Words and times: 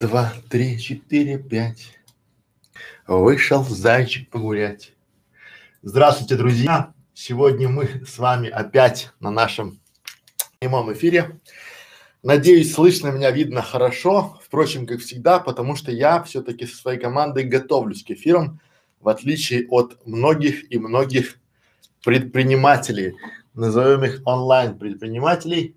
два, 0.00 0.32
три, 0.48 0.78
четыре, 0.78 1.38
пять. 1.38 1.98
Вышел 3.08 3.64
зайчик 3.64 4.30
погулять. 4.30 4.92
Здравствуйте, 5.82 6.36
друзья! 6.36 6.92
Сегодня 7.14 7.68
мы 7.68 8.04
с 8.06 8.16
вами 8.18 8.48
опять 8.48 9.10
на 9.18 9.32
нашем 9.32 9.80
прямом 10.60 10.92
эфире. 10.92 11.40
Надеюсь, 12.22 12.72
слышно 12.72 13.08
меня, 13.08 13.32
видно 13.32 13.60
хорошо. 13.60 14.38
Впрочем, 14.44 14.86
как 14.86 15.00
всегда, 15.00 15.40
потому 15.40 15.74
что 15.74 15.90
я 15.90 16.22
все-таки 16.22 16.64
со 16.66 16.76
своей 16.76 17.00
командой 17.00 17.42
готовлюсь 17.42 18.04
к 18.04 18.12
эфирам, 18.12 18.60
в 19.00 19.08
отличие 19.08 19.66
от 19.66 19.98
многих 20.06 20.72
и 20.72 20.78
многих 20.78 21.40
предпринимателей, 22.04 23.16
назовем 23.52 24.04
их 24.04 24.22
онлайн-предпринимателей. 24.24 25.74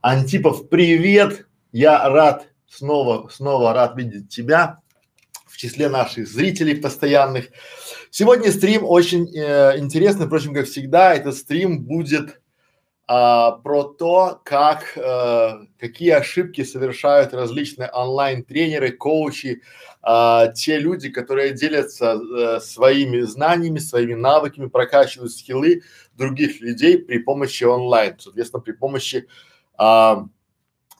Антипов, 0.00 0.68
привет! 0.68 1.48
Я 1.72 2.08
рад 2.08 2.53
снова, 2.76 3.28
снова 3.28 3.72
рад 3.72 3.96
видеть 3.96 4.28
тебя 4.28 4.80
в 5.46 5.56
числе 5.56 5.88
наших 5.88 6.26
зрителей 6.26 6.74
постоянных. 6.74 7.48
Сегодня 8.10 8.50
стрим 8.50 8.84
очень 8.84 9.28
э, 9.36 9.78
интересный, 9.78 10.26
впрочем, 10.26 10.52
как 10.54 10.66
всегда, 10.66 11.14
этот 11.14 11.36
стрим 11.36 11.84
будет 11.84 12.40
а, 13.06 13.52
про 13.52 13.84
то, 13.84 14.40
как, 14.44 14.96
э, 14.96 15.66
какие 15.78 16.10
ошибки 16.10 16.64
совершают 16.64 17.34
различные 17.34 17.90
онлайн-тренеры, 17.90 18.92
коучи, 18.92 19.60
а, 20.00 20.48
те 20.48 20.78
люди, 20.78 21.10
которые 21.10 21.52
делятся 21.52 22.14
э, 22.14 22.60
своими 22.60 23.20
знаниями, 23.20 23.78
своими 23.78 24.14
навыками, 24.14 24.68
прокачивают 24.68 25.32
скиллы 25.32 25.82
других 26.14 26.62
людей 26.62 26.96
при 26.98 27.18
помощи 27.18 27.64
онлайн, 27.64 28.14
соответственно, 28.18 28.62
при 28.62 28.72
помощи 28.72 29.28
а, 29.76 30.24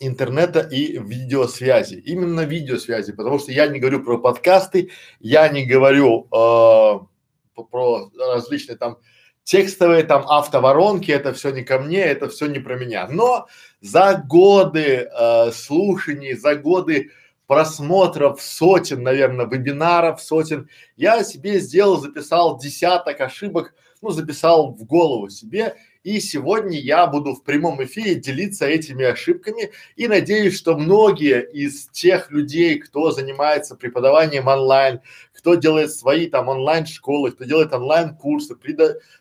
интернета 0.01 0.61
и 0.61 0.98
видеосвязи. 0.98 1.97
Именно 1.97 2.43
видеосвязи, 2.43 3.12
потому 3.12 3.39
что 3.39 3.53
я 3.53 3.66
не 3.66 3.80
говорю 3.80 4.03
про 4.03 4.19
подкасты, 4.19 4.91
я 5.20 5.48
не 5.48 5.65
говорю 5.65 6.27
э, 6.27 7.62
про 7.70 8.11
различные 8.19 8.77
там 8.77 8.98
текстовые 9.45 10.05
там 10.05 10.27
автоворонки, 10.27 11.11
это 11.11 11.33
все 11.33 11.51
не 11.51 11.62
ко 11.62 11.78
мне, 11.78 12.01
это 12.01 12.28
все 12.28 12.47
не 12.47 12.59
про 12.59 12.77
меня. 12.77 13.06
Но 13.09 13.47
за 13.81 14.23
годы 14.27 15.09
э, 15.09 15.53
слушаний, 15.53 16.34
за 16.34 16.56
годы 16.56 17.11
просмотров 17.47 18.41
сотен, 18.41 19.03
наверное, 19.03 19.47
вебинаров, 19.47 20.23
сотен, 20.23 20.69
я 20.97 21.23
себе 21.23 21.61
сделал, 21.61 22.01
записал 22.01 22.58
десяток 22.58 23.20
ошибок, 23.20 23.75
ну, 24.01 24.11
записал 24.11 24.73
в 24.73 24.84
голову 24.84 25.29
себе 25.29 25.77
и 26.05 26.20
сегодня 26.20 26.78
я 26.78 27.06
буду 27.06 27.34
в 27.34 27.42
прямом 27.42 27.83
эфире 27.83 28.14
делиться 28.14 28.66
этими 28.66 29.06
ошибками 29.06 29.72
и 29.97 30.06
надеюсь, 30.06 30.56
что 30.56 30.77
многие 30.77 31.42
из 31.50 31.88
тех 31.88 32.30
людей, 32.30 32.78
кто 32.78 33.11
занимается 33.11 33.74
преподаванием 33.74 34.46
онлайн, 34.46 35.00
кто 35.33 35.55
делает 35.55 35.92
свои 35.92 36.27
там 36.27 36.48
онлайн-школы, 36.48 37.33
кто 37.33 37.44
делает 37.44 37.72
онлайн-курсы, 37.72 38.55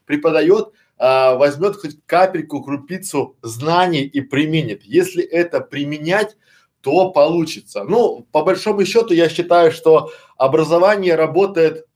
преподает, 0.05 0.73
а, 0.97 1.35
возьмет 1.35 1.77
хоть 1.77 1.97
капельку, 2.05 2.61
крупицу 2.61 3.37
знаний 3.41 4.03
и 4.03 4.19
применит. 4.19 4.83
Если 4.83 5.23
это 5.23 5.61
применять, 5.61 6.35
то 6.81 7.11
получится. 7.11 7.85
Ну, 7.85 8.27
по 8.33 8.43
большому 8.43 8.83
счету, 8.83 9.13
я 9.13 9.29
считаю, 9.29 9.71
что 9.71 10.11
образование 10.35 11.15
работает 11.15 11.87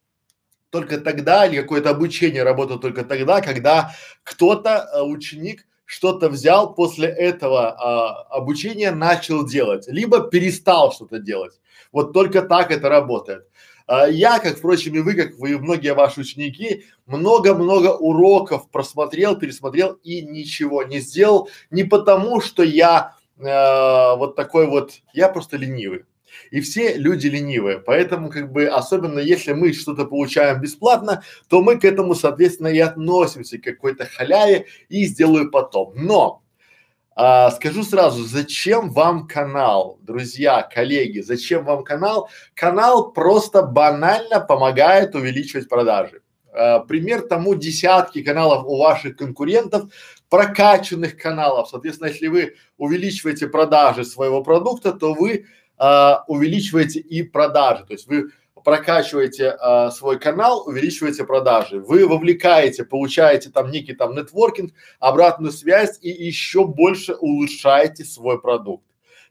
только 0.77 0.99
тогда, 0.99 1.47
или 1.47 1.59
какое-то 1.59 1.89
обучение 1.89 2.43
работает 2.43 2.81
только 2.81 3.03
тогда, 3.03 3.41
когда 3.41 3.91
кто-то, 4.23 4.87
э, 4.93 5.01
ученик, 5.01 5.65
что-то 5.85 6.29
взял 6.29 6.75
после 6.75 7.07
этого 7.07 7.71
а, 7.71 8.21
обучения 8.23 8.91
начал 8.91 9.45
делать, 9.45 9.87
либо 9.87 10.19
перестал 10.19 10.91
что-то 10.91 11.17
делать. 11.17 11.53
Вот 11.93 12.11
только 12.11 12.41
так 12.41 12.71
это 12.71 12.89
работает. 12.89 13.47
А, 13.87 14.05
я, 14.05 14.39
как 14.39 14.57
впрочем 14.57 14.95
и 14.95 14.99
вы, 14.99 15.13
как 15.13 15.39
вы, 15.39 15.57
многие 15.57 15.93
ваши 15.93 16.19
ученики, 16.19 16.83
много-много 17.05 17.95
уроков 17.95 18.69
просмотрел, 18.69 19.37
пересмотрел 19.37 19.93
и 20.03 20.21
ничего 20.21 20.83
не 20.83 20.99
сделал. 20.99 21.49
Не 21.71 21.85
потому, 21.85 22.41
что 22.41 22.63
я 22.63 23.15
э, 23.37 23.43
вот 24.17 24.35
такой 24.35 24.67
вот, 24.67 24.91
я 25.13 25.29
просто 25.29 25.55
ленивый. 25.55 26.03
И 26.51 26.61
все 26.61 26.97
люди 26.97 27.27
ленивые, 27.27 27.79
поэтому 27.79 28.29
как 28.29 28.51
бы 28.51 28.67
особенно 28.67 29.19
если 29.19 29.53
мы 29.53 29.73
что-то 29.73 30.05
получаем 30.05 30.61
бесплатно, 30.61 31.23
то 31.49 31.61
мы 31.61 31.79
к 31.79 31.85
этому 31.85 32.15
соответственно 32.15 32.67
и 32.67 32.79
относимся 32.79 33.57
к 33.57 33.63
какой-то 33.63 34.05
халяве 34.05 34.65
и 34.89 35.05
сделаю 35.05 35.51
потом. 35.51 35.93
Но 35.95 36.43
а, 37.19 37.49
скажу 37.49 37.81
сразу, 37.81 38.23
зачем 38.25 38.91
вам 38.91 39.27
канал, 39.27 39.97
друзья, 40.03 40.61
коллеги, 40.61 41.21
зачем 41.21 41.65
вам 41.65 41.83
канал? 41.83 42.29
Канал 42.53 43.11
просто 43.11 43.63
банально 43.63 44.39
помогает 44.39 45.15
увеличивать 45.15 45.67
продажи. 45.67 46.21
А, 46.53 46.79
пример 46.81 47.21
тому 47.21 47.55
десятки 47.55 48.21
каналов 48.21 48.65
у 48.67 48.77
ваших 48.77 49.17
конкурентов, 49.17 49.91
прокачанных 50.29 51.17
каналов. 51.17 51.69
Соответственно, 51.69 52.09
если 52.09 52.27
вы 52.27 52.55
увеличиваете 52.77 53.47
продажи 53.47 54.05
своего 54.05 54.43
продукта, 54.43 54.91
то 54.91 55.15
вы 55.15 55.47
а, 55.77 56.23
увеличиваете 56.27 56.99
и 56.99 57.23
продажи. 57.23 57.85
То 57.85 57.93
есть 57.93 58.07
вы 58.07 58.31
прокачиваете 58.63 59.55
а, 59.59 59.91
свой 59.91 60.19
канал, 60.19 60.63
увеличиваете 60.67 61.23
продажи. 61.23 61.79
Вы 61.79 62.07
вовлекаете, 62.07 62.83
получаете 62.83 63.49
там 63.49 63.71
некий 63.71 63.93
там 63.93 64.13
нетворкинг, 64.15 64.73
обратную 64.99 65.53
связь 65.53 65.97
и 66.01 66.09
еще 66.09 66.65
больше 66.65 67.15
улучшаете 67.15 68.03
свой 68.03 68.41
продукт. 68.41 68.83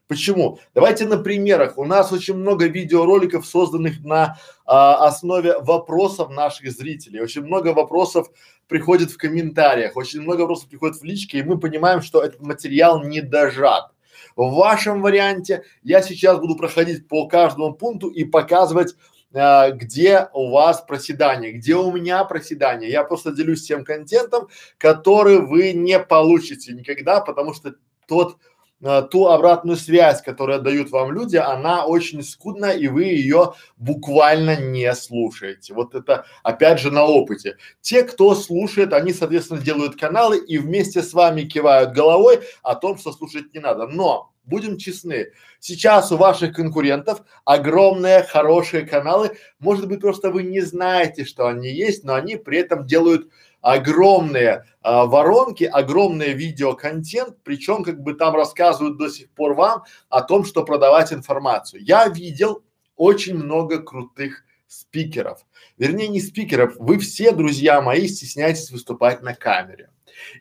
Почему? 0.07 0.59
Давайте 0.73 1.05
на 1.05 1.17
примерах. 1.17 1.77
У 1.77 1.83
нас 1.83 2.13
очень 2.13 2.35
много 2.35 2.67
видеороликов, 2.67 3.45
созданных 3.45 4.03
на 4.03 4.37
а, 4.65 5.05
основе 5.05 5.59
вопросов 5.59 6.29
наших 6.29 6.71
зрителей. 6.71 7.19
Очень 7.19 7.43
много 7.43 7.73
вопросов 7.73 8.29
приходит 8.67 9.11
в 9.11 9.17
комментариях, 9.17 9.97
очень 9.97 10.21
много 10.21 10.41
вопросов 10.41 10.69
приходит 10.69 10.97
в 10.97 11.03
личке, 11.03 11.39
и 11.39 11.43
мы 11.43 11.59
понимаем, 11.59 12.01
что 12.01 12.23
этот 12.23 12.41
материал 12.41 13.03
не 13.03 13.21
дожат. 13.21 13.91
В 14.37 14.53
вашем 14.53 15.01
варианте 15.01 15.63
я 15.81 16.03
сейчас 16.03 16.39
буду 16.39 16.55
проходить 16.55 17.07
по 17.07 17.27
каждому 17.27 17.73
пункту 17.73 18.07
и 18.07 18.23
показывать, 18.23 18.95
э, 19.33 19.71
где 19.71 20.29
у 20.31 20.51
вас 20.51 20.81
проседание, 20.81 21.53
где 21.53 21.75
у 21.75 21.91
меня 21.91 22.23
проседание. 22.23 22.91
Я 22.91 23.03
просто 23.03 23.31
делюсь 23.31 23.65
тем 23.65 23.83
контентом, 23.83 24.47
который 24.77 25.41
вы 25.41 25.73
не 25.73 25.99
получите 25.99 26.73
никогда, 26.73 27.19
потому 27.19 27.55
что 27.55 27.73
тот 28.07 28.37
э, 28.81 29.03
ту 29.09 29.27
обратную 29.27 29.77
связь, 29.77 30.21
которую 30.21 30.61
дают 30.61 30.91
вам 30.91 31.11
люди, 31.11 31.37
она 31.37 31.85
очень 31.85 32.23
скудна, 32.23 32.71
и 32.71 32.87
вы 32.87 33.05
ее 33.05 33.53
буквально 33.77 34.55
не 34.59 34.93
слушаете. 34.93 35.73
Вот 35.73 35.95
это 35.95 36.25
опять 36.43 36.79
же 36.79 36.91
на 36.91 37.05
опыте. 37.05 37.57
Те, 37.81 38.03
кто 38.03 38.35
слушает, 38.35 38.93
они, 38.93 39.13
соответственно, 39.13 39.61
делают 39.61 39.99
каналы 39.99 40.37
и 40.37 40.57
вместе 40.57 41.01
с 41.01 41.13
вами 41.13 41.43
кивают 41.43 41.93
головой 41.93 42.41
о 42.63 42.75
том, 42.75 42.97
что 42.97 43.11
слушать 43.11 43.53
не 43.53 43.59
надо. 43.59 43.87
Но 43.87 44.31
будем 44.47 44.77
честны, 44.77 45.27
сейчас 45.59 46.11
у 46.11 46.17
ваших 46.17 46.55
конкурентов 46.55 47.21
огромные 47.45 48.23
хорошие 48.23 48.85
каналы, 48.85 49.37
может 49.59 49.87
быть 49.87 50.01
просто 50.01 50.31
вы 50.31 50.43
не 50.43 50.61
знаете, 50.61 51.25
что 51.25 51.47
они 51.47 51.69
есть, 51.69 52.03
но 52.03 52.15
они 52.15 52.37
при 52.37 52.57
этом 52.59 52.85
делают 52.85 53.29
огромные 53.67 54.63
а, 54.81 55.05
воронки, 55.05 55.65
огромный 55.65 56.31
видеоконтент, 56.31 57.43
причем 57.43 57.83
как 57.83 58.01
бы 58.01 58.13
там 58.13 58.33
рассказывают 58.33 58.97
до 58.97 59.09
сих 59.09 59.29
пор 59.31 59.55
вам 59.55 59.83
о 60.07 60.21
том, 60.21 60.45
что 60.45 60.63
продавать 60.63 61.11
информацию. 61.11 61.83
Я 61.83 62.07
видел 62.07 62.63
очень 62.95 63.35
много 63.35 63.83
крутых 63.83 64.45
спикеров, 64.67 65.45
вернее 65.77 66.07
не 66.07 66.21
спикеров, 66.21 66.75
вы 66.77 66.97
все, 66.97 67.33
друзья 67.33 67.81
мои, 67.81 68.07
стесняетесь 68.07 68.71
выступать 68.71 69.21
на 69.21 69.35
камере. 69.35 69.89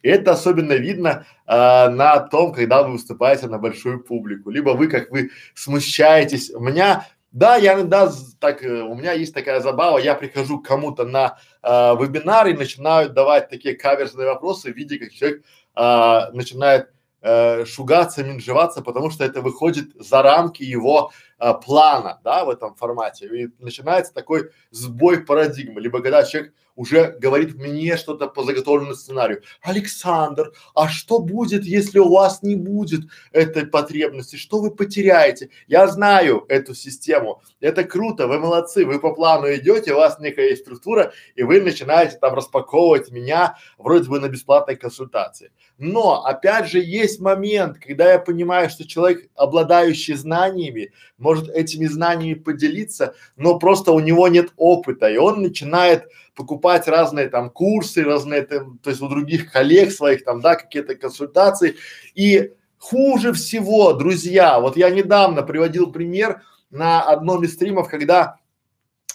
И 0.02 0.08
это 0.08 0.30
особенно 0.30 0.74
видно 0.74 1.26
а, 1.46 1.88
на 1.90 2.20
том, 2.20 2.52
когда 2.52 2.84
вы 2.84 2.92
выступаете 2.92 3.48
на 3.48 3.58
большую 3.58 4.04
публику, 4.04 4.50
либо 4.50 4.70
вы 4.70 4.86
как 4.86 5.10
вы 5.10 5.30
смущаетесь. 5.54 6.50
У 6.50 6.60
меня 6.60 7.08
да, 7.36 7.56
я 7.56 7.74
иногда 7.74 8.10
так, 8.40 8.64
э, 8.64 8.82
у 8.82 8.94
меня 8.94 9.12
есть 9.12 9.34
такая 9.34 9.60
забава, 9.60 9.98
я 9.98 10.14
прихожу 10.14 10.58
к 10.58 10.66
кому-то 10.66 11.04
на 11.04 11.36
э, 11.62 11.68
вебинар 11.68 12.46
и 12.46 12.54
начинаю 12.54 13.10
давать 13.10 13.50
такие 13.50 13.74
каверзные 13.74 14.26
вопросы, 14.26 14.70
видя, 14.70 14.98
как 14.98 15.12
человек 15.12 15.44
э, 15.76 16.32
начинает 16.32 16.88
э, 17.20 17.66
шугаться, 17.66 18.24
менжеваться, 18.24 18.80
потому 18.80 19.10
что 19.10 19.22
это 19.22 19.42
выходит 19.42 19.88
за 19.96 20.22
рамки 20.22 20.62
его 20.62 21.12
э, 21.38 21.52
плана, 21.62 22.20
да, 22.24 22.46
в 22.46 22.48
этом 22.48 22.74
формате. 22.74 23.26
И 23.26 23.48
начинается 23.58 24.14
такой 24.14 24.50
сбой 24.70 25.22
парадигмы. 25.22 25.82
Либо 25.82 26.00
когда 26.00 26.22
человек 26.22 26.54
уже 26.76 27.16
говорит 27.18 27.56
мне 27.56 27.96
что-то 27.96 28.28
по 28.28 28.44
заготовленному 28.44 28.94
сценарию. 28.94 29.42
Александр, 29.62 30.52
а 30.74 30.88
что 30.88 31.18
будет, 31.18 31.64
если 31.64 31.98
у 31.98 32.10
вас 32.10 32.42
не 32.42 32.54
будет 32.54 33.08
этой 33.32 33.66
потребности? 33.66 34.36
Что 34.36 34.60
вы 34.60 34.70
потеряете? 34.70 35.50
Я 35.66 35.88
знаю 35.88 36.44
эту 36.48 36.74
систему. 36.74 37.42
Это 37.60 37.82
круто, 37.82 38.28
вы 38.28 38.38
молодцы, 38.38 38.84
вы 38.84 39.00
по 39.00 39.12
плану 39.12 39.48
идете, 39.54 39.94
у 39.94 39.96
вас 39.96 40.18
некая 40.20 40.50
есть 40.50 40.62
структура, 40.62 41.12
и 41.34 41.42
вы 41.42 41.60
начинаете 41.60 42.18
там 42.18 42.34
распаковывать 42.34 43.10
меня 43.10 43.56
вроде 43.78 44.08
бы 44.08 44.20
на 44.20 44.28
бесплатной 44.28 44.76
консультации. 44.76 45.50
Но 45.78 46.24
опять 46.24 46.68
же 46.68 46.78
есть 46.78 47.20
момент, 47.20 47.78
когда 47.78 48.12
я 48.12 48.18
понимаю, 48.18 48.70
что 48.70 48.86
человек, 48.86 49.28
обладающий 49.34 50.14
знаниями, 50.14 50.92
может 51.18 51.48
этими 51.48 51.86
знаниями 51.86 52.34
поделиться, 52.34 53.14
но 53.36 53.58
просто 53.58 53.92
у 53.92 54.00
него 54.00 54.28
нет 54.28 54.52
опыта, 54.56 55.08
и 55.08 55.16
он 55.16 55.42
начинает 55.42 56.04
покупать 56.36 56.86
разные 56.86 57.28
там 57.28 57.50
курсы, 57.50 58.04
разные 58.04 58.42
там, 58.42 58.78
то 58.78 58.90
есть 58.90 59.02
у 59.02 59.08
других 59.08 59.50
коллег 59.50 59.90
своих 59.90 60.22
там, 60.24 60.40
да, 60.40 60.54
какие-то 60.54 60.94
консультации. 60.94 61.76
И 62.14 62.52
хуже 62.78 63.32
всего, 63.32 63.94
друзья, 63.94 64.60
вот 64.60 64.76
я 64.76 64.90
недавно 64.90 65.42
приводил 65.42 65.90
пример 65.90 66.42
на 66.70 67.02
одном 67.02 67.42
из 67.42 67.54
стримов, 67.54 67.88
когда 67.88 68.36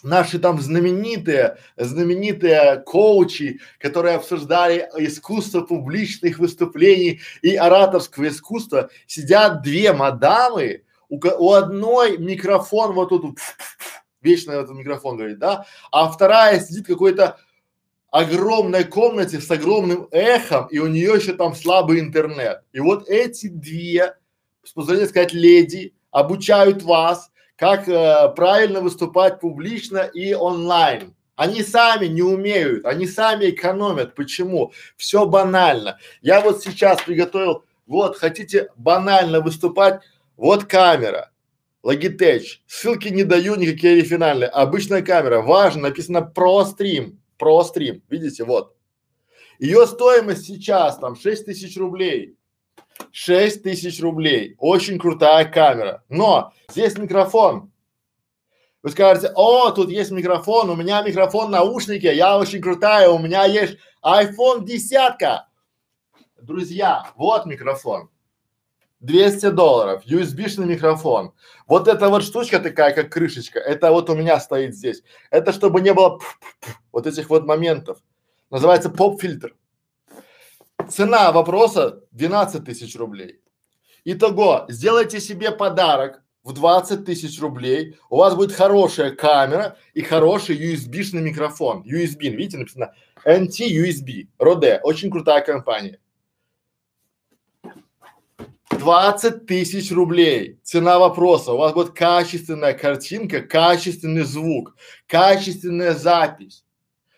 наши 0.03 0.39
там 0.39 0.59
знаменитые, 0.59 1.57
знаменитые 1.77 2.81
коучи, 2.85 3.59
которые 3.79 4.15
обсуждали 4.15 4.89
искусство 4.97 5.61
публичных 5.61 6.39
выступлений 6.39 7.21
и 7.43 7.55
ораторского 7.55 8.27
искусства, 8.27 8.89
сидят 9.05 9.61
две 9.61 9.93
мадамы, 9.93 10.83
у, 11.11 11.19
у 11.19 11.51
одной 11.51 12.17
микрофон 12.17 12.93
вот 12.93 13.09
тут, 13.09 13.37
вечно 14.21 14.51
этот 14.51 14.71
микрофон 14.71 15.17
говорит, 15.17 15.39
да, 15.39 15.65
а 15.91 16.09
вторая 16.09 16.59
сидит 16.59 16.85
какой-то 16.85 17.37
огромной 18.11 18.83
комнате 18.83 19.39
с 19.39 19.49
огромным 19.49 20.07
эхом, 20.11 20.67
и 20.67 20.79
у 20.79 20.87
нее 20.87 21.13
еще 21.15 21.33
там 21.33 21.55
слабый 21.55 21.99
интернет. 21.99 22.63
И 22.73 22.79
вот 22.79 23.07
эти 23.09 23.47
две, 23.47 24.17
с 24.63 24.73
позволения 24.73 25.07
сказать, 25.07 25.33
леди, 25.33 25.93
обучают 26.11 26.83
вас, 26.83 27.31
как 27.55 27.87
э, 27.87 28.33
правильно 28.35 28.81
выступать 28.81 29.39
публично 29.39 29.99
и 29.99 30.33
онлайн. 30.33 31.15
Они 31.35 31.63
сами 31.63 32.07
не 32.07 32.21
умеют, 32.21 32.85
они 32.85 33.07
сами 33.07 33.49
экономят. 33.49 34.13
Почему? 34.13 34.73
Все 34.97 35.25
банально. 35.25 35.97
Я 36.21 36.41
вот 36.41 36.61
сейчас 36.61 37.01
приготовил, 37.01 37.63
вот, 37.87 38.17
хотите 38.17 38.69
банально 38.75 39.39
выступать, 39.39 40.01
вот 40.35 40.65
камера, 40.65 41.30
Logitech. 41.83 42.43
Ссылки 42.67 43.09
не 43.09 43.23
даю, 43.23 43.55
никакие 43.55 43.93
оригинальные. 43.93 44.49
Обычная 44.49 45.01
камера. 45.01 45.41
Важно, 45.41 45.83
написано 45.83 46.21
про 46.21 46.65
стрим, 46.65 47.19
про 47.37 47.63
стрим. 47.63 48.03
Видите, 48.09 48.43
вот. 48.43 48.75
Ее 49.59 49.85
стоимость 49.87 50.45
сейчас 50.45 50.97
там 50.97 51.15
6 51.15 51.45
тысяч 51.45 51.77
рублей. 51.77 52.35
6 53.11 53.63
тысяч 53.63 54.01
рублей. 54.01 54.55
Очень 54.57 54.99
крутая 54.99 55.45
камера. 55.45 56.03
Но 56.09 56.53
здесь 56.69 56.97
микрофон. 56.97 57.71
Вы 58.83 58.89
скажете, 58.89 59.31
о, 59.35 59.69
тут 59.71 59.91
есть 59.91 60.09
микрофон, 60.09 60.71
у 60.71 60.75
меня 60.75 61.03
микрофон 61.03 61.51
наушники, 61.51 62.07
я 62.07 62.39
очень 62.39 62.61
крутая, 62.61 63.09
у 63.09 63.19
меня 63.19 63.45
есть 63.45 63.77
iPhone 64.03 64.65
десятка. 64.65 65.47
Друзья, 66.41 67.05
вот 67.15 67.45
микрофон. 67.45 68.09
200 69.01 69.49
долларов, 69.49 70.03
USB-шный 70.05 70.65
микрофон. 70.65 71.33
Вот 71.67 71.87
эта 71.87 72.09
вот 72.09 72.23
штучка 72.23 72.59
такая, 72.59 72.93
как 72.93 73.11
крышечка, 73.11 73.59
это 73.59 73.91
вот 73.91 74.09
у 74.09 74.15
меня 74.15 74.39
стоит 74.39 74.75
здесь. 74.75 75.03
Это 75.31 75.51
чтобы 75.51 75.81
не 75.81 75.93
было 75.93 76.19
вот 76.91 77.07
этих 77.07 77.29
вот 77.29 77.45
моментов. 77.45 77.99
Называется 78.49 78.89
поп-фильтр. 78.89 79.55
Цена 80.89 81.31
вопроса 81.31 82.01
12 82.11 82.63
тысяч 82.65 82.95
рублей. 82.95 83.41
Итого, 84.03 84.65
сделайте 84.67 85.19
себе 85.19 85.51
подарок 85.51 86.21
в 86.43 86.53
20 86.53 87.05
тысяч 87.05 87.39
рублей, 87.39 87.97
у 88.09 88.17
вас 88.17 88.35
будет 88.35 88.51
хорошая 88.51 89.11
камера 89.11 89.77
и 89.93 90.01
хороший 90.01 90.57
USB-шный 90.57 91.21
микрофон. 91.21 91.83
USB, 91.83 92.29
видите, 92.29 92.57
написано 92.57 92.93
NT-USB, 93.25 94.27
Rode, 94.39 94.79
очень 94.81 95.11
крутая 95.11 95.41
компания. 95.41 95.99
20 98.77 99.45
тысяч 99.45 99.91
рублей. 99.91 100.59
Цена 100.63 100.99
вопроса. 100.99 101.53
У 101.53 101.57
вас 101.57 101.73
будет 101.73 101.91
качественная 101.91 102.73
картинка, 102.73 103.41
качественный 103.41 104.23
звук, 104.23 104.75
качественная 105.07 105.93
запись. 105.93 106.63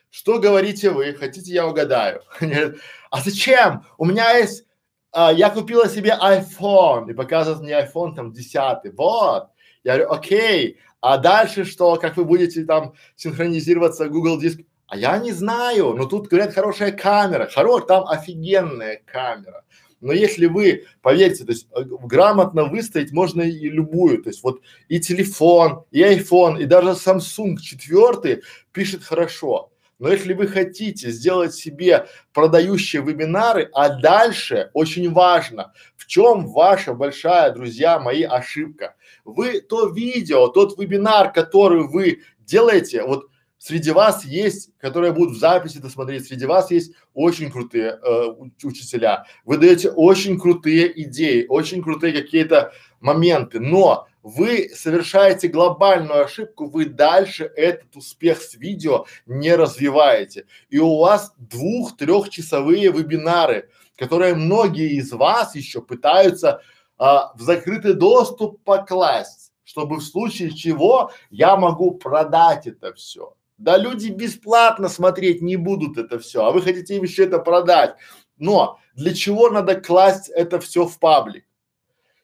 Что 0.09 0.39
говорите 0.39 0.91
вы? 0.91 1.13
Хотите, 1.13 1.53
я 1.53 1.67
угадаю? 1.67 2.21
а 3.11 3.21
зачем? 3.21 3.85
У 3.97 4.05
меня 4.05 4.37
есть, 4.37 4.65
а, 5.11 5.31
я 5.31 5.49
купила 5.49 5.87
себе 5.87 6.17
iPhone 6.21 7.09
и 7.09 7.13
показывает 7.13 7.61
мне 7.61 7.73
iPhone 7.73 8.15
там 8.15 8.31
десятый. 8.31 8.91
Вот. 8.91 9.47
Я 9.83 9.95
говорю, 9.95 10.11
окей. 10.11 10.79
А 11.01 11.17
дальше 11.17 11.65
что? 11.65 11.95
Как 11.95 12.15
вы 12.15 12.25
будете 12.25 12.63
там 12.63 12.93
синхронизироваться 13.15 14.07
Google 14.07 14.39
Диск? 14.39 14.59
А 14.87 14.97
я 14.97 15.17
не 15.17 15.31
знаю. 15.31 15.93
Но 15.95 16.05
тут 16.05 16.27
говорят 16.27 16.53
хорошая 16.53 16.91
камера. 16.91 17.49
Хорош, 17.51 17.85
там 17.87 18.07
офигенная 18.07 19.01
камера. 19.05 19.63
Но 20.03 20.11
если 20.11 20.47
вы, 20.47 20.85
поверьте, 21.01 21.45
то 21.45 21.51
есть 21.53 21.67
э, 21.71 21.81
грамотно 21.83 22.65
выставить 22.65 23.13
можно 23.13 23.41
и 23.41 23.69
любую, 23.69 24.21
то 24.21 24.29
есть 24.29 24.43
вот 24.43 24.61
и 24.89 24.99
телефон, 24.99 25.85
и 25.91 26.01
iPhone, 26.01 26.61
и 26.61 26.65
даже 26.65 26.89
Samsung 26.89 27.57
четвертый 27.57 28.43
пишет 28.73 29.03
хорошо. 29.03 29.71
Но 29.99 30.09
если 30.09 30.33
вы 30.33 30.47
хотите 30.47 31.09
сделать 31.09 31.53
себе 31.53 32.07
продающие 32.33 33.01
вебинары, 33.01 33.69
а 33.73 33.97
дальше 33.97 34.71
очень 34.73 35.09
важно, 35.09 35.71
в 35.95 36.05
чем 36.05 36.47
ваша 36.47 36.93
большая, 36.93 37.51
друзья 37.51 37.97
мои, 37.97 38.23
ошибка. 38.23 38.95
Вы 39.23 39.61
то 39.61 39.87
видео, 39.87 40.49
тот 40.49 40.77
вебинар, 40.77 41.31
который 41.31 41.87
вы 41.87 42.23
делаете, 42.39 43.03
вот 43.03 43.29
среди 43.63 43.91
вас 43.91 44.25
есть, 44.25 44.71
которые 44.77 45.13
будут 45.13 45.37
в 45.37 45.39
записи 45.39 45.77
это 45.77 45.87
смотреть, 45.87 46.27
среди 46.27 46.45
вас 46.45 46.69
есть 46.69 46.91
очень 47.13 47.49
крутые 47.49 47.97
э, 47.97 48.25
учителя. 48.61 49.25
Вы 49.45 49.57
даете 49.57 49.89
очень 49.89 50.37
крутые 50.37 51.01
идеи, 51.03 51.45
очень 51.47 51.81
крутые 51.81 52.11
какие-то 52.11 52.73
моменты, 52.99 53.61
но 53.61 54.07
вы 54.21 54.69
совершаете 54.75 55.47
глобальную 55.47 56.25
ошибку, 56.25 56.69
вы 56.69 56.87
дальше 56.87 57.49
этот 57.55 57.95
успех 57.95 58.41
с 58.41 58.55
видео 58.55 59.05
не 59.25 59.55
развиваете. 59.55 60.45
И 60.69 60.79
у 60.79 60.97
вас 60.97 61.33
двух-трехчасовые 61.37 62.91
вебинары, 62.91 63.69
которые 63.95 64.35
многие 64.35 64.97
из 64.97 65.13
вас 65.13 65.55
еще 65.55 65.81
пытаются 65.81 66.61
а, 66.97 67.31
в 67.35 67.41
закрытый 67.41 67.93
доступ 67.93 68.61
покласть, 68.65 69.53
чтобы 69.63 69.97
в 69.97 70.03
случае 70.03 70.51
чего 70.51 71.11
я 71.29 71.55
могу 71.55 71.91
продать 71.91 72.67
это 72.67 72.93
все. 72.93 73.37
Да 73.63 73.77
люди 73.77 74.09
бесплатно 74.09 74.89
смотреть 74.89 75.41
не 75.41 75.55
будут 75.55 75.97
это 75.97 76.19
все, 76.19 76.43
а 76.43 76.51
вы 76.51 76.61
хотите 76.61 76.97
им 76.97 77.03
еще 77.03 77.23
это 77.23 77.39
продать. 77.39 77.95
Но 78.37 78.77
для 78.93 79.13
чего 79.13 79.49
надо 79.49 79.79
класть 79.79 80.27
это 80.27 80.59
все 80.59 80.85
в 80.85 80.99
паблик? 80.99 81.45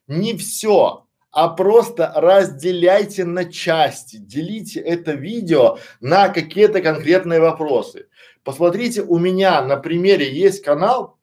Не 0.08 0.36
все, 0.36 1.06
а 1.32 1.48
просто 1.48 2.12
разделяйте 2.14 3.24
на 3.24 3.46
части, 3.46 4.18
делите 4.18 4.82
это 4.82 5.14
видео 5.14 5.78
на 6.02 6.28
какие-то 6.28 6.81
конкретные 6.81 7.40
вопросы. 7.40 8.08
Посмотрите, 8.44 9.02
у 9.02 9.18
меня 9.18 9.62
на 9.62 9.78
примере 9.78 10.30
есть 10.30 10.62
канал, 10.62 11.19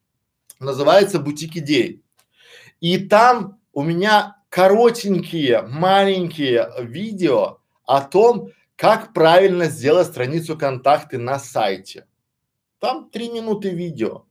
называется 0.61 1.19
Бутик 1.19 1.57
идей. 1.57 2.03
И 2.81 2.97
там 2.97 3.61
у 3.75 3.83
меня 3.83 4.37
коротенькие, 4.49 5.61
маленькие 5.61 6.71
видео 6.81 7.59
о 7.85 8.01
том, 8.01 8.49
как 8.77 9.15
правильно 9.15 9.67
сделать 9.67 10.09
страницу 10.09 10.57
контакты 10.57 11.19
на 11.19 11.39
сайте? 11.39 12.07
Там 12.79 13.09
три 13.11 13.31
минуты 13.31 13.71
видео. 13.71 14.25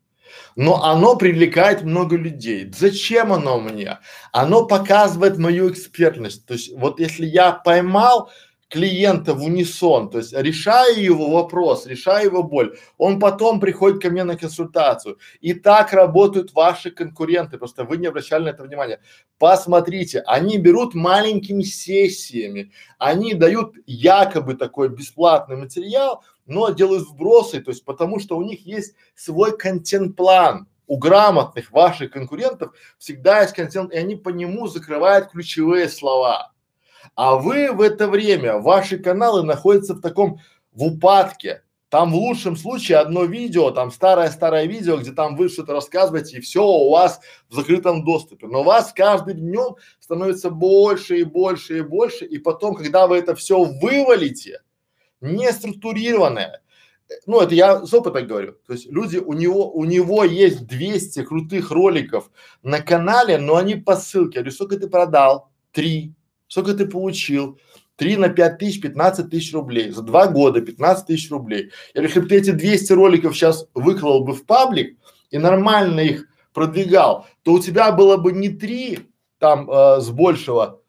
Но 0.55 0.83
оно 0.83 1.15
привлекает 1.15 1.83
много 1.83 2.15
людей. 2.15 2.71
Зачем 2.75 3.33
оно 3.33 3.59
мне? 3.59 3.99
Оно 4.31 4.65
показывает 4.65 5.37
мою 5.37 5.71
экспертность. 5.71 6.45
То 6.45 6.53
есть 6.53 6.71
вот 6.77 6.99
если 6.99 7.25
я 7.25 7.51
поймал 7.51 8.31
клиента 8.75 9.33
в 9.33 9.41
унисон, 9.41 10.09
то 10.09 10.17
есть 10.17 10.33
решаю 10.33 11.01
его 11.01 11.29
вопрос, 11.29 11.85
решаю 11.85 12.25
его 12.25 12.43
боль, 12.43 12.77
он 12.97 13.21
потом 13.21 13.61
приходит 13.61 14.01
ко 14.01 14.09
мне 14.09 14.25
на 14.25 14.35
консультацию. 14.35 15.17
И 15.39 15.53
так 15.53 15.93
работают 15.93 16.53
ваши 16.53 16.91
конкуренты, 16.91 17.57
просто 17.57 17.85
вы 17.85 17.95
не 17.95 18.07
обращали 18.07 18.43
на 18.43 18.49
это 18.49 18.63
внимания. 18.63 18.99
Посмотрите, 19.39 20.23
они 20.27 20.57
берут 20.57 20.93
маленькими 20.93 21.63
сессиями, 21.63 22.73
они 22.97 23.33
дают 23.33 23.75
якобы 23.85 24.55
такой 24.55 24.89
бесплатный 24.89 25.55
материал, 25.55 26.25
но 26.45 26.69
делают 26.69 27.07
вбросы, 27.07 27.61
то 27.61 27.71
есть 27.71 27.85
потому 27.85 28.19
что 28.19 28.35
у 28.35 28.41
них 28.41 28.65
есть 28.65 28.95
свой 29.15 29.57
контент-план. 29.57 30.67
У 30.87 30.97
грамотных 30.97 31.71
ваших 31.71 32.11
конкурентов 32.11 32.73
всегда 32.99 33.41
есть 33.41 33.55
контент, 33.55 33.93
и 33.93 33.97
они 33.97 34.17
по 34.17 34.29
нему 34.29 34.67
закрывают 34.67 35.31
ключевые 35.31 35.87
слова. 35.87 36.51
А 37.13 37.35
вы 37.35 37.71
в 37.71 37.81
это 37.81 38.07
время, 38.07 38.57
ваши 38.57 38.97
каналы 38.97 39.43
находятся 39.43 39.93
в 39.93 40.01
таком, 40.01 40.39
в 40.71 40.83
упадке. 40.83 41.61
Там 41.89 42.11
в 42.11 42.15
лучшем 42.15 42.57
случае 42.57 42.97
одно 42.97 43.23
видео, 43.25 43.71
там 43.71 43.91
старое-старое 43.91 44.65
видео, 44.65 44.97
где 44.97 45.11
там 45.11 45.35
вы 45.35 45.49
что-то 45.49 45.73
рассказываете, 45.73 46.37
и 46.37 46.41
все 46.41 46.65
у 46.65 46.89
вас 46.89 47.21
в 47.47 47.55
закрытом 47.55 48.03
доступе. 48.03 48.47
Но 48.47 48.63
вас 48.63 48.91
каждым 48.91 49.37
днем 49.37 49.75
становится 49.99 50.49
больше 50.49 51.19
и 51.19 51.23
больше 51.23 51.77
и 51.77 51.81
больше, 51.81 52.25
и 52.25 52.37
потом, 52.37 52.75
когда 52.75 53.07
вы 53.07 53.17
это 53.17 53.35
все 53.35 53.63
вывалите, 53.63 54.61
не 55.21 55.51
структурированное, 55.51 56.61
ну 57.27 57.39
это 57.39 57.53
я 57.53 57.85
с 57.85 57.93
опыта 57.93 58.21
говорю, 58.23 58.53
то 58.65 58.73
есть 58.73 58.91
люди, 58.91 59.17
у 59.17 59.33
него, 59.33 59.71
у 59.71 59.85
него 59.85 60.23
есть 60.23 60.65
200 60.65 61.23
крутых 61.23 61.71
роликов 61.71 62.31
на 62.63 62.81
канале, 62.81 63.37
но 63.37 63.55
они 63.55 63.75
по 63.75 63.95
ссылке, 63.95 64.39
я 64.39 64.41
говорю, 64.41 64.51
сколько 64.51 64.77
ты 64.77 64.87
продал? 64.87 65.49
Три. 65.71 66.13
Сколько 66.55 66.73
ты 66.73 66.85
получил? 66.85 67.59
3 67.97 68.15
на 68.15 68.29
5 68.29 68.57
тысяч, 68.57 68.79
15 68.79 69.29
тысяч 69.29 69.53
рублей. 69.53 69.89
За 69.89 70.01
два 70.01 70.27
года 70.27 70.61
15 70.61 71.05
тысяч 71.05 71.29
рублей. 71.29 71.71
Я 71.93 71.99
говорю, 72.01 72.07
если 72.07 72.19
бы 72.21 72.27
ты 72.29 72.37
эти 72.37 72.51
200 72.51 72.93
роликов 72.93 73.35
сейчас 73.35 73.67
выклал 73.73 74.23
бы 74.23 74.31
в 74.31 74.45
паблик 74.45 74.97
и 75.31 75.37
нормально 75.37 75.99
их 75.99 76.27
продвигал, 76.53 77.27
то 77.43 77.51
у 77.51 77.59
тебя 77.59 77.91
было 77.91 78.15
бы 78.15 78.31
не 78.31 78.47
три 78.47 78.99
там 79.37 79.69
э, 79.69 79.99
с 79.99 80.09
большего, 80.11 80.81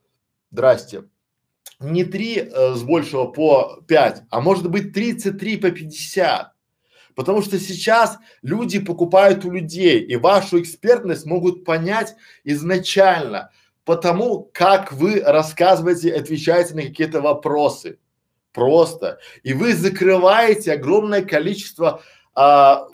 здрасте, 0.53 1.03
не 1.81 2.05
три 2.05 2.37
э, 2.37 2.75
с 2.75 2.85
большего 2.85 3.25
по 3.25 3.81
5, 3.89 4.23
а 4.31 4.41
может 4.41 4.71
быть 4.71 4.93
33 4.93 5.57
по 5.57 5.73
50. 5.73 6.53
Потому 7.17 7.43
что 7.43 7.59
сейчас 7.59 8.19
люди 8.43 8.79
покупают 8.79 9.45
у 9.45 9.51
людей, 9.51 9.99
и 9.99 10.15
вашу 10.15 10.61
экспертность 10.61 11.27
могут 11.27 11.65
понять 11.65 12.15
изначально 12.45 13.51
потому, 13.87 14.51
как 14.53 14.93
вы 14.93 15.21
рассказываете, 15.21 16.13
отвечаете 16.13 16.75
на 16.75 16.83
какие-то 16.83 17.23
вопросы. 17.23 17.99
Просто. 18.53 19.21
И 19.43 19.53
вы 19.53 19.75
закрываете 19.75 20.73
огромное 20.73 21.23
количество 21.23 22.03
а, 22.35 22.89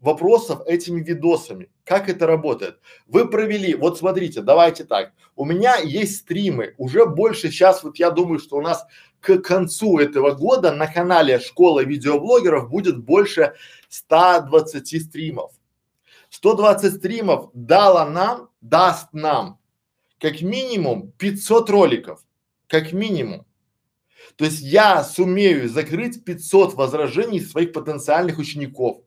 вопросов 0.00 0.62
этими 0.66 1.02
видосами. 1.02 1.68
Как 1.84 2.08
это 2.08 2.26
работает? 2.26 2.80
Вы 3.06 3.28
провели, 3.28 3.74
вот 3.74 3.98
смотрите, 3.98 4.40
давайте 4.40 4.84
так. 4.84 5.12
У 5.36 5.44
меня 5.44 5.76
есть 5.76 6.18
стримы, 6.18 6.74
уже 6.78 7.06
больше 7.06 7.50
сейчас, 7.50 7.82
вот 7.82 7.98
я 7.98 8.10
думаю, 8.10 8.38
что 8.38 8.56
у 8.56 8.62
нас 8.62 8.86
к 9.20 9.38
концу 9.38 9.98
этого 9.98 10.30
года 10.30 10.72
на 10.72 10.86
канале 10.86 11.38
Школа 11.40 11.84
видеоблогеров 11.84 12.70
будет 12.70 12.98
больше 12.98 13.54
120 13.88 15.02
стримов. 15.02 15.52
120 16.30 16.94
стримов 16.94 17.50
дала 17.52 18.08
нам, 18.08 18.48
даст 18.60 19.08
нам 19.12 19.59
как 20.20 20.42
минимум 20.42 21.12
500 21.18 21.70
роликов, 21.70 22.20
как 22.66 22.92
минимум. 22.92 23.46
То 24.36 24.44
есть 24.44 24.60
я 24.60 25.02
сумею 25.02 25.68
закрыть 25.68 26.24
500 26.24 26.74
возражений 26.74 27.40
своих 27.40 27.72
потенциальных 27.72 28.38
учеников. 28.38 28.98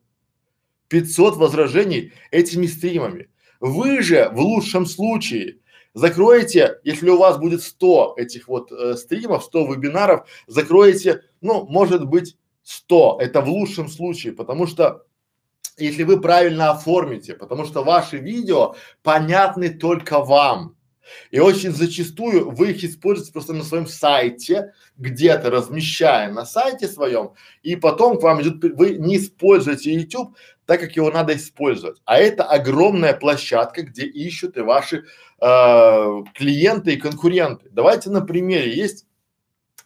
500 0.88 1.36
возражений 1.36 2.12
этими 2.30 2.66
стримами. 2.66 3.30
Вы 3.60 4.02
же 4.02 4.28
в 4.32 4.40
лучшем 4.40 4.86
случае 4.86 5.60
закроете, 5.94 6.80
если 6.84 7.08
у 7.08 7.16
вас 7.16 7.38
будет 7.38 7.62
100 7.62 8.14
этих 8.18 8.48
вот 8.48 8.70
э, 8.72 8.94
стримов, 8.96 9.44
100 9.44 9.72
вебинаров, 9.72 10.28
закроете, 10.46 11.22
ну, 11.40 11.66
может 11.66 12.06
быть 12.06 12.36
100, 12.64 13.18
это 13.20 13.40
в 13.40 13.48
лучшем 13.48 13.88
случае, 13.88 14.32
потому 14.32 14.66
что 14.66 15.06
если 15.76 16.02
вы 16.02 16.20
правильно 16.20 16.70
оформите, 16.70 17.34
потому 17.34 17.64
что 17.64 17.82
ваши 17.82 18.18
видео 18.18 18.74
понятны 19.02 19.70
только 19.70 20.20
вам. 20.20 20.76
И 21.30 21.38
очень 21.38 21.72
зачастую 21.72 22.50
вы 22.50 22.70
их 22.70 22.84
используете 22.84 23.32
просто 23.32 23.52
на 23.52 23.64
своем 23.64 23.86
сайте, 23.86 24.72
где-то 24.96 25.50
размещая 25.50 26.30
на 26.32 26.44
сайте 26.46 26.88
своем, 26.88 27.32
и 27.62 27.76
потом 27.76 28.18
к 28.18 28.22
вам 28.22 28.42
идет, 28.42 28.62
вы 28.76 28.96
не 28.96 29.16
используете 29.16 29.92
YouTube 29.92 30.36
так, 30.66 30.80
как 30.80 30.96
его 30.96 31.10
надо 31.10 31.36
использовать. 31.36 32.00
А 32.04 32.18
это 32.18 32.44
огромная 32.44 33.14
площадка, 33.14 33.82
где 33.82 34.06
ищут 34.06 34.56
и 34.56 34.60
ваши 34.60 35.04
э, 35.40 36.22
клиенты 36.34 36.94
и 36.94 36.96
конкуренты. 36.96 37.68
Давайте 37.70 38.10
на 38.10 38.20
примере. 38.20 38.74
Есть 38.74 39.06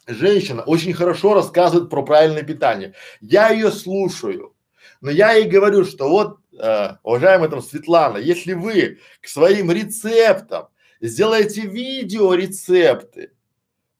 женщина, 0.07 0.63
очень 0.63 0.93
хорошо 0.93 1.33
рассказывает 1.33 1.89
про 1.89 2.03
правильное 2.03 2.43
питание. 2.43 2.93
Я 3.21 3.49
ее 3.49 3.71
слушаю, 3.71 4.55
но 5.01 5.11
я 5.11 5.33
ей 5.33 5.49
говорю, 5.49 5.85
что 5.85 6.09
вот, 6.09 6.39
э, 6.57 6.95
уважаемая 7.03 7.49
там 7.49 7.61
Светлана, 7.61 8.17
если 8.17 8.53
вы 8.53 8.99
к 9.21 9.27
своим 9.27 9.71
рецептам 9.71 10.69
сделаете 11.01 11.61
видео 11.61 12.33
рецепты, 12.33 13.31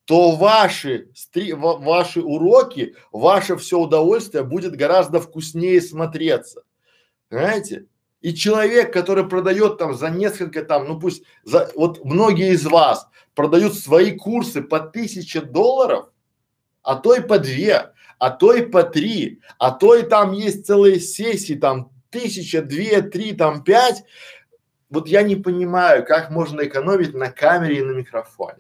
то 0.06 0.32
ваши, 0.32 1.10
стри, 1.14 1.54
ваши 1.54 2.22
уроки, 2.22 2.96
ваше 3.12 3.58
все 3.58 3.80
удовольствие 3.80 4.44
будет 4.44 4.76
гораздо 4.76 5.20
вкуснее 5.22 5.82
смотреться. 5.82 6.64
Понимаете? 7.30 7.86
И 8.22 8.34
человек, 8.34 8.92
который 8.92 9.30
продает 9.30 9.78
там 9.78 9.94
за 9.94 10.10
несколько 10.10 10.64
там, 10.64 10.88
ну 10.88 11.00
пусть 11.00 11.24
за, 11.44 11.72
вот 11.76 12.04
многие 12.04 12.54
из 12.54 12.66
вас 12.66 13.08
продают 13.34 13.76
свои 13.76 14.12
курсы 14.12 14.62
по 14.62 14.80
тысяче 14.80 15.42
долларов, 15.42 16.10
а 16.82 16.96
то 16.96 17.14
и 17.14 17.22
по 17.22 17.40
две, 17.40 17.94
а 18.18 18.32
то 18.32 18.54
и 18.54 18.66
по 18.66 18.84
три, 18.84 19.40
а 19.58 19.72
то 19.72 19.96
и 19.96 20.02
там 20.02 20.34
есть 20.34 20.66
целые 20.66 21.00
сессии 21.00 21.54
там 21.54 21.92
тысяча, 22.10 22.62
две, 22.62 23.02
три, 23.02 23.34
там 23.34 23.64
пять, 23.64 24.04
вот 24.90 25.08
я 25.08 25.24
не 25.24 25.36
понимаю, 25.36 26.06
как 26.06 26.32
можно 26.32 26.62
экономить 26.62 27.14
на 27.14 27.32
камере 27.32 27.80
и 27.80 27.84
на 27.84 27.92
микрофоне. 27.92 28.60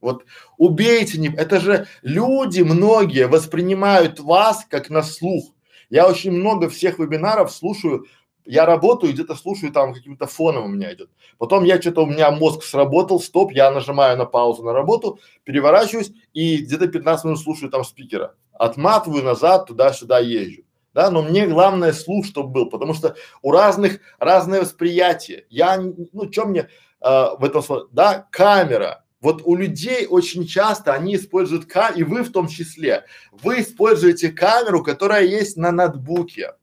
Вот 0.00 0.24
убейте, 0.58 1.18
не, 1.18 1.28
это 1.28 1.60
же 1.60 1.86
люди 2.02 2.62
многие 2.62 3.28
воспринимают 3.28 4.18
вас 4.20 4.66
как 4.68 4.90
на 4.90 5.02
слух. 5.02 5.54
Я 5.90 6.08
очень 6.08 6.32
много 6.32 6.68
всех 6.68 6.98
вебинаров 6.98 7.52
слушаю, 7.52 8.06
я 8.44 8.66
работаю, 8.66 9.12
где-то 9.12 9.36
слушаю 9.36 9.72
там 9.72 9.94
каким-то 9.94 10.26
фоном 10.26 10.64
у 10.64 10.68
меня 10.68 10.92
идет. 10.92 11.10
Потом 11.38 11.62
я 11.62 11.80
что-то 11.80 12.02
у 12.02 12.06
меня 12.06 12.32
мозг 12.32 12.64
сработал, 12.64 13.20
стоп, 13.20 13.52
я 13.52 13.70
нажимаю 13.70 14.18
на 14.18 14.24
паузу 14.24 14.64
на 14.64 14.72
работу, 14.72 15.20
переворачиваюсь 15.44 16.12
и 16.32 16.58
где-то 16.58 16.88
15 16.88 17.24
минут 17.24 17.38
слушаю 17.38 17.70
там 17.70 17.84
спикера. 17.84 18.34
Отматываю 18.52 19.22
назад, 19.22 19.66
туда-сюда 19.66 20.18
езжу 20.18 20.64
да, 20.94 21.10
но 21.10 21.22
мне 21.22 21.46
главное 21.46 21.92
слух, 21.92 22.26
чтобы 22.26 22.50
был, 22.50 22.70
потому 22.70 22.94
что 22.94 23.16
у 23.40 23.50
разных 23.50 24.00
разное 24.18 24.60
восприятие. 24.60 25.46
Я, 25.48 25.78
ну, 25.78 26.30
что 26.30 26.44
мне 26.44 26.68
э, 27.00 27.26
в 27.38 27.44
этом 27.44 27.62
слове, 27.62 27.86
да, 27.92 28.26
камера. 28.30 29.04
Вот 29.20 29.42
у 29.44 29.54
людей 29.54 30.06
очень 30.06 30.46
часто 30.46 30.92
они 30.92 31.14
используют 31.14 31.66
камеру, 31.66 31.98
и 31.98 32.02
вы 32.02 32.22
в 32.22 32.32
том 32.32 32.48
числе, 32.48 33.04
вы 33.30 33.60
используете 33.60 34.30
камеру, 34.30 34.82
которая 34.82 35.24
есть 35.24 35.56
на 35.56 35.70
ноутбуке. 35.70 36.54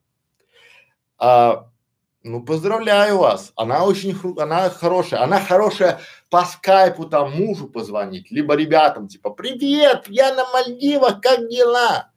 А, 1.17 1.69
ну, 2.21 2.43
поздравляю 2.43 3.19
вас, 3.19 3.53
она 3.55 3.85
очень, 3.85 4.15
она 4.37 4.69
хорошая, 4.69 5.23
она 5.23 5.39
хорошая 5.39 6.01
по 6.29 6.43
скайпу 6.43 7.05
там 7.05 7.31
мужу 7.31 7.67
позвонить, 7.67 8.29
либо 8.29 8.55
ребятам 8.55 9.07
типа, 9.07 9.29
привет, 9.29 10.05
я 10.09 10.35
на 10.35 10.45
Мальдивах, 10.51 11.21
как 11.21 11.47
дела? 11.47 12.11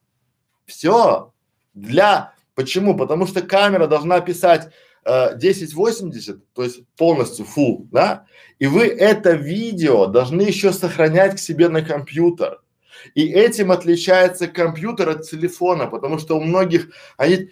Все, 0.66 1.31
для, 1.75 2.33
почему? 2.55 2.97
Потому 2.97 3.26
что 3.26 3.43
камера 3.43 3.87
должна 3.87 4.21
писать 4.21 4.71
э, 5.05 5.11
1080, 5.11 6.52
то 6.52 6.62
есть 6.62 6.87
полностью 6.97 7.47
full, 7.47 7.87
да, 7.91 8.26
и 8.59 8.67
вы 8.67 8.87
это 8.87 9.33
видео 9.33 10.07
должны 10.07 10.43
еще 10.43 10.73
сохранять 10.73 11.37
к 11.37 11.38
себе 11.38 11.69
на 11.69 11.83
компьютер. 11.83 12.61
И 13.14 13.26
этим 13.26 13.73
отличается 13.73 14.47
компьютер 14.47 15.09
от 15.09 15.29
телефона, 15.29 15.87
потому 15.87 16.19
что 16.19 16.37
у 16.37 16.41
многих 16.41 16.91
они 17.17 17.50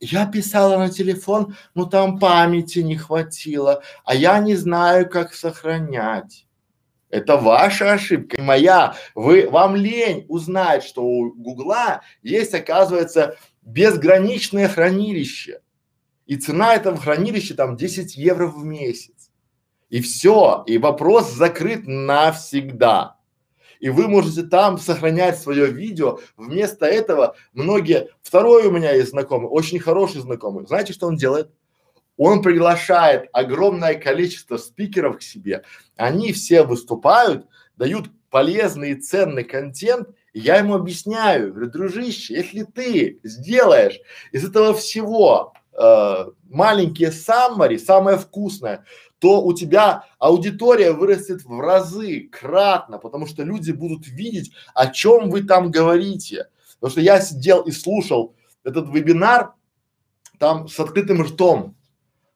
я 0.00 0.26
писала 0.26 0.78
на 0.78 0.90
телефон, 0.90 1.56
но 1.74 1.84
там 1.84 2.18
памяти 2.18 2.80
не 2.80 2.96
хватило, 2.96 3.82
а 4.04 4.16
я 4.16 4.40
не 4.40 4.56
знаю, 4.56 5.08
как 5.08 5.32
сохранять. 5.32 6.46
Это 7.12 7.36
ваша 7.36 7.92
ошибка, 7.92 8.40
не 8.40 8.42
моя. 8.42 8.96
Вы, 9.14 9.46
вам 9.50 9.76
лень 9.76 10.24
узнать, 10.30 10.82
что 10.82 11.04
у 11.04 11.30
Гугла 11.34 12.00
есть, 12.22 12.54
оказывается, 12.54 13.36
безграничное 13.60 14.66
хранилище. 14.66 15.60
И 16.24 16.36
цена 16.36 16.74
этого 16.74 16.96
хранилища 16.96 17.54
там 17.54 17.76
10 17.76 18.16
евро 18.16 18.46
в 18.46 18.64
месяц. 18.64 19.30
И 19.90 20.00
все, 20.00 20.64
и 20.66 20.78
вопрос 20.78 21.30
закрыт 21.30 21.82
навсегда. 21.86 23.18
И 23.78 23.90
вы 23.90 24.08
можете 24.08 24.44
там 24.44 24.78
сохранять 24.78 25.38
свое 25.38 25.66
видео. 25.66 26.18
Вместо 26.38 26.86
этого 26.86 27.36
многие, 27.52 28.08
второй 28.22 28.68
у 28.68 28.70
меня 28.70 28.90
есть 28.92 29.10
знакомый, 29.10 29.50
очень 29.50 29.80
хороший 29.80 30.22
знакомый. 30.22 30.66
Знаете, 30.66 30.94
что 30.94 31.08
он 31.08 31.16
делает? 31.16 31.50
Он 32.16 32.42
приглашает 32.42 33.28
огромное 33.32 33.94
количество 33.94 34.56
спикеров 34.56 35.18
к 35.18 35.22
себе, 35.22 35.62
они 35.96 36.32
все 36.32 36.62
выступают, 36.62 37.46
дают 37.76 38.06
полезный 38.30 38.92
и 38.92 39.00
ценный 39.00 39.44
контент, 39.44 40.08
и 40.32 40.40
я 40.40 40.56
ему 40.56 40.74
объясняю, 40.74 41.52
говорю, 41.52 41.70
дружище, 41.70 42.34
если 42.34 42.62
ты 42.62 43.20
сделаешь 43.22 44.00
из 44.32 44.44
этого 44.44 44.72
всего 44.72 45.52
э, 45.72 46.24
маленькие 46.48 47.12
саммари, 47.12 47.76
самое 47.76 48.16
вкусное, 48.16 48.84
то 49.18 49.42
у 49.42 49.52
тебя 49.52 50.06
аудитория 50.18 50.92
вырастет 50.92 51.44
в 51.44 51.60
разы, 51.60 52.28
кратно, 52.32 52.98
потому 52.98 53.26
что 53.26 53.44
люди 53.44 53.70
будут 53.70 54.08
видеть, 54.08 54.52
о 54.74 54.88
чем 54.88 55.30
вы 55.30 55.44
там 55.44 55.70
говорите. 55.70 56.48
Потому 56.80 56.90
что 56.90 57.00
я 57.02 57.20
сидел 57.20 57.62
и 57.62 57.70
слушал 57.70 58.34
этот 58.64 58.88
вебинар 58.88 59.52
там 60.38 60.66
с 60.66 60.80
открытым 60.80 61.22
ртом. 61.22 61.76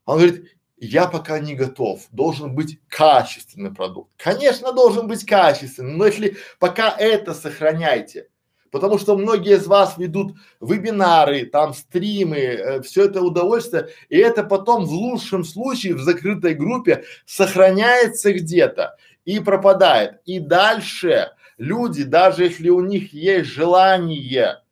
Он 0.07 0.19
говорит, 0.19 0.57
я 0.79 1.07
пока 1.07 1.39
не 1.39 1.55
готов, 1.55 2.07
должен 2.11 2.55
быть 2.55 2.79
качественный 2.89 3.73
продукт. 3.73 4.11
Конечно, 4.17 4.73
должен 4.73 5.09
быть 5.09 5.25
качественный, 5.25 5.95
но 5.95 6.07
если 6.07 6.37
пока 6.59 6.95
это 6.97 7.35
сохраняйте, 7.35 8.29
потому 8.71 8.99
что 8.99 9.17
многие 9.17 9.57
из 9.57 9.67
вас 9.67 9.97
ведут 9.97 10.37
вебинары, 10.61 11.47
там 11.47 11.75
стримы, 11.75 12.37
э, 12.37 12.83
все 12.83 13.07
это 13.07 13.23
удовольствие, 13.23 13.89
и 14.09 14.19
это 14.19 14.45
потом 14.45 14.85
в 14.85 14.93
лучшем 14.93 15.45
случае 15.45 15.95
в 15.95 16.01
закрытой 16.01 16.55
группе 16.55 17.05
сохраняется 17.25 18.33
где-то 18.33 18.97
и 19.25 19.41
пропадает. 19.41 20.21
И 20.25 20.39
дальше 20.39 21.33
люди, 21.57 22.05
даже 22.05 22.45
если 22.45 22.69
у 22.69 22.81
них 22.81 23.13
есть 23.13 23.49
желание 23.49 24.63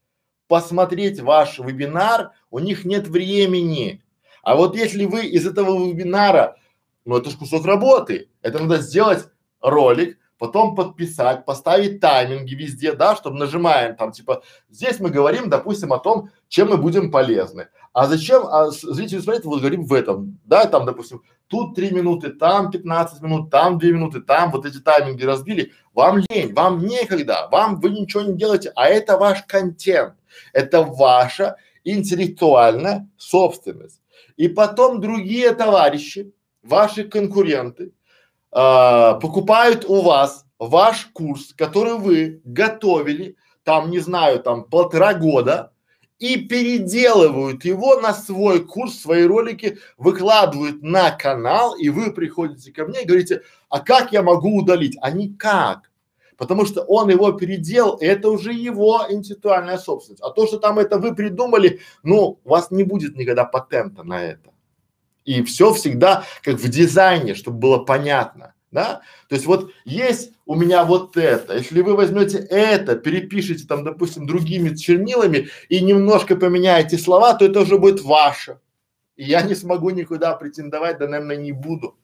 посмотреть 0.48 1.20
ваш 1.20 1.58
вебинар, 1.58 2.32
у 2.50 2.58
них 2.58 2.84
нет 2.84 3.08
времени. 3.08 4.03
А 4.44 4.56
вот 4.56 4.76
если 4.76 5.04
вы 5.04 5.26
из 5.26 5.46
этого 5.46 5.88
вебинара, 5.88 6.56
ну 7.04 7.16
это 7.16 7.30
же 7.30 7.36
кусок 7.36 7.64
работы, 7.66 8.28
это 8.42 8.58
надо 8.58 8.78
сделать 8.78 9.26
ролик, 9.60 10.18
потом 10.38 10.74
подписать, 10.74 11.44
поставить 11.44 12.00
тайминги 12.00 12.54
везде, 12.54 12.92
да, 12.92 13.16
чтобы 13.16 13.38
нажимаем 13.38 13.96
там, 13.96 14.12
типа, 14.12 14.42
здесь 14.68 15.00
мы 15.00 15.10
говорим, 15.10 15.48
допустим, 15.48 15.92
о 15.92 15.98
том, 15.98 16.30
чем 16.48 16.68
мы 16.68 16.76
будем 16.76 17.10
полезны. 17.10 17.68
А 17.92 18.06
зачем, 18.06 18.44
а 18.46 18.70
зрителю 18.70 19.22
смотреть, 19.22 19.44
вот 19.44 19.60
говорим 19.60 19.86
в 19.86 19.92
этом, 19.92 20.38
да, 20.44 20.66
там, 20.66 20.84
допустим, 20.84 21.22
тут 21.46 21.74
три 21.74 21.92
минуты, 21.92 22.30
там 22.30 22.70
15 22.70 23.22
минут, 23.22 23.50
там 23.50 23.78
две 23.78 23.92
минуты, 23.92 24.20
там 24.20 24.50
вот 24.50 24.66
эти 24.66 24.80
тайминги 24.80 25.24
разбили. 25.24 25.72
Вам 25.94 26.18
лень, 26.28 26.52
вам 26.52 26.84
некогда, 26.84 27.48
вам 27.50 27.80
вы 27.80 27.90
ничего 27.90 28.22
не 28.22 28.36
делаете, 28.36 28.72
а 28.74 28.88
это 28.88 29.16
ваш 29.16 29.44
контент, 29.44 30.14
это 30.52 30.82
ваша 30.82 31.56
интеллектуальная 31.84 33.08
собственность. 33.16 34.00
И 34.36 34.48
потом 34.48 35.00
другие 35.00 35.52
товарищи, 35.54 36.32
ваши 36.62 37.04
конкуренты, 37.04 37.92
э, 38.52 39.18
покупают 39.20 39.84
у 39.84 40.00
вас 40.00 40.44
ваш 40.58 41.06
курс, 41.12 41.52
который 41.56 41.94
вы 41.94 42.40
готовили, 42.44 43.36
там, 43.62 43.90
не 43.90 44.00
знаю, 44.00 44.40
там 44.40 44.64
полтора 44.64 45.14
года, 45.14 45.72
и 46.18 46.36
переделывают 46.36 47.64
его 47.64 48.00
на 48.00 48.14
свой 48.14 48.64
курс, 48.64 49.00
свои 49.00 49.24
ролики 49.24 49.78
выкладывают 49.98 50.82
на 50.82 51.10
канал, 51.10 51.74
и 51.76 51.88
вы 51.88 52.12
приходите 52.12 52.72
ко 52.72 52.86
мне 52.86 53.02
и 53.02 53.06
говорите, 53.06 53.42
а 53.68 53.80
как 53.80 54.12
я 54.12 54.22
могу 54.22 54.56
удалить? 54.56 54.96
А 55.00 55.10
никак. 55.10 55.90
Потому 56.36 56.66
что 56.66 56.82
он 56.82 57.10
его 57.10 57.32
переделал, 57.32 57.96
и 57.96 58.06
это 58.06 58.28
уже 58.28 58.52
его 58.52 59.04
интеллектуальная 59.08 59.78
собственность. 59.78 60.22
А 60.22 60.30
то, 60.30 60.46
что 60.46 60.58
там 60.58 60.78
это 60.78 60.98
вы 60.98 61.14
придумали, 61.14 61.80
ну, 62.02 62.38
у 62.44 62.48
вас 62.48 62.70
не 62.70 62.82
будет 62.82 63.16
никогда 63.16 63.44
патента 63.44 64.02
на 64.02 64.22
это. 64.22 64.50
И 65.24 65.42
все 65.42 65.72
всегда 65.72 66.24
как 66.42 66.56
в 66.56 66.68
дизайне, 66.68 67.34
чтобы 67.34 67.58
было 67.58 67.78
понятно, 67.78 68.54
да? 68.70 69.00
То 69.28 69.36
есть 69.36 69.46
вот 69.46 69.70
есть 69.84 70.32
у 70.44 70.54
меня 70.54 70.84
вот 70.84 71.16
это, 71.16 71.56
если 71.56 71.80
вы 71.80 71.94
возьмете 71.94 72.38
это, 72.38 72.96
перепишите 72.96 73.66
там, 73.66 73.84
допустим, 73.84 74.26
другими 74.26 74.74
чернилами 74.74 75.48
и 75.68 75.80
немножко 75.80 76.36
поменяете 76.36 76.98
слова, 76.98 77.34
то 77.34 77.46
это 77.46 77.60
уже 77.60 77.78
будет 77.78 78.02
ваше. 78.02 78.58
И 79.16 79.24
я 79.24 79.42
не 79.42 79.54
смогу 79.54 79.90
никуда 79.90 80.34
претендовать, 80.34 80.98
да, 80.98 81.06
наверное, 81.06 81.36
не 81.36 81.52
буду. 81.52 81.96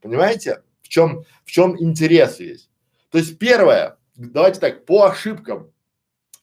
Понимаете? 0.00 0.62
В 0.82 0.88
чем, 0.88 1.24
в 1.44 1.50
чем 1.50 1.76
интерес 1.82 2.38
есть? 2.38 2.70
То 3.10 3.18
есть 3.18 3.38
первое, 3.38 3.98
давайте 4.16 4.60
так, 4.60 4.84
по 4.84 5.04
ошибкам. 5.04 5.70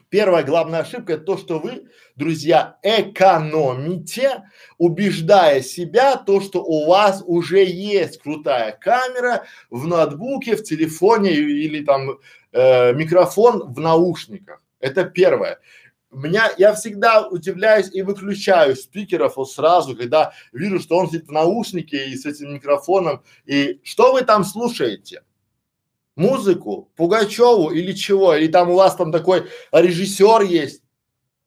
Первая 0.09 0.43
главная 0.43 0.81
ошибка 0.81 1.13
это 1.13 1.23
то, 1.23 1.37
что 1.37 1.57
вы, 1.57 1.89
друзья, 2.15 2.77
экономите, 2.83 4.43
убеждая 4.77 5.61
себя 5.61 6.17
то, 6.17 6.39
что 6.39 6.63
у 6.63 6.85
вас 6.85 7.23
уже 7.25 7.65
есть 7.65 8.21
крутая 8.21 8.77
камера 8.79 9.45
в 9.71 9.87
ноутбуке, 9.87 10.55
в 10.55 10.63
телефоне 10.63 11.31
или 11.31 11.83
там 11.83 12.19
э, 12.51 12.93
микрофон 12.93 13.73
в 13.73 13.79
наушниках. 13.79 14.61
Это 14.79 15.03
первое. 15.03 15.59
Меня, 16.11 16.51
я 16.59 16.75
всегда 16.75 17.27
удивляюсь 17.27 17.89
и 17.91 18.03
выключаю 18.03 18.75
спикеров 18.75 19.37
вот 19.37 19.49
сразу, 19.49 19.95
когда 19.95 20.33
вижу, 20.51 20.79
что 20.79 20.97
он 20.97 21.07
сидит 21.07 21.27
в 21.27 21.31
наушнике 21.31 22.09
и 22.09 22.15
с 22.15 22.27
этим 22.27 22.53
микрофоном. 22.53 23.23
И 23.45 23.81
что 23.83 24.13
вы 24.13 24.21
там 24.21 24.43
слушаете? 24.43 25.23
Музыку, 26.15 26.91
Пугачеву 26.95 27.71
или 27.71 27.93
чего, 27.93 28.35
или 28.35 28.47
там 28.47 28.69
у 28.69 28.75
вас 28.75 28.95
там 28.95 29.11
такой 29.11 29.47
режиссер 29.71 30.41
есть. 30.41 30.83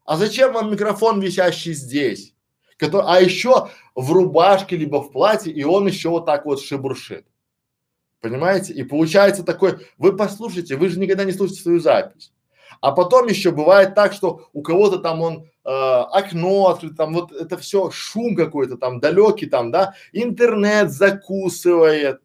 А 0.04 0.16
зачем 0.16 0.52
вам 0.52 0.70
микрофон, 0.70 1.20
висящий 1.20 1.72
здесь? 1.72 2.35
Который, 2.79 3.07
а 3.07 3.20
еще 3.20 3.68
в 3.94 4.12
рубашке 4.12 4.76
либо 4.76 5.02
в 5.02 5.11
платье, 5.11 5.52
и 5.52 5.64
он 5.64 5.87
еще 5.87 6.11
вот 6.11 6.26
так 6.26 6.44
вот 6.44 6.61
шебуршит. 6.61 7.26
Понимаете? 8.20 8.72
И 8.72 8.83
получается 8.83 9.42
такой, 9.42 9.87
вы 9.98 10.16
послушайте, 10.16 10.76
вы 10.76 10.88
же 10.88 10.98
никогда 10.98 11.24
не 11.24 11.33
слушаете 11.33 11.62
свою 11.62 11.81
запись. 11.81 12.33
А 12.81 12.92
потом 12.92 13.26
еще 13.26 13.50
бывает 13.50 13.94
так, 13.94 14.12
что 14.12 14.48
у 14.52 14.62
кого-то 14.62 14.98
там 14.98 15.22
он 15.22 15.44
э, 15.64 15.70
окно 15.70 16.68
открыто, 16.68 16.96
там 16.96 17.14
вот 17.14 17.33
это 17.33 17.57
все 17.57 17.90
шум 17.90 18.37
какой-то 18.37 18.76
там 18.76 19.00
далекий 19.00 19.46
там, 19.46 19.70
да, 19.70 19.94
интернет 20.12 20.90
закусывает, 20.90 22.20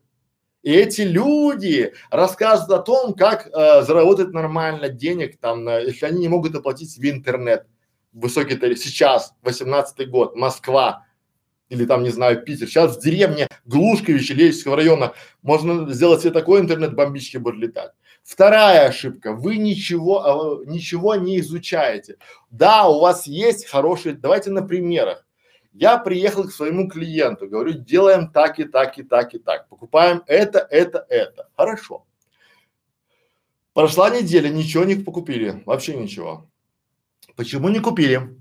и 0.64 0.72
эти 0.72 1.02
люди 1.02 1.94
рассказывают 2.10 2.82
о 2.82 2.84
том, 2.84 3.14
как 3.14 3.48
э, 3.48 3.82
заработать 3.82 4.32
нормально 4.32 4.90
денег 4.90 5.38
там, 5.40 5.64
на, 5.64 5.80
если 5.80 6.06
они 6.06 6.20
не 6.20 6.28
могут 6.28 6.56
оплатить 6.56 6.92
себе 6.92 7.12
интернет. 7.12 7.66
Высокий 8.14 8.56
тариф. 8.56 8.78
Сейчас, 8.80 9.34
18 9.42 10.10
год, 10.10 10.36
Москва 10.36 11.06
или 11.70 11.86
там, 11.86 12.04
не 12.04 12.10
знаю, 12.10 12.44
Питер. 12.44 12.68
Сейчас 12.68 12.98
в 12.98 13.02
деревне 13.02 13.48
Глушкович 13.64 14.32
или 14.32 14.44
Ельческого 14.44 14.76
района 14.76 15.14
можно 15.42 15.90
сделать 15.92 16.22
себе 16.22 16.32
такой 16.32 16.60
интернет, 16.60 16.94
бомбички 16.94 17.38
будут 17.38 17.62
летать. 17.62 17.92
Вторая 18.24 18.90
ошибка. 18.90 19.34
Вы 19.34 19.56
ничего, 19.56 20.62
э, 20.66 20.70
ничего 20.70 21.16
не 21.16 21.40
изучаете. 21.40 22.18
Да, 22.50 22.88
у 22.88 23.00
вас 23.00 23.26
есть 23.26 23.68
хорошие, 23.68 24.16
давайте 24.16 24.52
на 24.52 24.62
примерах. 24.62 25.26
Я 25.74 25.98
приехал 25.98 26.44
к 26.44 26.52
своему 26.52 26.90
клиенту, 26.90 27.48
говорю, 27.48 27.74
делаем 27.74 28.30
так 28.30 28.60
и 28.60 28.66
так 28.66 28.98
и 28.98 29.04
так 29.04 29.34
и 29.34 29.40
так, 29.40 29.70
покупаем 29.70 30.22
это, 30.28 30.60
это, 30.70 31.06
это. 31.10 31.50
Хорошо. 31.56 32.06
Прошла 33.74 34.10
неделя, 34.10 34.50
ничего 34.50 34.84
не 34.84 34.96
покупили, 34.96 35.64
вообще 35.66 35.96
ничего. 35.96 36.50
Почему 37.38 37.70
не 37.70 37.80
купили? 37.80 38.36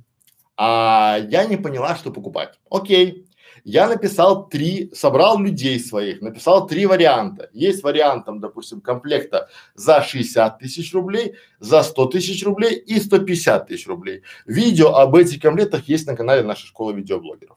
А 0.57 1.19
я 1.29 1.47
не 1.47 1.57
поняла, 1.57 1.95
что 1.95 2.11
покупать. 2.11 2.59
Окей, 2.69 3.27
я 3.65 3.89
написал 3.89 4.49
три, 4.49 4.91
собрал 4.95 5.39
людей 5.39 5.79
своих, 5.79 6.21
написал 6.21 6.67
три 6.67 6.87
варианта. 6.87 7.51
Есть 7.53 7.83
вариант 7.83 8.27
там, 8.27 8.41
допустим, 8.41 8.81
комплекта 8.81 9.49
за 9.75 10.03
60 10.03 10.59
тысяч 10.59 10.93
рублей, 10.95 11.35
за 11.59 11.83
100 11.83 12.07
тысяч 12.07 12.45
рублей 12.45 12.75
и 12.77 12.99
150 12.99 13.69
тысяч 13.69 13.87
рублей. 13.87 14.23
Видео 14.47 14.95
об 14.95 15.15
этих 15.15 15.41
комплектах 15.41 15.89
есть 15.89 16.07
на 16.07 16.17
канале 16.17 16.43
нашей 16.43 16.67
школы 16.67 16.95
видеоблогеров. 16.95 17.57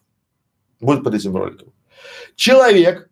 Будет 0.80 1.04
под 1.04 1.16
этим 1.16 1.36
роликом. 1.36 1.74
Человек, 2.36 3.10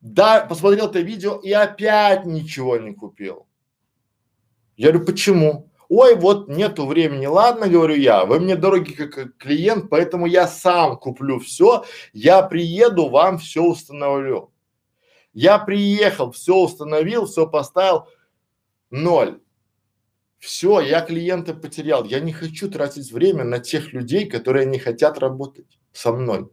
да, 0.00 0.44
посмотрел 0.44 0.88
это 0.88 1.00
видео 1.00 1.36
и 1.36 1.52
опять 1.52 2.24
ничего 2.26 2.76
не 2.78 2.92
купил. 2.92 3.46
Я 4.76 4.90
говорю, 4.90 5.06
почему? 5.06 5.71
Ой, 5.94 6.14
вот 6.14 6.48
нету 6.48 6.86
времени. 6.86 7.26
Ладно, 7.26 7.68
говорю 7.68 7.96
я, 7.96 8.24
вы 8.24 8.40
мне 8.40 8.56
дороги 8.56 8.94
как 8.94 9.36
клиент, 9.36 9.90
поэтому 9.90 10.24
я 10.24 10.48
сам 10.48 10.96
куплю 10.96 11.38
все, 11.38 11.84
я 12.14 12.40
приеду, 12.40 13.10
вам 13.10 13.36
все 13.36 13.62
установлю. 13.62 14.50
Я 15.34 15.58
приехал, 15.58 16.32
все 16.32 16.56
установил, 16.56 17.26
все 17.26 17.46
поставил, 17.46 18.06
ноль. 18.88 19.42
Все, 20.38 20.80
я 20.80 21.02
клиента 21.02 21.52
потерял. 21.52 22.04
Я 22.04 22.20
не 22.20 22.32
хочу 22.32 22.70
тратить 22.70 23.12
время 23.12 23.44
на 23.44 23.58
тех 23.58 23.92
людей, 23.92 24.24
которые 24.24 24.64
не 24.64 24.78
хотят 24.78 25.18
работать 25.18 25.78
со 25.92 26.10
мной. 26.10 26.48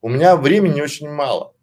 У 0.00 0.08
меня 0.08 0.34
времени 0.34 0.80
очень 0.80 1.08
мало. 1.08 1.53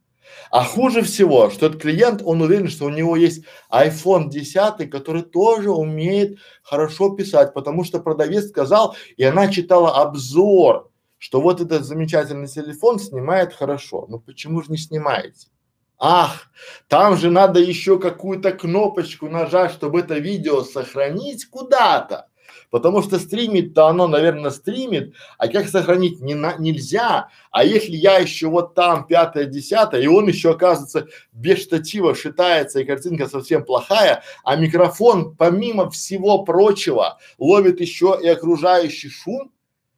А 0.50 0.63
хуже 0.63 1.02
всего, 1.02 1.50
что 1.50 1.67
этот 1.67 1.82
клиент, 1.82 2.22
он 2.24 2.41
уверен, 2.41 2.67
что 2.67 2.86
у 2.86 2.89
него 2.89 3.15
есть 3.15 3.44
iPhone 3.72 4.30
10, 4.30 4.89
который 4.89 5.22
тоже 5.22 5.72
умеет 5.72 6.39
хорошо 6.63 7.12
писать, 7.12 7.54
потому 7.54 7.84
что 7.84 8.00
продавец 8.00 8.50
сказал, 8.50 8.96
и 9.17 9.24
она 9.24 9.48
читала 9.48 10.02
обзор, 10.02 10.89
что 11.17 11.39
вот 11.39 11.62
этот 11.62 11.86
замечательный 11.86 12.48
телефон 12.48 13.00
снимает 13.00 13.54
хорошо. 13.54 14.06
Ну 14.10 14.20
почему 14.20 14.62
же 14.63 14.72
не 14.72 14.78
снимаете? 14.78 15.48
Ах, 16.04 16.50
там 16.88 17.15
же 17.15 17.30
надо 17.30 17.60
еще 17.60 18.00
какую-то 18.00 18.54
кнопочку 18.54 19.30
нажать, 19.30 19.72
чтобы 19.72 20.00
это 20.00 20.17
видео 20.17 20.63
сохранить 20.63 21.46
куда-то. 21.46 22.31
Потому 22.71 23.03
что 23.03 23.19
стримит-то 23.19 23.88
оно, 23.88 24.07
наверное, 24.07 24.49
стримит, 24.49 25.13
а 25.38 25.49
как 25.49 25.67
сохранить 25.67 26.21
не 26.21 26.34
на, 26.34 26.55
нельзя. 26.57 27.27
А 27.51 27.65
если 27.65 27.97
я 27.97 28.17
еще 28.17 28.47
вот 28.47 28.73
там 28.73 29.05
пятое, 29.05 29.45
десятое, 29.45 30.01
и 30.01 30.07
он 30.07 30.27
еще 30.27 30.51
оказывается 30.51 31.07
без 31.34 31.62
штатива 31.62 32.15
шитается, 32.15 32.79
и 32.79 32.86
картинка 32.86 33.27
совсем 33.27 33.65
плохая, 33.65 34.23
а 34.45 34.55
микрофон, 34.55 35.36
помимо 35.36 35.89
всего 35.89 36.43
прочего, 36.45 37.19
ловит 37.38 37.81
еще 37.81 38.17
и 38.19 38.27
окружающий 38.29 39.10
шум, 39.10 39.51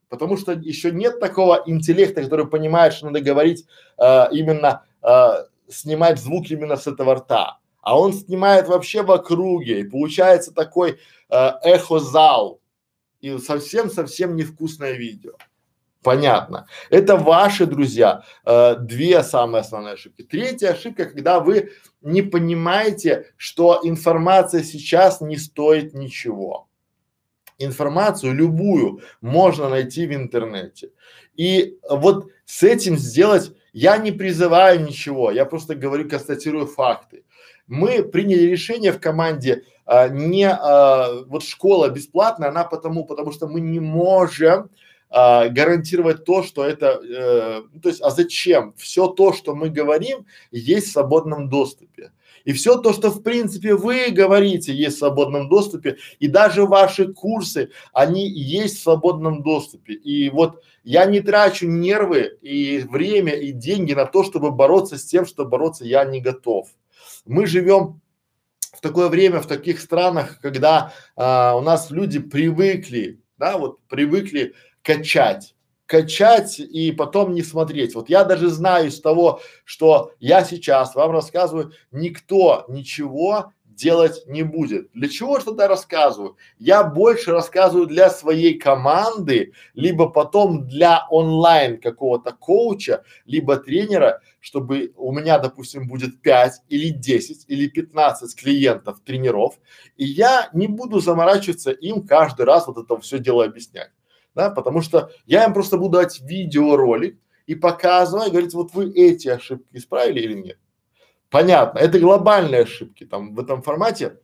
потому 0.10 0.36
что 0.36 0.54
еще 0.54 0.92
нет 0.92 1.20
такого 1.20 1.62
интеллекта, 1.68 2.24
который 2.24 2.48
понимает, 2.48 2.94
что 2.94 3.06
надо 3.06 3.22
говорить 3.22 3.66
э, 4.00 4.26
именно, 4.32 4.84
э, 5.04 5.46
снимать 5.70 6.20
звук 6.20 6.50
именно 6.50 6.76
с 6.76 6.88
этого 6.88 7.16
рта 7.16 7.60
а 7.84 8.00
он 8.00 8.14
снимает 8.14 8.70
вообще 8.70 9.04
в 9.04 9.12
округе, 9.12 9.82
и 9.82 9.84
получается 9.84 10.54
такой 10.54 11.00
э, 11.30 11.52
эхозал, 11.64 12.62
и 13.24 13.38
совсем-совсем 13.40 14.36
невкусное 14.36 14.92
видео. 14.92 15.32
Понятно. 16.04 16.68
Это 16.90 17.16
ваши 17.16 17.66
друзья. 17.66 18.24
Э, 18.46 18.76
две 18.78 19.24
самые 19.24 19.62
основные 19.62 19.94
ошибки. 19.94 20.24
Третья 20.24 20.72
ошибка, 20.72 21.06
когда 21.06 21.40
вы 21.40 21.72
не 22.02 22.22
понимаете, 22.22 23.32
что 23.38 23.80
информация 23.84 24.62
сейчас 24.62 25.22
не 25.22 25.38
стоит 25.38 25.94
ничего. 25.94 26.68
Информацию 27.60 28.34
любую 28.34 29.00
можно 29.22 29.70
найти 29.70 30.06
в 30.06 30.14
интернете. 30.14 30.90
И 31.38 31.78
вот 31.90 32.28
с 32.44 32.62
этим 32.64 32.98
сделать 32.98 33.54
я 33.72 33.98
не 33.98 34.12
призываю 34.12 34.84
ничего, 34.84 35.32
я 35.32 35.46
просто 35.46 35.76
говорю, 35.76 36.10
констатирую 36.10 36.68
факты 36.68 37.24
мы 37.68 38.04
приняли 38.04 38.44
решение 38.44 38.92
в 38.92 39.00
команде 39.00 39.64
а, 39.86 40.08
не 40.08 40.48
а, 40.50 41.24
вот 41.28 41.44
школа 41.44 41.90
бесплатная, 41.90 42.50
она 42.50 42.64
потому, 42.64 43.06
потому 43.06 43.32
что 43.32 43.48
мы 43.48 43.62
не 43.62 43.80
можем 43.80 44.70
а, 45.10 45.50
гарантировать 45.50 46.26
то, 46.26 46.42
что 46.42 46.64
это, 46.64 47.00
э, 47.04 47.62
ну, 47.72 47.80
то 47.82 47.90
есть, 47.90 48.02
а 48.02 48.10
зачем? 48.10 48.74
Все 48.78 49.08
то, 49.08 49.32
что 49.34 49.54
мы 49.54 49.70
говорим, 49.70 50.26
есть 50.52 50.88
в 50.88 50.92
свободном 50.92 51.50
доступе. 51.50 52.12
И 52.46 52.52
все 52.52 52.78
то, 52.78 52.94
что 52.94 53.10
в 53.10 53.22
принципе 53.22 53.76
вы 53.76 54.10
говорите, 54.10 54.74
есть 54.74 54.96
в 54.96 55.00
свободном 55.00 55.50
доступе, 55.50 55.98
и 56.20 56.28
даже 56.28 56.66
ваши 56.66 57.14
курсы, 57.14 57.70
они 57.94 58.28
есть 58.28 58.80
в 58.80 58.84
свободном 58.84 59.44
доступе. 59.44 59.94
И 59.94 60.30
вот 60.30 60.62
я 60.84 61.06
не 61.06 61.22
трачу 61.22 61.68
нервы 61.68 62.38
и 62.42 62.80
время 62.80 63.34
и 63.34 63.52
деньги 63.52 63.94
на 63.94 64.06
то, 64.06 64.24
чтобы 64.24 64.52
бороться 64.52 64.98
с 64.98 65.06
тем, 65.06 65.26
что 65.26 65.46
бороться 65.46 65.86
я 65.86 66.04
не 66.06 66.22
готов. 66.22 66.70
Мы 67.26 67.48
живем 67.48 68.02
в 68.74 68.82
такое 68.82 69.10
время, 69.10 69.40
в 69.42 69.48
таких 69.48 69.80
странах, 69.80 70.40
когда 70.42 70.94
а, 71.16 71.56
у 71.56 71.62
нас 71.62 71.90
люди 71.92 72.20
привыкли, 72.20 73.22
да, 73.38 73.58
вот 73.58 73.80
привыкли 73.88 74.54
качать, 74.82 75.56
качать 75.86 76.60
и 76.60 76.92
потом 76.92 77.34
не 77.34 77.44
смотреть. 77.44 77.96
Вот 77.96 78.10
я 78.10 78.24
даже 78.24 78.50
знаю 78.50 78.88
из 78.88 79.00
того, 79.00 79.42
что 79.64 80.12
я 80.20 80.44
сейчас 80.44 80.96
вам 80.96 81.12
рассказываю, 81.12 81.72
никто 81.92 82.66
ничего 82.68 83.54
делать 83.76 84.24
не 84.28 84.44
будет. 84.44 84.92
Для 84.94 85.10
чего 85.10 85.40
что-то 85.40 85.68
рассказываю? 85.68 86.38
Я 86.60 86.84
больше 86.84 87.32
рассказываю 87.32 87.88
для 87.88 88.10
своей 88.10 88.58
команды, 88.58 89.54
либо 89.74 90.10
потом 90.10 90.68
для 90.68 91.08
онлайн 91.10 91.80
какого-то 91.80 92.32
коуча, 92.32 93.04
либо 93.26 93.58
тренера, 93.58 94.22
чтобы 94.40 94.94
у 94.98 95.12
меня, 95.12 95.40
допустим, 95.40 95.88
будет 95.88 96.22
5 96.22 96.64
или 96.70 96.90
10 96.90 97.46
или 97.48 97.68
15 97.68 98.36
клиентов, 98.36 99.00
тренеров, 99.06 99.60
и 99.98 100.06
я 100.06 100.50
не 100.54 100.68
буду 100.68 101.00
заморачиваться 101.00 101.72
им 101.72 102.06
каждый 102.06 102.46
раз 102.46 102.68
вот 102.68 102.78
это 102.78 103.00
все 103.00 103.20
дело 103.20 103.46
объяснять. 103.46 103.92
Да, 104.36 104.50
потому 104.50 104.82
что 104.82 105.12
я 105.28 105.46
им 105.46 105.54
просто 105.54 105.78
буду 105.78 106.00
дать 106.00 106.20
видеоролик 106.22 107.20
и 107.46 107.56
показывать, 107.56 108.32
говорить, 108.32 108.54
вот 108.54 108.74
вы 108.74 108.92
эти 108.92 109.28
ошибки 109.28 109.68
исправили 109.74 110.22
или 110.22 110.34
нет. 110.34 110.58
Понятно, 111.34 111.80
это 111.80 112.00
глобальные 112.00 112.62
ошибки 112.62 113.06
там 113.06 113.34
в 113.34 113.40
этом 113.40 113.64
формате, 113.64 114.20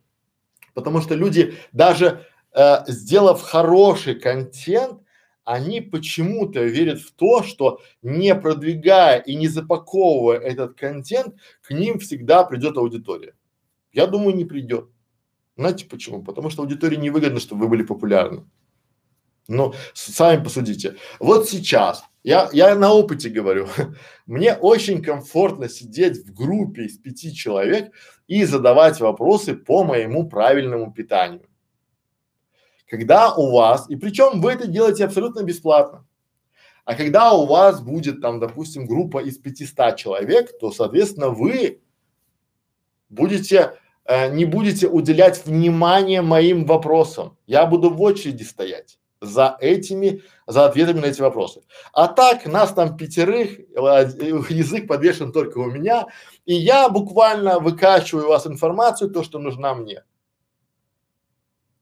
потому 0.74 1.00
что 1.00 1.16
люди 1.16 1.54
даже 1.72 2.24
э, 2.54 2.84
сделав 2.86 3.42
хороший 3.42 4.14
контент, 4.14 5.00
они 5.42 5.80
почему-то 5.80 6.62
верят 6.62 7.00
в 7.00 7.12
то, 7.12 7.42
что 7.42 7.80
не 8.00 8.32
продвигая 8.36 9.18
и 9.18 9.34
не 9.34 9.48
запаковывая 9.48 10.38
этот 10.38 10.78
контент, 10.78 11.34
к 11.62 11.72
ним 11.72 11.98
всегда 11.98 12.44
придет 12.44 12.76
аудитория. 12.76 13.34
Я 13.92 14.06
думаю, 14.06 14.36
не 14.36 14.44
придет. 14.44 14.88
Знаете 15.56 15.86
почему? 15.86 16.22
Потому 16.22 16.48
что 16.48 16.62
аудитории 16.62 16.94
невыгодно, 16.94 17.40
чтобы 17.40 17.62
вы 17.62 17.70
были 17.70 17.82
популярны. 17.82 18.44
Ну, 19.50 19.74
сами 19.94 20.44
посудите. 20.44 20.94
Вот 21.18 21.48
сейчас 21.48 22.04
я, 22.22 22.48
я 22.52 22.76
на 22.76 22.92
опыте 22.92 23.28
говорю, 23.30 23.66
мне 24.26 24.54
очень 24.54 25.02
комфортно 25.02 25.68
сидеть 25.68 26.24
в 26.24 26.32
группе 26.32 26.84
из 26.84 26.98
пяти 26.98 27.34
человек 27.34 27.92
и 28.28 28.44
задавать 28.44 29.00
вопросы 29.00 29.56
по 29.56 29.82
моему 29.82 30.28
правильному 30.28 30.92
питанию. 30.92 31.48
Когда 32.88 33.34
у 33.34 33.50
вас, 33.50 33.90
и 33.90 33.96
причем 33.96 34.40
вы 34.40 34.52
это 34.52 34.68
делаете 34.68 35.04
абсолютно 35.04 35.42
бесплатно, 35.42 36.06
а 36.84 36.94
когда 36.94 37.32
у 37.32 37.44
вас 37.44 37.82
будет 37.82 38.20
там, 38.20 38.38
допустим, 38.38 38.86
группа 38.86 39.18
из 39.18 39.36
500 39.38 39.96
человек, 39.96 40.56
то, 40.60 40.70
соответственно, 40.70 41.30
вы 41.30 41.82
будете, 43.08 43.72
э, 44.04 44.32
не 44.32 44.44
будете 44.44 44.86
уделять 44.86 45.44
внимание 45.44 46.22
моим 46.22 46.66
вопросам. 46.66 47.36
Я 47.48 47.66
буду 47.66 47.90
в 47.90 48.00
очереди 48.00 48.44
стоять 48.44 48.99
за 49.20 49.56
этими, 49.60 50.22
за 50.46 50.66
ответами 50.66 51.00
на 51.00 51.06
эти 51.06 51.20
вопросы. 51.20 51.62
А 51.92 52.08
так, 52.08 52.46
нас 52.46 52.72
там 52.72 52.96
пятерых, 52.96 53.60
э, 53.60 53.64
язык 54.48 54.86
подвешен 54.86 55.32
только 55.32 55.58
у 55.58 55.66
меня, 55.66 56.06
и 56.46 56.54
я 56.54 56.88
буквально 56.88 57.58
выкачиваю 57.58 58.26
у 58.26 58.30
вас 58.30 58.46
информацию, 58.46 59.10
то, 59.10 59.22
что 59.22 59.38
нужна 59.38 59.74
мне. 59.74 60.04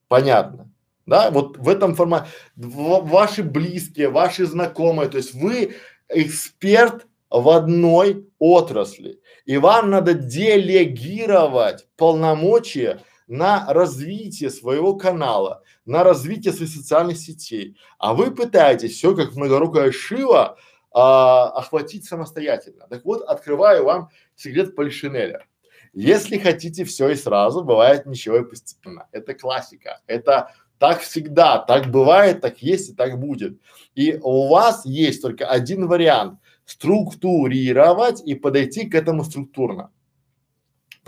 Понятно? 0.08 0.70
Да, 1.06 1.30
вот 1.30 1.56
в 1.56 1.68
этом 1.68 1.94
формате 1.94 2.28
ваши 2.56 3.42
близкие, 3.42 4.10
ваши 4.10 4.44
знакомые, 4.44 5.08
то 5.08 5.16
есть 5.16 5.32
вы 5.32 5.74
эксперт 6.10 7.06
в 7.30 7.48
одной 7.48 8.26
отрасли, 8.38 9.20
и 9.46 9.56
вам 9.56 9.90
надо 9.90 10.12
делегировать 10.12 11.86
полномочия 11.96 13.00
на 13.28 13.66
развитие 13.72 14.50
своего 14.50 14.96
канала, 14.96 15.62
на 15.84 16.02
развитие 16.02 16.52
своих 16.52 16.70
социальных 16.70 17.18
сетей, 17.18 17.76
а 17.98 18.14
вы 18.14 18.30
пытаетесь 18.30 18.92
все 18.92 19.14
как 19.14 19.36
многорукая 19.36 19.92
шива 19.92 20.58
а, 20.90 21.50
охватить 21.50 22.06
самостоятельно. 22.06 22.86
Так 22.88 23.04
вот, 23.04 23.22
открываю 23.22 23.84
вам 23.84 24.08
секрет 24.34 24.74
Полишинеля. 24.74 25.46
Если 25.92 26.38
хотите 26.38 26.84
все 26.84 27.10
и 27.10 27.14
сразу, 27.14 27.62
бывает 27.64 28.06
ничего 28.06 28.38
и 28.38 28.44
постепенно. 28.44 29.08
Это 29.12 29.34
классика. 29.34 30.00
Это 30.06 30.52
так 30.78 31.00
всегда, 31.00 31.58
так 31.58 31.90
бывает, 31.90 32.40
так 32.40 32.62
есть 32.62 32.90
и 32.90 32.94
так 32.94 33.18
будет. 33.18 33.58
И 33.94 34.18
у 34.22 34.48
вас 34.48 34.84
есть 34.86 35.22
только 35.22 35.46
один 35.46 35.86
вариант– 35.86 36.38
структурировать 36.64 38.22
и 38.26 38.34
подойти 38.34 38.88
к 38.88 38.94
этому 38.94 39.24
структурно 39.24 39.90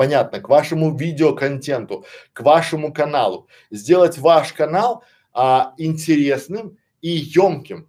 понятно, 0.01 0.41
к 0.41 0.49
вашему 0.49 0.97
видеоконтенту, 0.97 2.07
к 2.33 2.41
вашему 2.41 2.91
каналу. 2.91 3.49
Сделать 3.71 4.17
ваш 4.17 4.55
канал 4.55 5.05
а, 5.35 5.75
интересным 5.77 6.79
и 7.03 7.11
емким. 7.11 7.87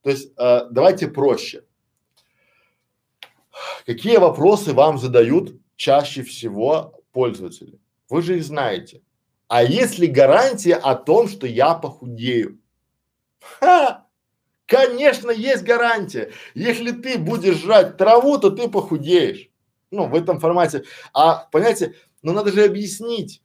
То 0.00 0.08
есть 0.08 0.32
а, 0.38 0.64
давайте 0.70 1.06
проще. 1.06 1.64
Какие 3.84 4.16
вопросы 4.16 4.72
вам 4.72 4.96
задают 4.96 5.60
чаще 5.76 6.22
всего 6.22 6.94
пользователи? 7.12 7.78
Вы 8.08 8.22
же 8.22 8.38
их 8.38 8.44
знаете. 8.44 9.02
А 9.46 9.62
есть 9.62 9.98
ли 9.98 10.06
гарантия 10.06 10.76
о 10.76 10.94
том, 10.94 11.28
что 11.28 11.46
я 11.46 11.74
похудею? 11.74 12.58
Ха! 13.60 14.06
Конечно, 14.64 15.30
есть 15.30 15.62
гарантия. 15.62 16.32
Если 16.54 16.92
ты 16.92 17.18
будешь 17.18 17.58
жрать 17.58 17.98
траву, 17.98 18.38
то 18.38 18.48
ты 18.48 18.66
похудеешь 18.66 19.50
ну, 19.94 20.08
в 20.08 20.14
этом 20.14 20.40
формате. 20.40 20.84
А, 21.12 21.48
понимаете, 21.50 21.94
ну 22.22 22.32
надо 22.32 22.52
же 22.52 22.64
объяснить, 22.64 23.42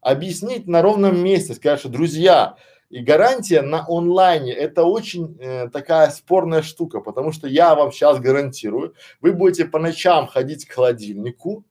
объяснить 0.00 0.66
на 0.66 0.82
ровном 0.82 1.22
месте, 1.22 1.54
сказать, 1.54 1.80
что, 1.80 1.88
друзья, 1.88 2.56
и 2.90 3.00
гарантия 3.00 3.62
на 3.62 3.84
онлайне 3.88 4.52
это 4.52 4.84
очень 4.84 5.36
э, 5.40 5.68
такая 5.68 6.10
спорная 6.10 6.62
штука, 6.62 7.00
потому 7.00 7.32
что 7.32 7.48
я 7.48 7.74
вам 7.74 7.90
сейчас 7.90 8.20
гарантирую, 8.20 8.94
вы 9.20 9.32
будете 9.32 9.64
по 9.64 9.78
ночам 9.78 10.26
ходить 10.26 10.66
к 10.66 10.72
холодильнику, 10.72 11.64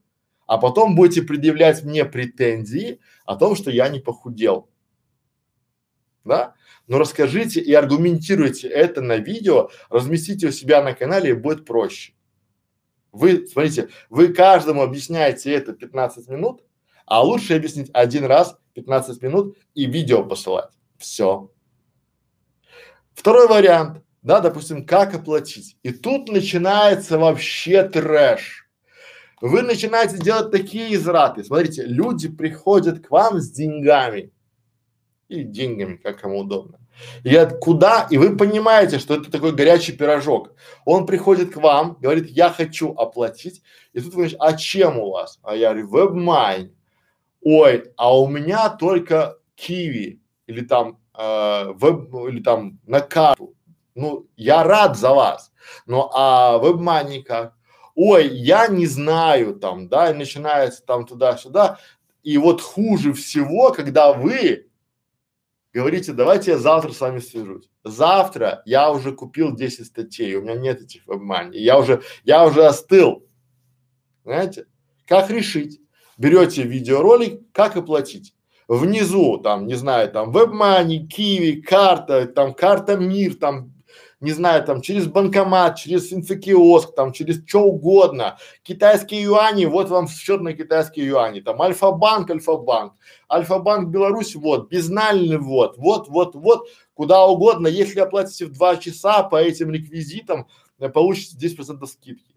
а 0.47 0.57
потом 0.57 0.95
будете 0.95 1.21
предъявлять 1.21 1.83
мне 1.83 2.03
претензии 2.03 2.99
о 3.25 3.35
том, 3.35 3.55
что 3.55 3.71
я 3.71 3.87
не 3.89 3.99
похудел. 3.99 4.69
Да? 6.25 6.55
Но 6.87 6.99
расскажите 6.99 7.61
и 7.61 7.73
аргументируйте 7.73 8.67
это 8.67 9.01
на 9.01 9.17
видео, 9.17 9.69
разместите 9.89 10.47
у 10.47 10.51
себя 10.51 10.83
на 10.83 10.93
канале 10.93 11.29
и 11.31 11.33
будет 11.33 11.65
проще. 11.65 12.13
Вы, 13.13 13.45
смотрите, 13.45 13.89
вы 14.09 14.33
каждому 14.33 14.81
объясняете 14.81 15.53
это 15.53 15.71
15 15.73 16.27
минут, 16.29 16.63
а 17.05 17.21
лучше 17.21 17.55
объяснить 17.55 17.91
один 17.93 18.25
раз 18.25 18.57
15 18.73 19.21
минут 19.21 19.55
и 19.75 19.85
видео 19.85 20.23
посылать. 20.25 20.71
Все. 20.97 21.51
Второй 23.13 23.47
вариант, 23.47 24.03
да, 24.23 24.39
допустим, 24.39 24.83
как 24.83 25.13
оплатить. 25.13 25.77
И 25.83 25.91
тут 25.91 26.27
начинается 26.29 27.19
вообще 27.19 27.83
трэш. 27.83 28.67
Вы 29.41 29.61
начинаете 29.61 30.17
делать 30.17 30.51
такие 30.51 30.95
израты. 30.95 31.43
Смотрите, 31.43 31.83
люди 31.83 32.29
приходят 32.29 33.05
к 33.05 33.11
вам 33.11 33.39
с 33.39 33.51
деньгами. 33.51 34.31
И 35.27 35.43
деньгами, 35.43 35.97
как 35.97 36.21
кому 36.21 36.39
удобно. 36.39 36.79
Говорят, 37.23 37.59
куда? 37.59 38.07
И 38.09 38.17
вы 38.17 38.35
понимаете, 38.35 38.99
что 38.99 39.15
это 39.15 39.31
такой 39.31 39.53
горячий 39.53 39.93
пирожок. 39.93 40.51
Он 40.85 41.05
приходит 41.05 41.53
к 41.53 41.57
вам, 41.57 41.97
говорит, 41.99 42.29
я 42.29 42.49
хочу 42.49 42.93
оплатить. 42.93 43.61
И 43.93 43.99
тут 43.99 44.13
вы 44.13 44.13
говорите, 44.13 44.37
а 44.39 44.53
чем 44.53 44.99
у 44.99 45.11
вас? 45.11 45.39
А 45.43 45.55
я 45.55 45.73
говорю, 45.73 45.89
WebMine. 45.89 46.71
Ой, 47.41 47.91
а 47.97 48.17
у 48.17 48.27
меня 48.27 48.69
только 48.69 49.37
Киви 49.55 50.21
или 50.47 50.61
там 50.61 50.99
э, 51.17 51.71
веб, 51.73 52.13
или 52.27 52.41
там 52.41 52.79
на 52.85 53.01
карту. 53.01 53.53
Ну, 53.95 54.27
я 54.35 54.63
рад 54.63 54.97
за 54.97 55.13
вас. 55.13 55.51
Но 55.85 56.09
а 56.13 56.57
WebMoney 56.59 57.23
как? 57.23 57.53
Ой, 57.95 58.27
я 58.27 58.67
не 58.67 58.87
знаю 58.87 59.55
там, 59.55 59.87
да, 59.87 60.09
и 60.09 60.13
начинается 60.13 60.83
там 60.83 61.05
туда-сюда. 61.05 61.77
И 62.23 62.37
вот 62.37 62.61
хуже 62.61 63.13
всего, 63.13 63.71
когда 63.71 64.13
вы 64.13 64.67
говорите, 65.73 66.13
давайте 66.13 66.51
я 66.51 66.57
завтра 66.57 66.91
с 66.91 67.01
вами 67.01 67.19
свяжусь. 67.19 67.69
Завтра 67.83 68.61
я 68.65 68.91
уже 68.91 69.11
купил 69.11 69.55
10 69.55 69.85
статей, 69.85 70.35
у 70.35 70.41
меня 70.41 70.55
нет 70.55 70.81
этих 70.81 71.05
WebMoney, 71.07 71.55
я 71.57 71.79
уже, 71.79 72.01
я 72.23 72.45
уже 72.45 72.65
остыл. 72.65 73.25
Знаете? 74.23 74.67
Как 75.07 75.29
решить? 75.29 75.81
Берете 76.17 76.63
видеоролик, 76.63 77.41
как 77.51 77.75
оплатить 77.75 78.33
внизу, 78.67 79.37
там, 79.37 79.67
не 79.67 79.75
знаю, 79.75 80.11
там, 80.11 80.31
WebMoney, 80.31 81.07
Kiwi, 81.07 81.61
карта, 81.61 82.25
там, 82.27 82.53
карта 82.53 82.95
МИР, 82.95 83.35
там, 83.35 83.72
не 84.23 84.31
знаю, 84.31 84.63
там, 84.63 84.81
через 84.81 85.07
банкомат, 85.07 85.75
через 85.75 86.13
инфокиоск, 86.13 86.95
там, 86.95 87.11
через 87.11 87.45
что 87.45 87.63
угодно. 87.63 88.37
Китайские 88.63 89.21
юани, 89.23 89.65
вот 89.65 89.89
вам 89.89 90.07
счет 90.07 90.39
на 90.39 90.53
китайские 90.53 91.07
юани, 91.07 91.41
там, 91.41 91.61
Альфа-банк, 91.61 92.31
Альфа-банк, 92.31 92.93
Альфа-банк 93.29 93.89
Беларусь, 93.89 94.35
вот, 94.35 94.69
безнальный 94.69 95.37
вот, 95.37 95.77
вот, 95.77 96.07
вот, 96.07 96.35
вот, 96.35 96.69
куда 96.93 97.25
угодно. 97.25 97.67
Если 97.67 97.99
оплатите 97.99 98.45
в 98.45 98.53
два 98.53 98.77
часа 98.77 99.23
по 99.23 99.35
этим 99.35 99.71
реквизитам, 99.71 100.47
э, 100.79 100.87
получите 100.87 101.35
10% 101.35 101.85
скидки. 101.85 102.33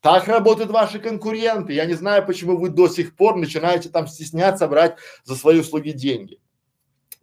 Так 0.00 0.28
работают 0.28 0.70
ваши 0.70 1.00
конкуренты. 1.00 1.72
Я 1.72 1.86
не 1.86 1.94
знаю, 1.94 2.24
почему 2.24 2.56
вы 2.56 2.70
до 2.70 2.86
сих 2.86 3.16
пор 3.16 3.34
начинаете 3.34 3.88
там 3.88 4.06
стесняться 4.06 4.68
брать 4.68 4.96
за 5.24 5.34
свои 5.34 5.58
услуги 5.58 5.90
деньги. 5.90 6.38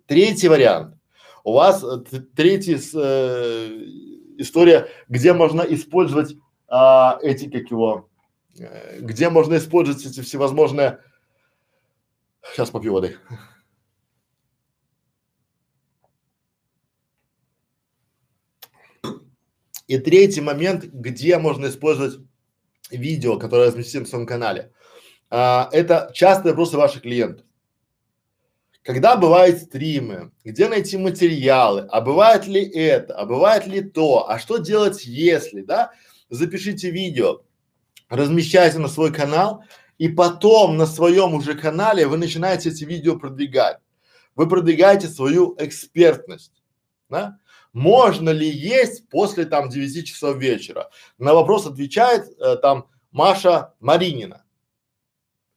Третий 0.08 0.50
вариант. 0.50 0.98
У 1.48 1.54
вас 1.54 1.82
э, 1.82 2.04
третья 2.36 2.78
э, 2.78 3.68
история, 4.38 4.90
где 5.08 5.32
можно 5.32 5.62
использовать 5.62 6.36
а, 6.68 7.20
эти, 7.22 7.50
как 7.50 7.72
его, 7.72 8.10
э, 8.60 9.00
где 9.00 9.30
можно 9.30 9.56
использовать 9.56 10.06
эти 10.06 10.20
всевозможные. 10.20 11.00
Сейчас 12.52 12.70
попью 12.70 12.92
воды. 12.92 13.16
И 19.88 19.98
третий 20.00 20.42
момент, 20.42 20.84
где 20.84 21.38
можно 21.38 21.68
использовать 21.68 22.20
видео, 22.92 23.40
которое 23.40 23.68
разместим 23.68 24.04
в 24.04 24.10
своем 24.10 24.26
канале. 24.26 24.74
А, 25.30 25.70
это 25.72 26.12
частые 26.14 26.52
вопросы 26.52 26.76
ваших 26.76 27.04
клиентов. 27.04 27.47
Когда 28.88 29.18
бывают 29.18 29.60
стримы, 29.60 30.32
где 30.46 30.70
найти 30.70 30.96
материалы, 30.96 31.82
а 31.92 32.00
бывает 32.00 32.48
ли 32.48 32.64
это, 32.64 33.16
а 33.16 33.26
бывает 33.26 33.68
ли 33.68 33.82
то, 33.82 34.30
а 34.30 34.40
что 34.40 34.60
делать 34.60 35.04
если, 35.04 35.62
да? 35.62 35.92
Запишите 36.30 36.90
видео, 36.90 37.42
размещайте 38.08 38.80
на 38.80 38.88
свой 38.88 39.12
канал, 39.12 39.62
и 39.98 40.08
потом 40.08 40.78
на 40.78 40.86
своем 40.86 41.34
уже 41.34 41.56
канале 41.56 42.08
вы 42.08 42.16
начинаете 42.16 42.70
эти 42.70 42.86
видео 42.86 43.20
продвигать. 43.20 43.80
Вы 44.36 44.48
продвигаете 44.48 45.10
свою 45.10 45.54
экспертность, 45.60 46.64
да? 47.10 47.40
Можно 47.74 48.30
ли 48.30 48.50
есть 48.50 49.10
после 49.10 49.44
там 49.44 49.68
9 49.68 50.08
часов 50.08 50.38
вечера? 50.38 50.90
На 51.18 51.34
вопрос 51.34 51.68
отвечает 51.68 52.30
э, 52.40 52.56
там 52.56 52.88
Маша 53.12 53.74
Маринина. 53.82 54.46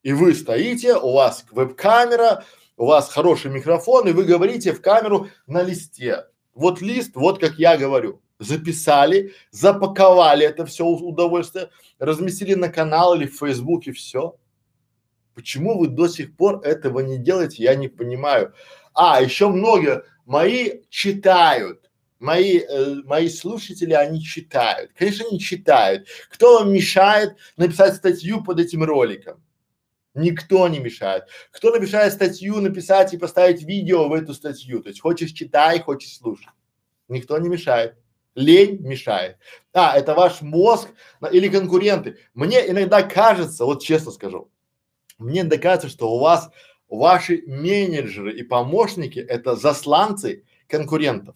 И 0.03 0.11
вы 0.11 0.33
стоите, 0.33 0.97
у 0.97 1.13
вас 1.13 1.45
веб-камера, 1.51 2.43
у 2.77 2.85
вас 2.85 3.09
хороший 3.09 3.51
микрофон, 3.51 4.07
и 4.07 4.11
вы 4.11 4.23
говорите 4.23 4.73
в 4.73 4.81
камеру 4.81 5.29
на 5.47 5.61
листе. 5.61 6.25
Вот 6.53 6.81
лист, 6.81 7.11
вот 7.15 7.39
как 7.39 7.55
я 7.59 7.77
говорю. 7.77 8.21
Записали, 8.39 9.33
запаковали 9.51 10.45
это 10.45 10.65
все 10.65 10.85
удовольствие, 10.85 11.69
разместили 11.99 12.55
на 12.55 12.69
канал 12.69 13.13
или 13.15 13.27
в 13.27 13.37
Фейсбуке, 13.37 13.91
все. 13.91 14.35
Почему 15.35 15.77
вы 15.77 15.87
до 15.87 16.07
сих 16.07 16.35
пор 16.35 16.61
этого 16.63 16.99
не 17.01 17.17
делаете, 17.17 17.63
я 17.63 17.75
не 17.75 17.87
понимаю. 17.87 18.53
А, 18.93 19.21
еще 19.21 19.47
многие 19.49 20.03
мои 20.25 20.81
читают, 20.89 21.81
Мои, 22.21 22.59
э, 22.59 23.01
мои 23.05 23.29
слушатели, 23.29 23.93
они 23.93 24.21
читают. 24.21 24.91
Конечно, 24.95 25.25
они 25.27 25.39
читают. 25.39 26.07
Кто 26.29 26.59
вам 26.59 26.71
мешает 26.71 27.35
написать 27.57 27.95
статью 27.95 28.43
под 28.43 28.59
этим 28.59 28.83
роликом? 28.83 29.43
Никто 30.13 30.67
не 30.67 30.79
мешает. 30.79 31.25
Кто 31.51 31.77
мешает 31.77 32.13
статью 32.13 32.59
написать 32.59 33.13
и 33.13 33.17
поставить 33.17 33.63
видео 33.63 34.09
в 34.09 34.13
эту 34.13 34.33
статью? 34.33 34.81
То 34.81 34.89
есть 34.89 35.01
хочешь 35.01 35.31
читай, 35.31 35.79
хочешь 35.79 36.17
слушай. 36.17 36.49
Никто 37.07 37.37
не 37.37 37.49
мешает. 37.49 37.95
Лень 38.35 38.79
мешает. 38.81 39.37
А, 39.73 39.97
это 39.97 40.13
ваш 40.13 40.41
мозг 40.41 40.89
или 41.31 41.49
конкуренты. 41.49 42.17
Мне 42.33 42.69
иногда 42.69 43.03
кажется, 43.03 43.65
вот 43.65 43.83
честно 43.83 44.11
скажу, 44.11 44.49
мне 45.17 45.41
иногда 45.41 45.57
кажется, 45.57 45.89
что 45.89 46.11
у 46.11 46.19
вас 46.19 46.49
ваши 46.87 47.43
менеджеры 47.45 48.33
и 48.33 48.43
помощники 48.43 49.19
это 49.19 49.55
засланцы 49.55 50.45
конкурентов 50.67 51.35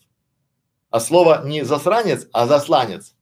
а 0.96 1.02
слово 1.02 1.42
не 1.46 1.66
засранец, 1.66 2.30
а 2.32 2.48
засланец. 2.48 3.14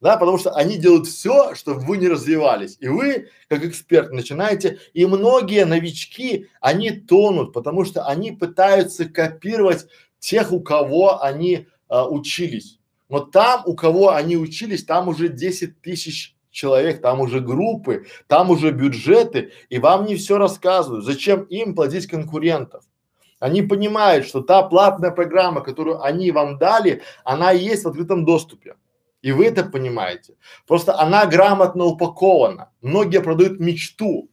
Да, 0.00 0.16
потому 0.16 0.38
что 0.38 0.52
они 0.52 0.78
делают 0.78 1.06
все, 1.06 1.54
чтобы 1.54 1.80
вы 1.80 1.98
не 1.98 2.08
развивались. 2.08 2.78
И 2.80 2.88
вы, 2.88 3.28
как 3.48 3.62
эксперт, 3.64 4.12
начинаете, 4.12 4.78
и 4.94 5.04
многие 5.04 5.66
новички, 5.66 6.48
они 6.60 6.90
тонут, 6.90 7.52
потому 7.52 7.84
что 7.84 8.04
они 8.06 8.32
пытаются 8.32 9.04
копировать 9.04 9.86
тех, 10.18 10.52
у 10.52 10.60
кого 10.60 11.22
они 11.22 11.66
а, 11.88 12.08
учились. 12.08 12.78
Но 13.10 13.20
там, 13.20 13.62
у 13.66 13.74
кого 13.74 14.10
они 14.14 14.36
учились, 14.36 14.84
там 14.84 15.08
уже 15.08 15.28
10 15.28 15.82
тысяч 15.82 16.34
человек, 16.50 17.02
там 17.02 17.20
уже 17.20 17.40
группы, 17.40 18.06
там 18.26 18.50
уже 18.50 18.70
бюджеты, 18.70 19.52
и 19.68 19.78
вам 19.78 20.06
не 20.06 20.16
все 20.16 20.38
рассказывают. 20.38 21.04
Зачем 21.04 21.42
им 21.42 21.74
платить 21.74 22.06
конкурентов? 22.06 22.84
Они 23.38 23.62
понимают, 23.62 24.26
что 24.26 24.40
та 24.42 24.62
платная 24.62 25.10
программа, 25.10 25.60
которую 25.60 26.02
они 26.02 26.30
вам 26.30 26.58
дали, 26.58 27.02
она 27.24 27.52
есть 27.52 27.84
в 27.84 27.88
открытом 27.88 28.24
доступе. 28.24 28.76
И 29.22 29.32
вы 29.32 29.46
это 29.46 29.64
понимаете. 29.64 30.34
Просто 30.66 30.98
она 30.98 31.26
грамотно 31.26 31.84
упакована. 31.84 32.70
Многие 32.80 33.20
продают 33.20 33.60
мечту, 33.60 34.30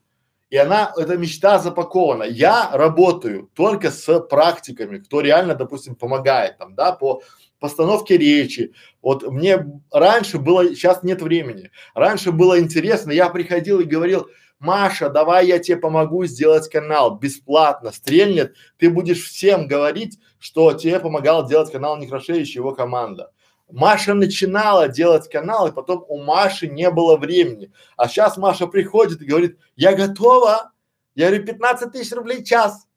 и 0.50 0.56
она, 0.56 0.94
эта 0.96 1.18
мечта 1.18 1.60
запакована. 1.60 2.24
Я 2.24 2.70
работаю 2.72 3.50
только 3.54 3.92
с 3.92 4.20
практиками, 4.22 5.00
кто 5.00 5.20
реально, 5.20 5.56
допустим, 5.56 5.96
помогает 5.96 6.58
там, 6.58 6.74
да, 6.74 6.94
по 6.94 7.22
постановке 7.60 8.18
речи. 8.18 8.74
Вот 9.02 9.28
мне 9.30 9.66
раньше 9.92 10.40
было, 10.40 10.70
сейчас 10.70 11.04
нет 11.04 11.22
времени. 11.22 11.72
Раньше 11.94 12.32
было 12.32 12.60
интересно, 12.60 13.12
я 13.12 13.30
приходил 13.30 13.82
и 13.82 13.86
говорил, 13.86 14.28
Маша, 14.60 15.10
давай 15.10 15.48
я 15.48 15.60
тебе 15.60 15.78
помогу 15.78 16.26
сделать 16.26 16.70
канал 16.70 17.18
бесплатно, 17.18 17.92
стрельнет, 17.92 18.56
ты 18.78 18.90
будешь 18.90 19.24
всем 19.24 19.68
говорить, 19.68 20.18
что 20.40 20.74
тебе 20.74 21.00
помогал 21.00 21.48
делать 21.48 21.72
канал 21.72 21.98
Некрашевич 21.98 22.56
и 22.56 22.60
его 22.60 22.74
команда. 22.74 23.32
Маша 23.70 24.14
начинала 24.14 24.88
делать 24.88 25.30
канал, 25.30 25.68
и 25.68 25.74
потом 25.74 26.06
у 26.08 26.24
Маши 26.24 26.68
не 26.68 26.90
было 26.90 27.18
времени. 27.18 27.72
А 27.98 28.08
сейчас 28.08 28.38
Маша 28.38 28.68
приходит 28.68 29.22
и 29.22 29.26
говорит, 29.26 29.58
я 29.76 29.96
готова. 29.96 30.72
Я 31.16 31.28
говорю, 31.28 31.46
15 31.46 31.92
тысяч 31.92 32.12
рублей 32.14 32.44
час. 32.44 32.88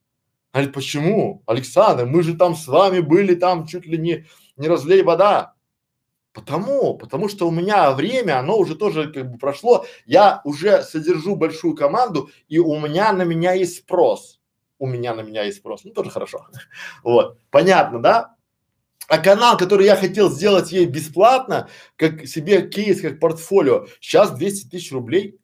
Говорит, 0.53 0.73
почему? 0.73 1.43
Александр, 1.47 2.07
мы 2.07 2.23
же 2.23 2.37
там 2.37 2.55
с 2.55 2.67
вами 2.67 3.01
были, 3.01 3.35
там 3.35 3.67
чуть 3.67 3.87
ли 3.87 3.99
не, 3.99 4.27
не 4.57 4.69
разлей 4.69 5.03
вода. 5.03 5.55
Потому, 6.33 6.97
потому 6.97 7.29
что 7.29 7.49
у 7.49 7.51
меня 7.51 7.91
время, 7.91 8.39
оно 8.39 8.57
уже 8.57 8.77
тоже 8.77 9.13
как 9.13 9.33
бы 9.33 9.39
прошло, 9.39 9.85
я 10.07 10.41
уже 10.45 10.83
содержу 10.83 11.35
большую 11.35 11.75
команду, 11.75 12.31
и 12.49 12.59
у 12.61 12.79
меня 12.79 13.13
на 13.13 13.23
меня 13.23 13.53
есть 13.53 13.79
спрос. 13.79 14.41
У 14.79 14.87
меня 14.87 15.15
на 15.15 15.23
меня 15.23 15.43
есть 15.43 15.59
спрос, 15.59 15.85
ну 15.85 15.93
тоже 15.93 16.11
хорошо. 16.11 16.47
Вот, 17.03 17.39
понятно, 17.51 18.01
да? 18.01 18.37
А 19.11 19.19
канал, 19.19 19.57
который 19.57 19.87
я 19.87 19.97
хотел 19.97 20.31
сделать 20.31 20.71
ей 20.71 20.87
бесплатно, 20.87 21.69
как 21.97 22.29
себе 22.29 22.63
кейс, 22.69 23.01
как 23.01 23.19
портфолио, 23.19 23.89
сейчас 24.01 24.31
200 24.31 24.69
тысяч 24.69 24.93
рублей. 24.93 25.41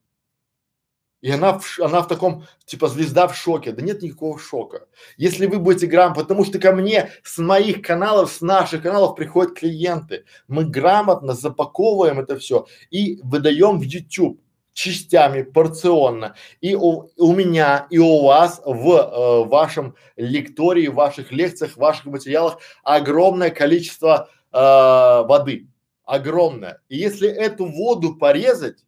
И 1.20 1.32
она 1.32 1.58
в, 1.58 1.80
она 1.80 2.02
в 2.02 2.06
таком, 2.06 2.44
типа, 2.64 2.86
звезда 2.86 3.26
в 3.26 3.36
шоке. 3.36 3.72
Да 3.72 3.82
нет 3.82 4.02
никакого 4.02 4.38
шока. 4.38 4.86
Если 5.16 5.46
вы 5.46 5.58
будете 5.58 5.88
грамм, 5.88 6.14
потому 6.14 6.44
что 6.44 6.60
ко 6.60 6.70
мне 6.70 7.10
с 7.24 7.38
моих 7.38 7.82
каналов, 7.82 8.30
с 8.30 8.40
наших 8.40 8.84
каналов 8.84 9.16
приходят 9.16 9.58
клиенты. 9.58 10.26
Мы 10.46 10.64
грамотно 10.64 11.34
запаковываем 11.34 12.20
это 12.20 12.38
все 12.38 12.68
и 12.92 13.18
выдаем 13.24 13.80
в 13.80 13.82
YouTube 13.82 14.40
частями, 14.76 15.40
порционно. 15.42 16.34
И 16.60 16.74
у, 16.74 17.08
у 17.16 17.34
меня, 17.34 17.86
и 17.88 17.98
у 17.98 18.24
вас 18.24 18.60
в 18.64 18.90
э, 18.90 19.48
вашем 19.48 19.96
лектории, 20.16 20.88
в 20.88 20.94
ваших 20.94 21.32
лекциях, 21.32 21.72
в 21.72 21.78
ваших 21.78 22.04
материалах 22.04 22.58
огромное 22.84 23.48
количество 23.48 24.28
э, 24.52 24.58
воды. 24.58 25.68
Огромное. 26.04 26.82
И 26.90 26.98
если 26.98 27.26
эту 27.26 27.64
воду 27.64 28.16
порезать, 28.16 28.84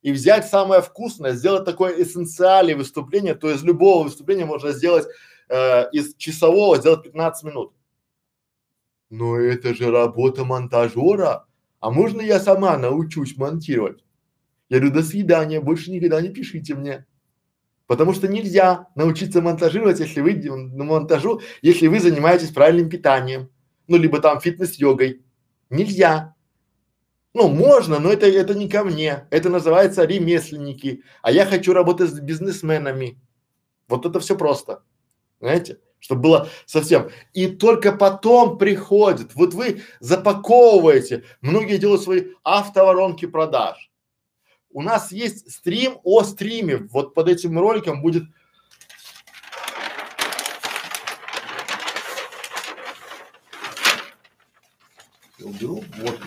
и 0.00 0.10
взять 0.10 0.48
самое 0.48 0.80
вкусное, 0.80 1.34
сделать 1.34 1.66
такое 1.66 2.02
эссенциальное 2.02 2.74
выступление, 2.74 3.34
то 3.34 3.50
из 3.50 3.62
любого 3.62 4.04
выступления 4.04 4.46
можно 4.46 4.72
сделать 4.72 5.06
э, 5.50 5.90
из 5.90 6.14
часового 6.16 6.78
сделать 6.78 7.02
15 7.02 7.44
минут. 7.44 7.74
Но 9.10 9.36
это 9.36 9.74
же 9.74 9.90
работа 9.90 10.46
монтажера. 10.46 11.44
А 11.78 11.90
можно 11.90 12.22
я 12.22 12.40
сама 12.40 12.78
научусь 12.78 13.36
монтировать? 13.36 14.02
Я 14.70 14.78
говорю, 14.78 14.94
до 14.94 15.02
свидания, 15.02 15.60
больше 15.60 15.90
никогда 15.90 16.20
не 16.20 16.28
пишите 16.28 16.74
мне. 16.74 17.04
Потому 17.88 18.14
что 18.14 18.28
нельзя 18.28 18.86
научиться 18.94 19.42
монтажировать, 19.42 19.98
если 19.98 20.20
вы 20.20 20.34
на 20.34 20.84
монтажу, 20.84 21.40
если 21.60 21.88
вы 21.88 21.98
занимаетесь 21.98 22.52
правильным 22.52 22.88
питанием, 22.88 23.50
ну 23.88 23.96
либо 23.96 24.20
там 24.20 24.40
фитнес-йогой. 24.40 25.24
Нельзя. 25.70 26.36
Ну, 27.34 27.48
можно, 27.48 27.98
но 27.98 28.12
это, 28.12 28.26
это 28.26 28.54
не 28.54 28.68
ко 28.68 28.84
мне. 28.84 29.26
Это 29.30 29.48
называется 29.50 30.04
ремесленники. 30.04 31.02
А 31.20 31.32
я 31.32 31.46
хочу 31.46 31.72
работать 31.72 32.10
с 32.10 32.20
бизнесменами. 32.20 33.20
Вот 33.88 34.06
это 34.06 34.20
все 34.20 34.36
просто. 34.36 34.84
Знаете? 35.40 35.80
Чтобы 35.98 36.22
было 36.22 36.48
совсем. 36.66 37.10
И 37.32 37.48
только 37.48 37.90
потом 37.90 38.56
приходит. 38.56 39.34
Вот 39.34 39.52
вы 39.54 39.82
запаковываете. 39.98 41.24
Многие 41.40 41.78
делают 41.78 42.02
свои 42.02 42.26
автоворонки 42.44 43.26
продаж. 43.26 43.89
У 44.72 44.82
нас 44.82 45.10
есть 45.10 45.50
стрим 45.50 45.98
о 46.04 46.22
стриме. 46.22 46.76
Вот 46.76 47.12
под 47.12 47.28
этим 47.28 47.58
роликом 47.58 48.02
будет 48.02 48.24
я 55.38 55.46
уберу, 55.46 55.82
вот 55.98 56.18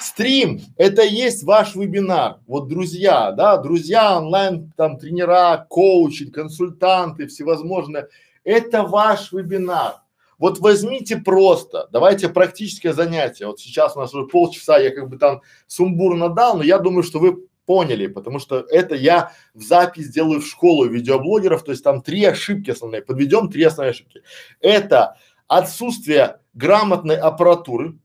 Стрим– 0.00 0.60
это 0.76 1.02
есть 1.02 1.42
ваш 1.42 1.74
вебинар. 1.74 2.38
Вот 2.46 2.68
друзья, 2.68 3.32
да, 3.32 3.56
друзья 3.56 4.18
онлайн, 4.18 4.70
там 4.76 4.98
тренера, 4.98 5.66
коучи, 5.68 6.30
консультанты, 6.30 7.26
всевозможные. 7.26 8.08
Это 8.44 8.82
ваш 8.82 9.32
вебинар. 9.32 10.02
Вот 10.42 10.58
возьмите 10.58 11.18
просто, 11.18 11.88
давайте 11.92 12.28
практическое 12.28 12.92
занятие. 12.92 13.46
Вот 13.46 13.60
сейчас 13.60 13.96
у 13.96 14.00
нас 14.00 14.12
уже 14.12 14.26
полчаса, 14.26 14.76
я 14.76 14.90
как 14.90 15.08
бы 15.08 15.16
там 15.16 15.40
сумбурно 15.68 16.30
дал, 16.30 16.56
но 16.56 16.64
я 16.64 16.80
думаю, 16.80 17.04
что 17.04 17.20
вы 17.20 17.46
поняли, 17.64 18.08
потому 18.08 18.40
что 18.40 18.58
это 18.58 18.96
я 18.96 19.30
в 19.54 19.62
запись 19.62 20.08
делаю 20.08 20.40
в 20.40 20.46
школу 20.48 20.86
видеоблогеров, 20.86 21.62
то 21.62 21.70
есть 21.70 21.84
там 21.84 22.02
три 22.02 22.24
ошибки 22.24 22.72
основные, 22.72 23.02
подведем 23.02 23.50
три 23.50 23.62
основные 23.62 23.92
ошибки. 23.92 24.24
Это 24.58 25.16
отсутствие 25.46 26.40
грамотной 26.54 27.18
аппаратуры, 27.18 28.00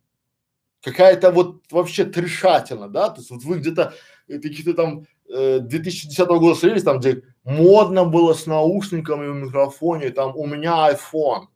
какая-то 0.83 1.31
вот 1.31 1.63
вообще 1.71 2.05
трешатина, 2.05 2.87
да, 2.87 3.09
то 3.09 3.17
есть 3.17 3.31
вот 3.31 3.41
вы 3.45 3.57
где-то 3.57 3.95
э, 4.27 4.37
какие-то 4.37 4.75
там 4.75 5.07
э, 5.27 5.57
2010 5.57 6.27
года 6.27 6.53
смотрелись, 6.53 6.83
там 6.83 6.99
где 6.99 7.23
модно 7.43 8.05
было 8.05 8.35
с 8.35 8.45
наушниками 8.45 9.27
в 9.27 9.33
микрофоне, 9.33 10.11
там 10.11 10.35
у 10.35 10.45
меня 10.45 10.91
iPhone, 10.91 11.47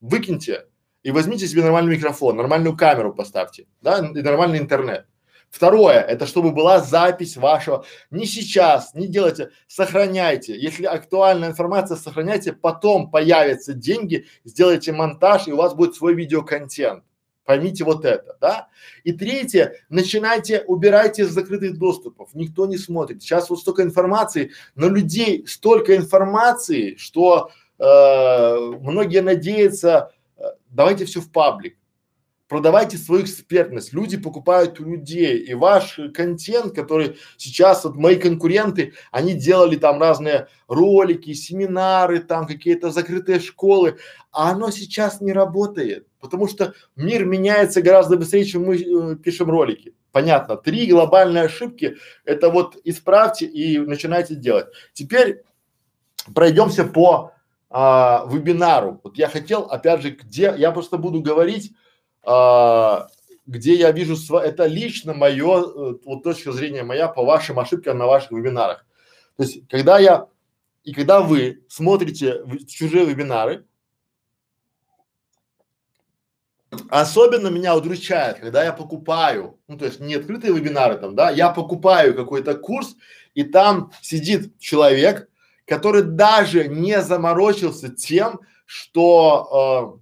выкиньте 0.00 0.66
и 1.02 1.10
возьмите 1.10 1.46
себе 1.46 1.62
нормальный 1.62 1.96
микрофон, 1.96 2.36
нормальную 2.36 2.76
камеру 2.76 3.14
поставьте, 3.14 3.66
да, 3.80 3.98
и 3.98 4.22
нормальный 4.22 4.58
интернет. 4.58 5.06
Второе, 5.50 6.00
это 6.00 6.26
чтобы 6.26 6.52
была 6.52 6.80
запись 6.80 7.36
вашего, 7.36 7.84
не 8.10 8.26
сейчас, 8.26 8.92
не 8.94 9.06
делайте, 9.06 9.50
сохраняйте. 9.68 10.58
Если 10.58 10.84
актуальная 10.84 11.50
информация, 11.50 11.96
сохраняйте, 11.96 12.52
потом 12.52 13.10
появятся 13.10 13.72
деньги, 13.72 14.26
сделайте 14.44 14.92
монтаж 14.92 15.46
и 15.46 15.52
у 15.52 15.56
вас 15.56 15.74
будет 15.74 15.94
свой 15.94 16.14
видеоконтент. 16.14 17.04
Поймите 17.44 17.84
вот 17.84 18.04
это, 18.04 18.36
да? 18.40 18.68
И 19.04 19.12
третье, 19.12 19.76
начинайте, 19.88 20.64
убирайте 20.66 21.22
из 21.22 21.28
закрытых 21.28 21.78
доступов, 21.78 22.30
никто 22.34 22.66
не 22.66 22.76
смотрит. 22.76 23.22
Сейчас 23.22 23.48
вот 23.48 23.60
столько 23.60 23.82
информации, 23.82 24.50
но 24.74 24.88
людей 24.88 25.46
столько 25.46 25.96
информации, 25.96 26.96
что 26.96 27.52
многие 27.84 29.22
надеются, 29.22 30.12
э, 30.36 30.42
давайте 30.70 31.04
все 31.04 31.20
в 31.20 31.30
паблик 31.30 31.76
продавайте 32.48 32.96
свою 32.96 33.22
экспертность. 33.22 33.92
Люди 33.92 34.16
покупают 34.16 34.80
у 34.80 34.84
людей. 34.84 35.38
И 35.38 35.54
ваш 35.54 35.98
контент, 36.14 36.74
который 36.74 37.16
сейчас 37.36 37.84
вот 37.84 37.96
мои 37.96 38.16
конкуренты, 38.16 38.94
они 39.10 39.34
делали 39.34 39.76
там 39.76 40.00
разные 40.00 40.48
ролики, 40.68 41.32
семинары, 41.32 42.20
там 42.20 42.46
какие-то 42.46 42.90
закрытые 42.90 43.40
школы, 43.40 43.98
а 44.32 44.52
оно 44.52 44.70
сейчас 44.70 45.20
не 45.20 45.32
работает, 45.32 46.06
потому 46.20 46.46
что 46.46 46.74
мир 46.94 47.24
меняется 47.24 47.82
гораздо 47.82 48.16
быстрее, 48.16 48.44
чем 48.44 48.64
мы 48.64 48.76
э, 48.76 49.16
пишем 49.16 49.50
ролики. 49.50 49.94
Понятно. 50.12 50.56
Три 50.56 50.86
глобальные 50.86 51.44
ошибки– 51.44 51.96
это 52.24 52.48
вот 52.48 52.78
исправьте 52.84 53.46
и 53.46 53.78
начинайте 53.78 54.34
делать. 54.34 54.66
Теперь 54.94 55.42
пройдемся 56.34 56.84
по 56.84 57.32
а, 57.70 58.26
вебинару. 58.30 59.00
Вот 59.02 59.16
я 59.18 59.28
хотел, 59.28 59.62
опять 59.62 60.02
же, 60.02 60.10
где 60.10 60.54
я 60.56 60.72
просто 60.72 60.98
буду 60.98 61.20
говорить 61.20 61.72
а, 62.22 63.08
где 63.46 63.74
я 63.74 63.92
вижу, 63.92 64.16
св- 64.16 64.42
это 64.42 64.66
лично 64.66 65.14
мое, 65.14 65.62
э, 65.62 65.94
вот 66.04 66.24
точка 66.24 66.52
зрения 66.52 66.82
моя 66.82 67.08
по 67.08 67.24
вашим 67.24 67.58
ошибкам 67.60 67.98
на 67.98 68.06
ваших 68.06 68.32
вебинарах. 68.32 68.84
То 69.36 69.44
есть, 69.44 69.68
когда 69.68 69.98
я 69.98 70.26
и 70.82 70.92
когда 70.92 71.20
вы 71.20 71.64
смотрите 71.68 72.44
чужие 72.68 73.04
вебинары, 73.04 73.64
особенно 76.88 77.48
меня 77.48 77.76
удручает, 77.76 78.38
когда 78.38 78.64
я 78.64 78.72
покупаю, 78.72 79.58
ну 79.66 79.78
то 79.78 79.84
есть 79.84 79.98
не 80.00 80.14
открытые 80.14 80.52
вебинары 80.52 80.96
там, 80.96 81.14
да, 81.14 81.30
я 81.30 81.50
покупаю 81.50 82.14
какой-то 82.14 82.54
курс, 82.54 82.96
и 83.34 83.42
там 83.42 83.92
сидит 84.00 84.58
человек, 84.60 85.28
который 85.66 86.02
даже 86.02 86.68
не 86.68 87.02
заморочился 87.02 87.88
тем, 87.88 88.40
что 88.64 90.00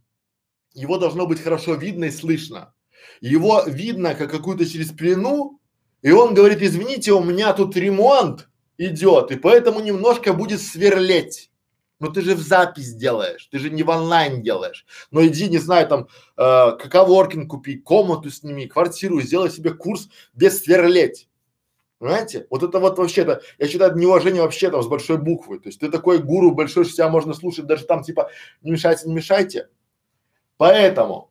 э, 0.75 0.81
его 0.81 0.99
должно 0.99 1.27
быть 1.27 1.41
хорошо 1.41 1.75
видно 1.75 2.05
и 2.05 2.11
слышно. 2.11 2.75
Его 3.21 3.63
видно 3.67 4.15
как 4.15 4.31
какую-то 4.31 4.67
через 4.67 4.93
плену, 4.93 5.61
и 6.03 6.11
он 6.11 6.35
говорит, 6.35 6.61
извините, 6.61 7.13
у 7.13 7.25
меня 7.25 7.53
тут 7.55 7.77
ремонт 7.77 8.49
идет, 8.77 9.31
и 9.31 9.37
поэтому 9.37 9.81
немножко 9.81 10.33
будет 10.33 10.61
сверлеть. 10.61 11.51
Но 12.01 12.09
ты 12.11 12.21
же 12.23 12.35
в 12.35 12.41
запись 12.41 12.93
делаешь, 12.95 13.49
ты 13.51 13.59
же 13.59 13.71
не 13.71 13.83
в 13.83 13.89
онлайн 13.89 14.43
делаешь. 14.43 14.85
Но 15.11 15.25
иди, 15.25 15.49
не 15.49 15.59
знаю, 15.59 15.89
там, 15.89 16.09
э, 16.37 16.73
коворкинг 16.91 17.49
купи, 17.49 17.77
комнату 17.79 18.31
сними, 18.31 18.67
квартиру, 18.67 19.23
сделай 19.23 19.51
себе 19.51 19.73
курс 19.73 20.09
без 20.35 20.63
сверлеть. 20.63 21.29
Понимаете? 22.05 22.47
Вот 22.51 22.63
это 22.63 22.81
вот 22.81 22.99
вообще 22.99 23.25
то 23.25 23.41
я 23.57 23.67
считаю, 23.67 23.93
это 23.93 23.99
неуважение 23.99 24.43
вообще 24.43 24.71
там 24.71 24.83
с 24.83 24.87
большой 24.87 25.17
буквы. 25.17 25.59
То 25.59 25.71
есть 25.71 25.81
ты 25.81 25.91
такой 25.91 26.19
гуру 26.19 26.51
большой, 26.51 26.85
что 26.85 26.93
тебя 26.93 27.09
можно 27.09 27.33
слушать 27.33 27.65
даже 27.65 27.87
там 27.87 28.03
типа 28.03 28.29
не 28.61 28.73
мешайте, 28.73 29.09
не 29.09 29.15
мешайте. 29.15 29.71
Поэтому 30.59 31.31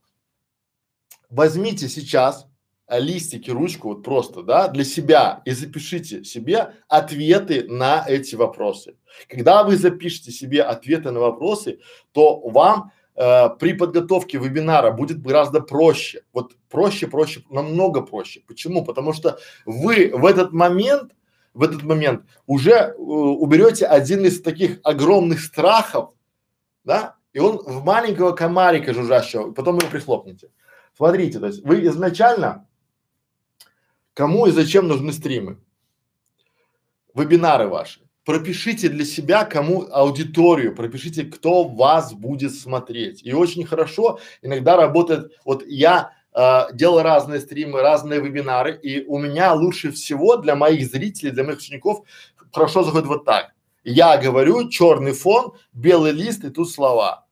возьмите 1.29 1.88
сейчас 1.88 2.47
листики, 2.89 3.51
ручку 3.51 3.89
вот 3.89 4.03
просто, 4.03 4.41
да, 4.41 4.67
для 4.67 4.83
себя 4.83 5.43
и 5.45 5.51
запишите 5.51 6.23
себе 6.23 6.73
ответы 6.88 7.67
на 7.69 8.03
эти 8.07 8.33
вопросы. 8.33 8.95
Когда 9.29 9.63
вы 9.63 9.77
запишете 9.77 10.31
себе 10.31 10.63
ответы 10.63 11.12
на 11.12 11.19
вопросы, 11.19 11.81
то 12.13 12.39
вам 12.49 12.91
э, 13.15 13.49
при 13.60 13.73
подготовке 13.73 14.38
вебинара 14.38 14.91
будет 14.91 15.21
гораздо 15.21 15.62
проще. 15.62 16.23
Вот 16.34 16.56
проще, 16.69 17.08
проще, 17.08 17.43
намного 17.49 18.02
проще. 18.02 18.41
Почему? 18.47 18.84
Потому 18.84 19.13
что 19.13 19.39
вы 19.65 20.12
в 20.13 20.26
этот 20.26 20.54
момент, 20.54 21.13
в 21.54 21.63
этот 21.63 21.84
момент 21.84 22.23
уже 22.47 22.71
э, 22.71 22.93
уберете 22.97 23.86
один 23.86 24.26
из 24.26 24.41
таких 24.41 24.80
огромных 24.84 25.39
страхов, 25.39 26.12
да, 26.84 27.15
и 27.34 27.39
он 27.39 27.58
в 27.58 27.84
маленького 27.84 28.32
комарика 28.32 28.93
жужжащего, 28.93 29.52
потом 29.52 29.78
его 29.78 29.89
прихлопнете. 29.89 30.49
Смотрите, 30.95 31.39
то 31.39 31.47
есть 31.47 31.63
вы 31.63 31.86
изначально 31.88 32.67
кому 34.13 34.45
и 34.45 34.52
зачем 34.52 34.88
нужны 34.88 35.12
стримы, 35.12 35.58
вебинары 37.13 37.67
ваши. 37.67 38.02
Пропишите 38.25 38.88
для 38.88 39.03
себя, 39.03 39.43
кому 39.43 39.86
аудиторию, 39.91 40.73
пропишите, 40.73 41.25
кто 41.25 41.65
вас 41.65 42.13
будет 42.13 42.55
смотреть. 42.55 43.21
И 43.23 43.33
очень 43.33 43.65
хорошо 43.65 44.19
иногда 44.41 44.77
работает, 44.77 45.33
вот 45.43 45.65
я 45.67 46.12
э, 46.33 46.73
делал 46.73 47.02
разные 47.02 47.41
стримы, 47.41 47.81
разные 47.81 48.21
вебинары, 48.21 48.79
и 48.81 49.04
у 49.06 49.17
меня 49.17 49.54
лучше 49.54 49.91
всего 49.91 50.37
для 50.37 50.56
моих 50.56 50.89
зрителей, 50.89 51.31
для 51.31 51.43
моих 51.43 51.58
учеников 51.60 52.04
хорошо 52.54 52.83
заходит 52.83 53.08
вот 53.08 53.25
так. 53.25 53.54
Я 53.83 54.17
говорю, 54.17 54.69
черный 54.69 55.12
фон, 55.12 55.54
белый 55.73 56.13
лист 56.13 56.45
и 56.45 56.50
тут 56.50 56.71
слова, 56.71 57.25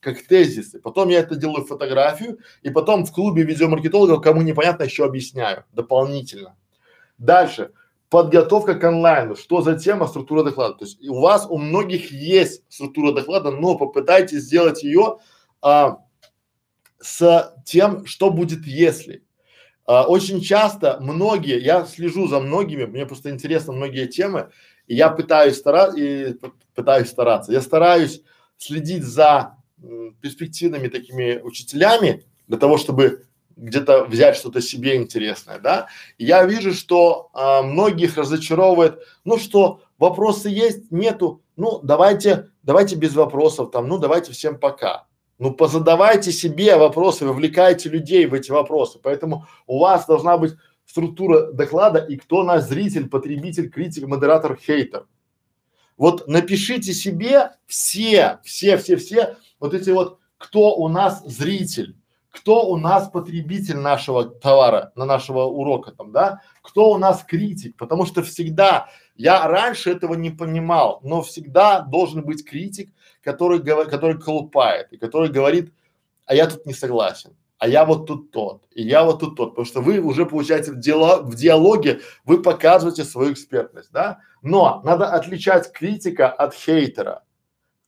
как 0.00 0.20
тезисы. 0.22 0.80
Потом 0.80 1.10
я 1.10 1.20
это 1.20 1.36
делаю 1.36 1.64
фотографию, 1.64 2.40
и 2.62 2.70
потом 2.70 3.04
в 3.04 3.12
клубе 3.12 3.44
видеомаркетологов, 3.44 4.20
кому 4.20 4.42
непонятно, 4.42 4.82
еще 4.82 5.04
объясняю 5.04 5.64
дополнительно. 5.72 6.56
Дальше 7.18 7.70
подготовка 8.14 8.76
к 8.76 8.84
онлайну. 8.84 9.34
Что 9.34 9.60
за 9.60 9.76
тема 9.76 10.06
структура 10.06 10.44
доклада? 10.44 10.74
То 10.74 10.84
есть 10.84 11.04
у 11.04 11.18
вас 11.18 11.48
у 11.50 11.58
многих 11.58 12.12
есть 12.12 12.62
структура 12.68 13.10
доклада, 13.10 13.50
но 13.50 13.76
попытайтесь 13.76 14.42
сделать 14.42 14.84
ее 14.84 15.18
а, 15.60 15.98
с 17.00 17.52
тем, 17.66 18.06
что 18.06 18.30
будет 18.30 18.68
если. 18.68 19.24
А, 19.84 20.04
очень 20.06 20.40
часто 20.40 20.98
многие, 21.00 21.60
я 21.60 21.84
слежу 21.86 22.28
за 22.28 22.38
многими, 22.38 22.84
мне 22.84 23.04
просто 23.04 23.30
интересно 23.30 23.72
многие 23.72 24.06
темы, 24.06 24.50
и 24.86 24.94
я 24.94 25.10
пытаюсь 25.10 25.56
стараться, 25.56 25.98
и 25.98 26.36
пытаюсь 26.72 27.08
стараться, 27.08 27.50
я 27.50 27.60
стараюсь 27.60 28.22
следить 28.58 29.02
за 29.02 29.56
перспективными 30.20 30.86
такими 30.86 31.40
учителями 31.42 32.22
для 32.46 32.58
того, 32.58 32.78
чтобы 32.78 33.26
где-то 33.56 34.04
взять 34.04 34.36
что-то 34.36 34.60
себе 34.60 34.96
интересное, 34.96 35.58
да. 35.58 35.88
Я 36.18 36.44
вижу, 36.44 36.72
что 36.72 37.30
а, 37.32 37.62
многих 37.62 38.16
разочаровывает, 38.16 39.00
ну 39.24 39.38
что, 39.38 39.80
вопросы 39.98 40.48
есть, 40.48 40.90
нету, 40.90 41.42
ну 41.56 41.80
давайте, 41.82 42.50
давайте 42.62 42.96
без 42.96 43.14
вопросов 43.14 43.70
там, 43.70 43.88
ну 43.88 43.98
давайте 43.98 44.32
всем 44.32 44.58
пока. 44.58 45.06
Ну 45.38 45.52
позадавайте 45.52 46.32
себе 46.32 46.76
вопросы, 46.76 47.26
вовлекайте 47.26 47.88
людей 47.88 48.26
в 48.26 48.34
эти 48.34 48.50
вопросы. 48.50 49.00
Поэтому 49.02 49.46
у 49.66 49.80
вас 49.80 50.06
должна 50.06 50.38
быть 50.38 50.54
структура 50.86 51.52
доклада 51.52 51.98
и 51.98 52.16
кто 52.16 52.44
наш 52.44 52.62
зритель, 52.62 53.08
потребитель, 53.08 53.68
критик, 53.68 54.06
модератор, 54.06 54.56
хейтер. 54.56 55.06
Вот 55.96 56.26
напишите 56.28 56.92
себе 56.92 57.52
все, 57.66 58.40
все, 58.44 58.76
все, 58.76 58.96
все 58.96 59.36
вот 59.60 59.74
эти 59.74 59.90
вот, 59.90 60.18
кто 60.38 60.74
у 60.76 60.88
нас 60.88 61.22
зритель 61.24 61.96
кто 62.34 62.66
у 62.68 62.76
нас 62.76 63.08
потребитель 63.08 63.76
нашего 63.76 64.24
товара, 64.24 64.92
на 64.96 65.04
нашего 65.04 65.44
урока 65.44 65.92
там, 65.92 66.10
да, 66.10 66.40
кто 66.62 66.90
у 66.90 66.98
нас 66.98 67.22
критик, 67.22 67.76
потому 67.76 68.06
что 68.06 68.22
всегда, 68.22 68.88
я 69.14 69.46
раньше 69.46 69.92
этого 69.92 70.14
не 70.14 70.30
понимал, 70.30 70.98
но 71.04 71.22
всегда 71.22 71.80
должен 71.80 72.24
быть 72.24 72.44
критик, 72.44 72.90
который, 73.22 73.62
который 73.62 74.20
колупает 74.20 74.92
и 74.92 74.96
который 74.96 75.30
говорит, 75.30 75.72
а 76.26 76.34
я 76.34 76.48
тут 76.48 76.66
не 76.66 76.74
согласен, 76.74 77.36
а 77.58 77.68
я 77.68 77.84
вот 77.84 78.06
тут 78.06 78.32
тот, 78.32 78.64
и 78.72 78.82
я 78.82 79.04
вот 79.04 79.20
тут 79.20 79.36
тот, 79.36 79.50
потому 79.50 79.66
что 79.66 79.80
вы 79.80 80.00
уже 80.00 80.26
получаете 80.26 80.72
в, 80.72 80.80
дело, 80.80 81.22
в 81.22 81.36
диалоге, 81.36 82.00
вы 82.24 82.42
показываете 82.42 83.04
свою 83.04 83.32
экспертность, 83.32 83.92
да, 83.92 84.18
но 84.42 84.82
надо 84.84 85.06
отличать 85.06 85.70
критика 85.72 86.28
от 86.28 86.52
хейтера 86.52 87.22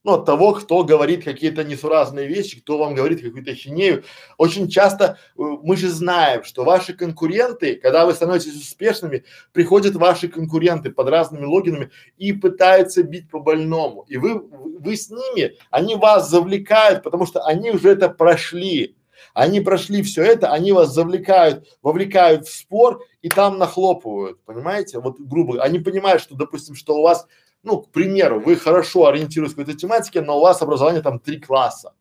ну, 0.07 0.13
от 0.13 0.25
того, 0.25 0.53
кто 0.53 0.85
говорит 0.85 1.25
какие-то 1.25 1.65
несуразные 1.65 2.29
вещи, 2.29 2.61
кто 2.61 2.77
вам 2.77 2.95
говорит 2.95 3.21
какую-то 3.21 3.53
хинею. 3.53 4.05
Очень 4.37 4.69
часто 4.69 5.03
э, 5.37 5.41
мы 5.41 5.75
же 5.75 5.89
знаем, 5.89 6.45
что 6.45 6.63
ваши 6.63 6.93
конкуренты, 6.93 7.75
когда 7.75 8.05
вы 8.05 8.13
становитесь 8.13 8.55
успешными, 8.55 9.25
приходят 9.51 9.95
ваши 9.95 10.29
конкуренты 10.29 10.91
под 10.91 11.09
разными 11.09 11.43
логинами 11.43 11.91
и 12.17 12.31
пытаются 12.31 13.03
бить 13.03 13.29
по 13.29 13.41
больному. 13.41 14.05
И 14.07 14.15
вы, 14.15 14.39
вы 14.39 14.95
с 14.95 15.09
ними, 15.09 15.57
они 15.71 15.95
вас 15.95 16.29
завлекают, 16.29 17.03
потому 17.03 17.25
что 17.25 17.41
они 17.41 17.71
уже 17.71 17.89
это 17.89 18.07
прошли. 18.07 18.95
Они 19.33 19.59
прошли 19.59 20.03
все 20.03 20.23
это, 20.23 20.53
они 20.53 20.71
вас 20.71 20.93
завлекают, 20.93 21.67
вовлекают 21.81 22.47
в 22.47 22.55
спор 22.55 23.03
и 23.21 23.27
там 23.27 23.57
нахлопывают, 23.57 24.39
понимаете? 24.45 24.99
Вот 24.99 25.19
грубо, 25.19 25.61
они 25.61 25.79
понимают, 25.79 26.21
что, 26.21 26.35
допустим, 26.35 26.75
что 26.75 26.95
у 26.95 27.01
вас 27.01 27.27
ну, 27.67 27.81
к 27.81 27.91
примеру, 27.91 28.39
вы 28.39 28.55
хорошо 28.55 29.07
ориентируетесь 29.07 29.53
в 29.53 29.57
какой-то 29.57 29.77
тематике, 29.77 30.21
но 30.21 30.37
у 30.37 30.41
вас 30.41 30.61
образование 30.61 31.01
там 31.01 31.19
три 31.19 31.37
класса. 31.37 31.93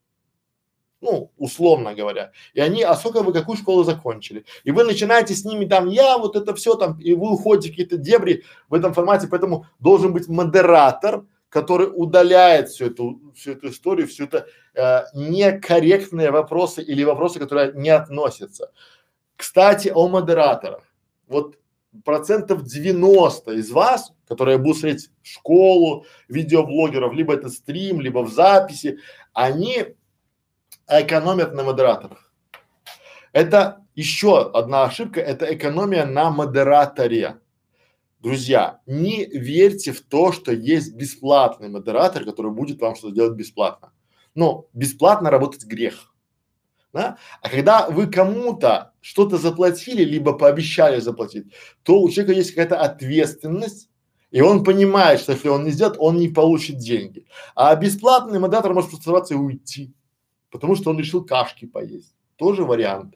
Ну, 1.00 1.32
условно 1.36 1.92
говоря. 1.92 2.30
И 2.54 2.60
они, 2.60 2.84
а 2.84 2.94
сколько 2.94 3.22
вы 3.22 3.32
какую 3.32 3.58
школу 3.58 3.82
закончили? 3.82 4.44
И 4.62 4.70
вы 4.70 4.84
начинаете 4.84 5.34
с 5.34 5.44
ними 5.44 5.64
там, 5.64 5.88
я 5.88 6.18
вот 6.18 6.36
это 6.36 6.54
все 6.54 6.76
там, 6.76 7.00
и 7.00 7.14
вы 7.14 7.32
уходите 7.32 7.68
в 7.68 7.72
какие-то 7.72 7.96
дебри 7.96 8.44
в 8.68 8.74
этом 8.74 8.94
формате, 8.94 9.26
поэтому 9.28 9.66
должен 9.80 10.12
быть 10.12 10.28
модератор, 10.28 11.24
который 11.48 11.90
удаляет 11.92 12.68
всю 12.68 12.86
эту, 12.86 13.20
всю 13.34 13.52
эту 13.52 13.70
историю, 13.70 14.06
всю 14.06 14.24
это 14.24 14.46
э, 14.74 15.02
некорректные 15.14 16.30
вопросы 16.30 16.80
или 16.80 17.02
вопросы, 17.02 17.40
которые 17.40 17.72
не 17.74 17.90
относятся. 17.90 18.70
Кстати, 19.36 19.90
о 19.92 20.06
модераторах. 20.08 20.84
Вот 21.26 21.56
процентов 22.04 22.64
90 22.64 23.52
из 23.52 23.70
вас, 23.70 24.12
которые 24.28 24.58
будут 24.58 24.78
смотреть 24.78 25.10
школу 25.22 26.06
видеоблогеров, 26.28 27.12
либо 27.12 27.34
это 27.34 27.48
стрим, 27.48 28.00
либо 28.00 28.20
в 28.20 28.32
записи, 28.32 28.98
они 29.32 29.94
экономят 30.88 31.54
на 31.54 31.64
модераторах. 31.64 32.32
Это 33.32 33.84
еще 33.94 34.50
одна 34.50 34.84
ошибка, 34.84 35.20
это 35.20 35.52
экономия 35.54 36.06
на 36.06 36.30
модераторе. 36.30 37.40
Друзья, 38.20 38.80
не 38.86 39.26
верьте 39.26 39.92
в 39.92 40.00
то, 40.00 40.32
что 40.32 40.52
есть 40.52 40.94
бесплатный 40.94 41.68
модератор, 41.68 42.24
который 42.24 42.50
будет 42.50 42.80
вам 42.80 42.96
что-то 42.96 43.14
делать 43.14 43.36
бесплатно. 43.36 43.92
Но 44.34 44.66
бесплатно 44.72 45.30
работать 45.30 45.64
грех 45.64 46.12
да? 46.96 47.18
А 47.42 47.48
когда 47.50 47.88
вы 47.88 48.06
кому-то 48.06 48.92
что-то 49.00 49.36
заплатили, 49.36 50.02
либо 50.02 50.32
пообещали 50.32 50.98
заплатить, 50.98 51.52
то 51.82 52.00
у 52.00 52.08
человека 52.08 52.32
есть 52.32 52.50
какая-то 52.50 52.80
ответственность, 52.80 53.90
и 54.30 54.40
он 54.40 54.64
понимает, 54.64 55.20
что 55.20 55.32
если 55.32 55.48
он 55.48 55.64
не 55.64 55.70
сделает, 55.70 55.96
он 55.98 56.16
не 56.16 56.28
получит 56.28 56.78
деньги. 56.78 57.26
А 57.54 57.74
бесплатный 57.76 58.38
модератор 58.38 58.72
может 58.72 58.90
просто 59.04 59.34
и 59.34 59.36
уйти, 59.36 59.94
потому 60.50 60.74
что 60.74 60.90
он 60.90 60.98
решил 60.98 61.24
кашки 61.24 61.66
поесть. 61.66 62.14
Тоже 62.36 62.64
вариант. 62.64 63.14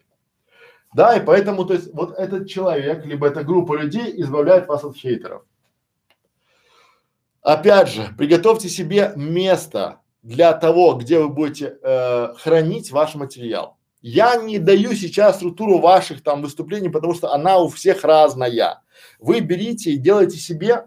Да, 0.95 1.16
и 1.16 1.24
поэтому, 1.24 1.64
то 1.64 1.74
есть, 1.74 1.93
вот 1.95 2.18
этот 2.18 2.49
человек, 2.49 3.07
либо 3.07 3.26
эта 3.26 3.45
группа 3.45 3.76
людей 3.76 4.12
избавляет 4.20 4.68
вас 4.68 4.85
от 4.85 4.97
хейтеров. 4.97 5.43
Опять 7.43 7.89
же, 7.89 8.14
приготовьте 8.18 8.68
себе 8.68 9.12
место 9.16 10.01
для 10.22 10.52
того, 10.52 10.94
где 10.94 11.18
вы 11.18 11.28
будете 11.28 11.78
э, 11.82 12.34
хранить 12.36 12.90
ваш 12.90 13.14
материал. 13.14 13.76
Я 14.02 14.36
не 14.36 14.58
даю 14.58 14.94
сейчас 14.94 15.36
структуру 15.36 15.78
ваших 15.78 16.22
там 16.22 16.42
выступлений, 16.42 16.88
потому 16.88 17.14
что 17.14 17.32
она 17.32 17.58
у 17.58 17.68
всех 17.68 18.04
разная. 18.04 18.82
Вы 19.18 19.40
берите 19.40 19.92
и 19.92 19.98
делайте 19.98 20.38
себе 20.38 20.86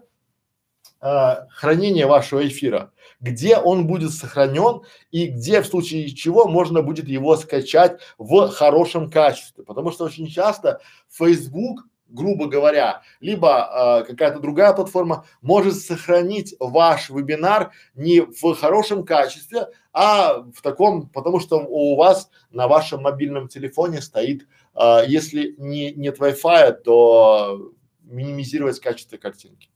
э, 1.00 1.34
хранение 1.50 2.06
вашего 2.06 2.46
эфира, 2.46 2.92
где 3.20 3.56
он 3.56 3.86
будет 3.86 4.12
сохранен 4.12 4.82
и 5.12 5.26
где 5.26 5.62
в 5.62 5.66
случае 5.66 6.10
чего 6.10 6.48
можно 6.48 6.82
будет 6.82 7.08
его 7.08 7.36
скачать 7.36 8.00
в 8.18 8.48
хорошем 8.48 9.10
качестве. 9.10 9.64
Потому 9.64 9.92
что 9.92 10.04
очень 10.04 10.26
часто 10.26 10.80
Facebook 11.08 11.84
грубо 12.14 12.46
говоря, 12.46 13.02
либо 13.20 14.02
э, 14.02 14.04
какая-то 14.04 14.38
другая 14.38 14.72
платформа 14.72 15.26
может 15.42 15.76
сохранить 15.76 16.54
ваш 16.58 17.10
вебинар 17.10 17.72
не 17.94 18.20
в 18.20 18.54
хорошем 18.54 19.04
качестве, 19.04 19.68
а 19.92 20.38
в 20.54 20.62
таком, 20.62 21.08
потому 21.08 21.40
что 21.40 21.58
у 21.58 21.96
вас 21.96 22.30
на 22.50 22.68
вашем 22.68 23.02
мобильном 23.02 23.48
телефоне 23.48 24.00
стоит, 24.00 24.46
э, 24.74 25.02
если 25.06 25.54
не, 25.58 25.92
нет 25.92 26.18
Wi-Fi, 26.18 26.72
то 26.84 27.72
минимизировать 28.02 28.80
качество 28.80 29.16
картинки. 29.16 29.70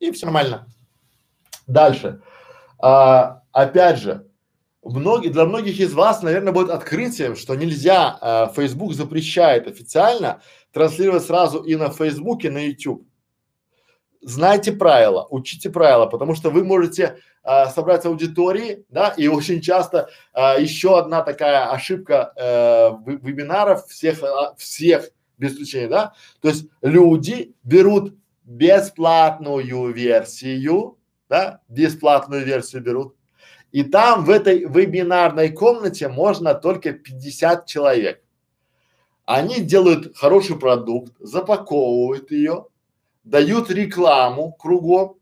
И 0.00 0.10
все 0.10 0.26
нормально. 0.26 0.66
Дальше. 1.66 2.20
А, 2.78 3.42
опять 3.52 3.98
же, 3.98 4.25
многие, 4.90 5.28
для 5.28 5.44
многих 5.44 5.80
из 5.80 5.92
вас, 5.92 6.22
наверное, 6.22 6.52
будет 6.52 6.70
открытием, 6.70 7.36
что 7.36 7.54
нельзя, 7.54 8.18
э, 8.20 8.54
Facebook 8.54 8.94
запрещает 8.94 9.66
официально 9.66 10.40
транслировать 10.72 11.24
сразу 11.24 11.60
и 11.60 11.76
на 11.76 11.90
Facebook, 11.90 12.44
и 12.44 12.50
на 12.50 12.66
YouTube. 12.66 13.06
Знайте 14.20 14.72
правила, 14.72 15.26
учите 15.30 15.70
правила, 15.70 16.06
потому 16.06 16.34
что 16.34 16.50
вы 16.50 16.64
можете 16.64 17.18
а, 17.48 17.68
собрать 17.68 18.04
аудитории, 18.04 18.84
да, 18.88 19.14
и 19.16 19.28
очень 19.28 19.60
часто 19.60 20.08
а, 20.32 20.58
еще 20.58 20.98
одна 20.98 21.22
такая 21.22 21.70
ошибка 21.70 22.32
э, 22.36 22.90
вебинаров 23.22 23.86
всех, 23.86 24.20
а, 24.24 24.56
всех 24.56 25.10
без 25.38 25.52
исключения, 25.52 25.86
да, 25.86 26.12
то 26.40 26.48
есть 26.48 26.66
люди 26.82 27.54
берут 27.62 28.16
бесплатную 28.42 29.92
версию, 29.92 30.98
да, 31.28 31.60
бесплатную 31.68 32.44
версию 32.44 32.82
берут, 32.82 33.15
и 33.76 33.82
там 33.82 34.24
в 34.24 34.30
этой 34.30 34.60
вебинарной 34.60 35.50
комнате 35.50 36.08
можно 36.08 36.54
только 36.54 36.94
50 36.94 37.66
человек. 37.66 38.22
Они 39.26 39.60
делают 39.60 40.16
хороший 40.16 40.58
продукт, 40.58 41.12
запаковывают 41.20 42.30
ее, 42.30 42.68
дают 43.24 43.70
рекламу 43.70 44.52
кругом, 44.52 45.18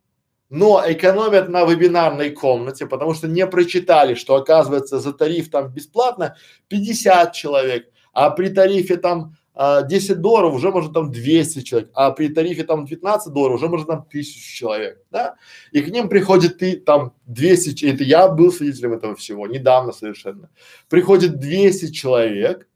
но 0.50 0.80
экономят 0.86 1.48
на 1.48 1.64
вебинарной 1.64 2.30
комнате, 2.30 2.86
потому 2.86 3.14
что 3.14 3.26
не 3.26 3.44
прочитали, 3.44 4.14
что 4.14 4.36
оказывается 4.36 5.00
за 5.00 5.12
тариф 5.12 5.50
там 5.50 5.72
бесплатно 5.74 6.36
50 6.68 7.32
человек, 7.32 7.88
а 8.12 8.30
при 8.30 8.50
тарифе 8.50 8.98
там 8.98 9.36
а, 9.54 9.82
10 9.82 10.20
долларов 10.20 10.54
уже 10.54 10.70
можно 10.70 10.92
там 10.92 11.12
200 11.12 11.62
человек, 11.62 11.90
а 11.94 12.10
при 12.10 12.28
тарифе 12.28 12.64
там 12.64 12.86
15 12.86 13.32
долларов 13.32 13.56
уже 13.56 13.68
можно 13.68 13.86
там 13.86 14.00
1000 14.00 14.56
человек, 14.56 15.02
да? 15.10 15.36
И 15.70 15.80
к 15.80 15.88
ним 15.88 16.08
приходит 16.08 16.58
ты 16.58 16.76
там 16.76 17.12
200, 17.26 17.86
это 17.86 18.02
я 18.02 18.28
был 18.28 18.52
свидетелем 18.52 18.94
этого 18.94 19.14
всего, 19.14 19.46
недавно 19.46 19.92
совершенно. 19.92 20.50
Приходит 20.88 21.38
200 21.38 21.92
человек 21.92 22.68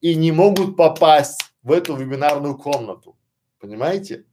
и 0.00 0.14
не 0.14 0.30
могут 0.30 0.76
попасть 0.76 1.40
в 1.62 1.72
эту 1.72 1.96
вебинарную 1.96 2.56
комнату, 2.56 3.16
понимаете? 3.58 4.24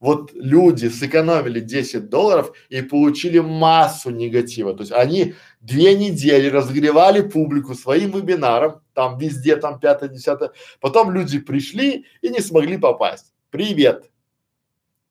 вот 0.00 0.32
люди 0.32 0.86
сэкономили 0.86 1.60
10 1.60 2.08
долларов 2.08 2.52
и 2.70 2.80
получили 2.80 3.38
массу 3.38 4.10
негатива. 4.10 4.74
То 4.74 4.80
есть 4.80 4.92
они 4.92 5.34
две 5.60 5.94
недели 5.94 6.48
разогревали 6.48 7.20
публику 7.20 7.74
своим 7.74 8.12
вебинаром, 8.12 8.80
там 8.94 9.18
везде, 9.18 9.56
там 9.56 9.78
пятое, 9.80 10.08
десятое. 10.08 10.52
Потом 10.80 11.10
люди 11.10 11.38
пришли 11.38 12.06
и 12.20 12.28
не 12.28 12.40
смогли 12.40 12.76
попасть. 12.76 13.32
Привет. 13.50 14.10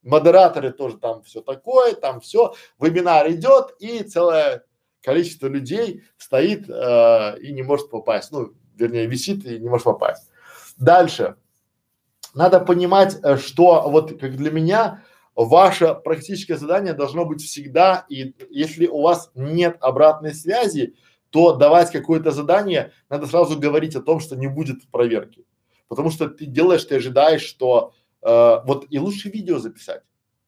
Модераторы 0.01 0.71
тоже 0.71 0.97
там 0.97 1.23
все 1.23 1.41
такое, 1.41 1.93
там 1.93 2.21
все. 2.21 2.53
Вебинар 2.79 3.29
идет 3.31 3.75
и 3.79 4.03
целое 4.03 4.63
количество 5.01 5.47
людей 5.47 6.03
стоит 6.17 6.69
э, 6.69 7.39
и 7.41 7.51
не 7.51 7.63
может 7.63 7.89
попасть. 7.89 8.31
Ну, 8.31 8.53
вернее, 8.75 9.07
висит 9.07 9.45
и 9.45 9.59
не 9.59 9.69
может 9.69 9.85
попасть. 9.85 10.29
Дальше 10.77 11.35
надо 12.33 12.59
понимать, 12.59 13.17
э, 13.23 13.37
что 13.37 13.89
вот 13.89 14.19
как 14.19 14.35
для 14.35 14.51
меня 14.51 15.03
ваше 15.35 15.95
практическое 15.95 16.57
задание 16.57 16.93
должно 16.93 17.25
быть 17.25 17.41
всегда, 17.41 18.05
и 18.09 18.35
если 18.49 18.87
у 18.87 19.01
вас 19.01 19.31
нет 19.35 19.77
обратной 19.79 20.33
связи, 20.33 20.95
то 21.29 21.55
давать 21.55 21.91
какое-то 21.91 22.31
задание, 22.31 22.91
надо 23.09 23.27
сразу 23.27 23.59
говорить 23.59 23.95
о 23.95 24.01
том, 24.01 24.19
что 24.19 24.35
не 24.35 24.47
будет 24.47 24.89
проверки. 24.91 25.45
Потому 25.87 26.11
что 26.11 26.27
ты 26.29 26.45
делаешь, 26.45 26.83
ты 26.85 26.95
ожидаешь, 26.95 27.41
что 27.41 27.93
э, 28.21 28.57
вот 28.65 28.85
и 28.89 28.99
лучше 28.99 29.29
видео 29.29 29.59
записать. 29.59 30.03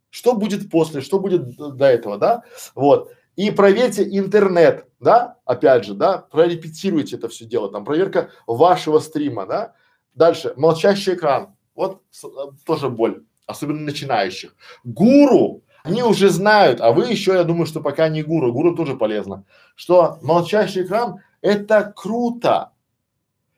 Что 0.09 0.33
будет 0.33 0.69
после, 0.69 1.01
что 1.01 1.19
будет 1.19 1.55
до 1.55 1.85
этого, 1.85 2.17
да? 2.17 2.43
Вот. 2.75 3.11
И 3.35 3.49
проверьте 3.49 4.03
интернет, 4.03 4.87
да, 4.99 5.37
опять 5.45 5.85
же, 5.85 5.93
да, 5.93 6.17
прорепетируйте 6.17 7.15
это 7.15 7.29
все 7.29 7.45
дело, 7.45 7.71
там 7.71 7.85
проверка 7.85 8.29
вашего 8.45 8.99
стрима, 8.99 9.45
да. 9.45 9.73
Дальше, 10.13 10.53
молчащий 10.57 11.13
экран. 11.13 11.55
Вот 11.73 12.01
с, 12.11 12.25
а, 12.25 12.51
тоже 12.65 12.89
боль, 12.89 13.23
особенно 13.45 13.79
начинающих. 13.79 14.55
Гуру, 14.83 15.63
они 15.83 16.03
уже 16.03 16.29
знают, 16.29 16.81
а 16.81 16.91
вы 16.91 17.07
еще, 17.07 17.33
я 17.33 17.43
думаю, 17.43 17.65
что 17.65 17.81
пока 17.81 18.07
не 18.09 18.23
гуру, 18.23 18.53
гуру 18.53 18.75
тоже 18.75 18.95
полезно, 18.95 19.45
что 19.75 20.19
молчащий 20.21 20.83
экран 20.83 21.21
это 21.41 21.91
круто, 21.95 22.71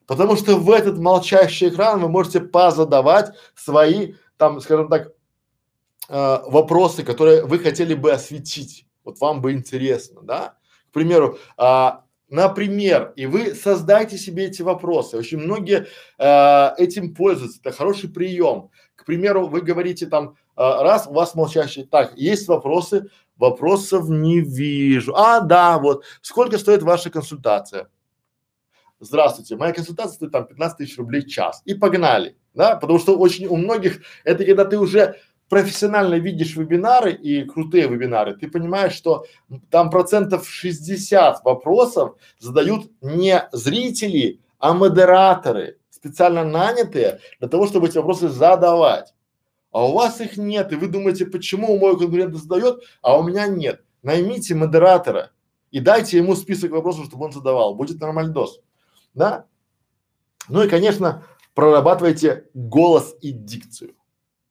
потому 0.07 0.35
что 0.35 0.55
в 0.57 0.71
этот 0.71 0.97
молчащий 0.97 1.69
экран 1.69 1.99
вы 1.99 2.09
можете 2.09 2.39
позадавать 2.39 3.35
свои, 3.55 4.13
там, 4.37 4.61
скажем 4.61 4.87
так, 4.89 5.11
э, 6.09 6.39
вопросы, 6.47 7.03
которые 7.03 7.45
вы 7.45 7.59
хотели 7.59 7.93
бы 7.93 8.11
осветить, 8.11 8.87
вот 9.03 9.19
вам 9.19 9.41
бы 9.41 9.51
интересно, 9.51 10.21
да? 10.21 10.55
К 10.89 10.93
примеру, 10.93 11.37
а, 11.57 12.03
Например, 12.33 13.13
и 13.15 13.27
вы 13.27 13.53
создайте 13.53 14.17
себе 14.17 14.45
эти 14.45 14.63
вопросы. 14.63 15.17
Очень 15.17 15.37
многие 15.37 15.85
э, 16.17 16.69
этим 16.79 17.13
пользуются. 17.13 17.59
Это 17.59 17.71
хороший 17.71 18.09
прием. 18.09 18.71
К 18.95 19.05
примеру, 19.05 19.45
вы 19.45 19.61
говорите 19.61 20.07
там, 20.07 20.35
э, 20.55 20.61
раз 20.61 21.07
у 21.07 21.13
вас 21.13 21.35
молчащий, 21.35 21.83
так, 21.83 22.17
есть 22.17 22.47
вопросы, 22.47 23.09
вопросов 23.37 24.09
не 24.09 24.41
вижу. 24.41 25.15
А, 25.15 25.41
да, 25.41 25.77
вот. 25.77 26.03
Сколько 26.21 26.57
стоит 26.57 26.83
ваша 26.83 27.09
консультация? 27.09 27.89
Здравствуйте, 28.99 29.57
моя 29.57 29.73
консультация 29.73 30.15
стоит 30.15 30.31
там 30.31 30.47
15 30.47 30.77
тысяч 30.77 30.97
рублей 30.97 31.21
в 31.21 31.27
час. 31.27 31.61
И 31.65 31.73
погнали, 31.73 32.37
да, 32.53 32.77
потому 32.77 32.99
что 32.99 33.17
очень 33.17 33.47
у 33.47 33.57
многих 33.57 34.01
это 34.23 34.45
когда 34.45 34.63
ты 34.63 34.79
уже 34.79 35.17
профессионально 35.49 36.15
видишь 36.15 36.55
вебинары 36.55 37.11
и 37.11 37.43
крутые 37.43 37.87
вебинары, 37.87 38.35
ты 38.35 38.49
понимаешь, 38.49 38.93
что 38.93 39.25
там 39.69 39.89
процентов 39.89 40.47
60 40.47 41.43
вопросов 41.43 42.15
задают 42.39 42.89
не 43.01 43.47
зрители, 43.51 44.39
а 44.57 44.73
модераторы, 44.73 45.77
специально 45.89 46.43
нанятые 46.45 47.19
для 47.39 47.49
того, 47.49 47.67
чтобы 47.67 47.87
эти 47.87 47.97
вопросы 47.97 48.29
задавать. 48.29 49.13
А 49.73 49.87
у 49.87 49.93
вас 49.93 50.21
их 50.21 50.37
нет, 50.37 50.71
и 50.71 50.75
вы 50.75 50.87
думаете, 50.87 51.25
почему 51.25 51.77
мой 51.79 51.97
конкурент 51.97 52.35
задает, 52.35 52.83
а 53.01 53.17
у 53.17 53.23
меня 53.23 53.47
нет. 53.47 53.83
Наймите 54.03 54.53
модератора 54.53 55.31
и 55.71 55.79
дайте 55.79 56.17
ему 56.17 56.35
список 56.35 56.71
вопросов, 56.71 57.07
чтобы 57.07 57.25
он 57.25 57.31
задавал. 57.31 57.73
Будет 57.73 57.99
нормальдос. 57.99 58.61
Да? 59.15 59.47
Ну 60.47 60.61
и, 60.61 60.69
конечно, 60.69 61.25
прорабатывайте 61.55 62.45
голос 62.53 63.15
и 63.21 63.31
дикцию. 63.31 63.95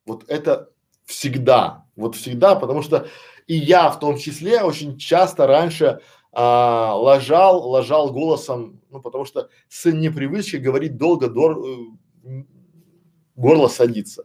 Вот 0.07 0.25
это 0.27 0.71
всегда, 1.05 1.87
вот 1.95 2.17
всегда, 2.17 2.57
потому 2.57 2.83
что 2.83 3.07
и 3.47 3.55
я 3.55 3.91
в 3.91 4.01
том 4.01 4.19
числе 4.19 4.63
очень 4.63 4.99
часто 4.99 5.47
раньше 5.47 6.01
а, 6.33 6.95
ложал, 6.97 7.69
ложал 7.69 8.13
голосом, 8.13 8.81
ну 8.91 9.01
потому 9.01 9.25
что 9.25 9.51
с 9.69 9.89
непривычки 9.89 10.57
говорить 10.57 10.97
долго, 10.97 11.29
дор, 11.29 11.65
э, 12.25 12.45
горло 13.37 13.69
садится. 13.69 14.25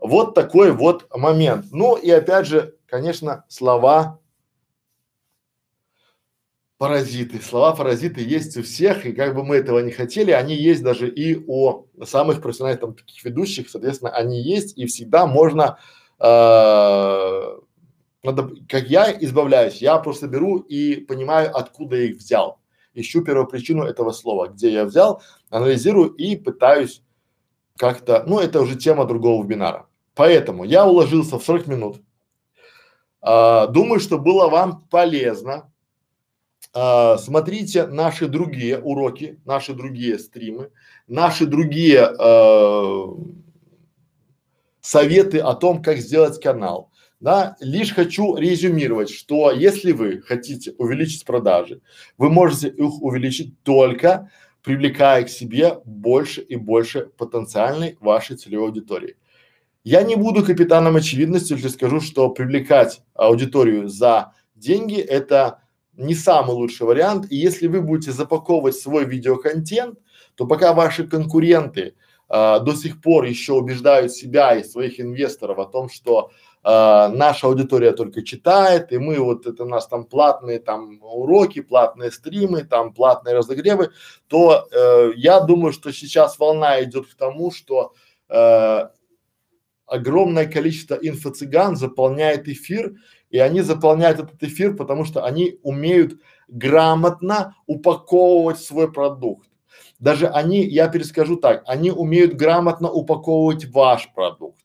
Вот 0.00 0.34
такой 0.34 0.72
вот 0.72 1.06
момент. 1.14 1.66
Ну 1.72 1.96
и 1.96 2.10
опять 2.10 2.46
же, 2.46 2.74
конечно, 2.86 3.44
слова 3.48 4.18
паразиты. 6.80 7.42
Слова 7.42 7.76
паразиты 7.76 8.22
есть 8.22 8.56
у 8.56 8.62
всех, 8.62 9.04
и 9.04 9.12
как 9.12 9.34
бы 9.34 9.44
мы 9.44 9.56
этого 9.56 9.80
не 9.80 9.90
хотели, 9.90 10.30
они 10.30 10.54
есть 10.54 10.82
даже 10.82 11.10
и 11.10 11.36
у 11.46 11.86
самых 12.02 12.40
профессиональных 12.40 12.80
там 12.80 12.94
таких 12.94 13.22
ведущих, 13.22 13.68
соответственно, 13.68 14.12
они 14.12 14.40
есть, 14.40 14.78
и 14.78 14.86
всегда 14.86 15.26
можно 15.26 15.78
э, 16.18 17.58
надо, 18.22 18.50
как 18.66 18.88
я 18.88 19.12
избавляюсь, 19.20 19.82
я 19.82 19.98
просто 19.98 20.26
беру 20.26 20.56
и 20.56 20.96
понимаю, 20.96 21.54
откуда 21.54 21.96
я 21.96 22.04
их 22.04 22.16
взял. 22.16 22.58
Ищу 22.94 23.22
первопричину 23.22 23.84
этого 23.84 24.12
слова, 24.12 24.48
где 24.48 24.72
я 24.72 24.86
взял, 24.86 25.22
анализирую 25.50 26.08
и 26.08 26.34
пытаюсь 26.34 27.02
как-то, 27.76 28.24
ну 28.26 28.40
это 28.40 28.58
уже 28.58 28.76
тема 28.76 29.04
другого 29.04 29.44
вебинара. 29.44 29.89
Поэтому 30.14 30.64
я 30.64 30.86
уложился 30.86 31.38
в 31.38 31.44
40 31.44 31.66
минут. 31.66 32.02
А, 33.20 33.66
думаю, 33.66 34.00
что 34.00 34.18
было 34.18 34.48
вам 34.48 34.82
полезно. 34.90 35.72
А, 36.72 37.18
смотрите 37.18 37.86
наши 37.86 38.28
другие 38.28 38.78
уроки, 38.78 39.40
наши 39.44 39.74
другие 39.74 40.18
стримы, 40.18 40.70
наши 41.06 41.46
другие 41.46 42.04
а, 42.04 43.16
советы 44.80 45.38
о 45.38 45.54
том, 45.54 45.82
как 45.82 45.98
сделать 45.98 46.40
канал. 46.40 46.90
Да, 47.20 47.56
лишь 47.60 47.92
хочу 47.92 48.36
резюмировать, 48.36 49.10
что 49.10 49.50
если 49.50 49.92
вы 49.92 50.22
хотите 50.22 50.72
увеличить 50.78 51.26
продажи, 51.26 51.82
вы 52.16 52.30
можете 52.30 52.68
их 52.68 53.02
увеличить 53.02 53.62
только 53.62 54.30
привлекая 54.62 55.24
к 55.24 55.28
себе 55.28 55.80
больше 55.84 56.40
и 56.40 56.56
больше 56.56 57.10
потенциальной 57.18 57.98
вашей 58.00 58.36
целевой 58.36 58.68
аудитории. 58.68 59.16
Я 59.82 60.02
не 60.02 60.14
буду 60.14 60.44
капитаном 60.44 60.96
очевидности, 60.96 61.54
если 61.54 61.68
скажу, 61.68 62.00
что 62.00 62.28
привлекать 62.28 63.00
аудиторию 63.14 63.88
за 63.88 64.34
деньги 64.54 65.00
это 65.00 65.62
не 65.94 66.14
самый 66.14 66.52
лучший 66.52 66.86
вариант. 66.86 67.26
И 67.30 67.36
если 67.36 67.66
вы 67.66 67.80
будете 67.80 68.12
запаковывать 68.12 68.76
свой 68.76 69.06
видеоконтент, 69.06 69.98
то 70.34 70.46
пока 70.46 70.74
ваши 70.74 71.06
конкуренты 71.06 71.94
а, 72.28 72.58
до 72.58 72.74
сих 72.74 73.00
пор 73.00 73.24
еще 73.24 73.54
убеждают 73.54 74.12
себя 74.12 74.54
и 74.54 74.64
своих 74.64 75.00
инвесторов 75.00 75.58
о 75.58 75.66
том, 75.66 75.88
что 75.88 76.30
а, 76.62 77.08
наша 77.08 77.46
аудитория 77.46 77.92
только 77.92 78.22
читает, 78.22 78.92
и 78.92 78.98
мы 78.98 79.18
вот 79.18 79.46
это 79.46 79.64
у 79.64 79.68
нас 79.68 79.86
там 79.88 80.04
платные 80.04 80.60
там 80.60 81.02
уроки, 81.02 81.60
платные 81.60 82.10
стримы, 82.10 82.64
там 82.64 82.92
платные 82.92 83.34
разогревы, 83.34 83.90
то 84.28 84.68
э, 84.70 85.12
я 85.16 85.40
думаю, 85.40 85.72
что 85.72 85.90
сейчас 85.90 86.38
волна 86.38 86.82
идет 86.84 87.06
к 87.06 87.14
тому, 87.14 87.50
что 87.50 87.94
э, 88.28 88.88
огромное 89.90 90.46
количество 90.46 90.94
инфо-цыган 90.94 91.76
заполняет 91.76 92.48
эфир, 92.48 92.94
и 93.30 93.38
они 93.38 93.60
заполняют 93.60 94.18
этот 94.20 94.42
эфир, 94.42 94.76
потому 94.76 95.04
что 95.04 95.24
они 95.24 95.58
умеют 95.62 96.20
грамотно 96.48 97.54
упаковывать 97.66 98.58
свой 98.58 98.90
продукт 98.90 99.50
даже 100.00 100.28
они, 100.28 100.64
я 100.64 100.88
перескажу 100.88 101.36
так, 101.36 101.62
они 101.66 101.90
умеют 101.90 102.34
грамотно 102.34 102.90
упаковывать 102.90 103.66
ваш 103.66 104.12
продукт. 104.14 104.64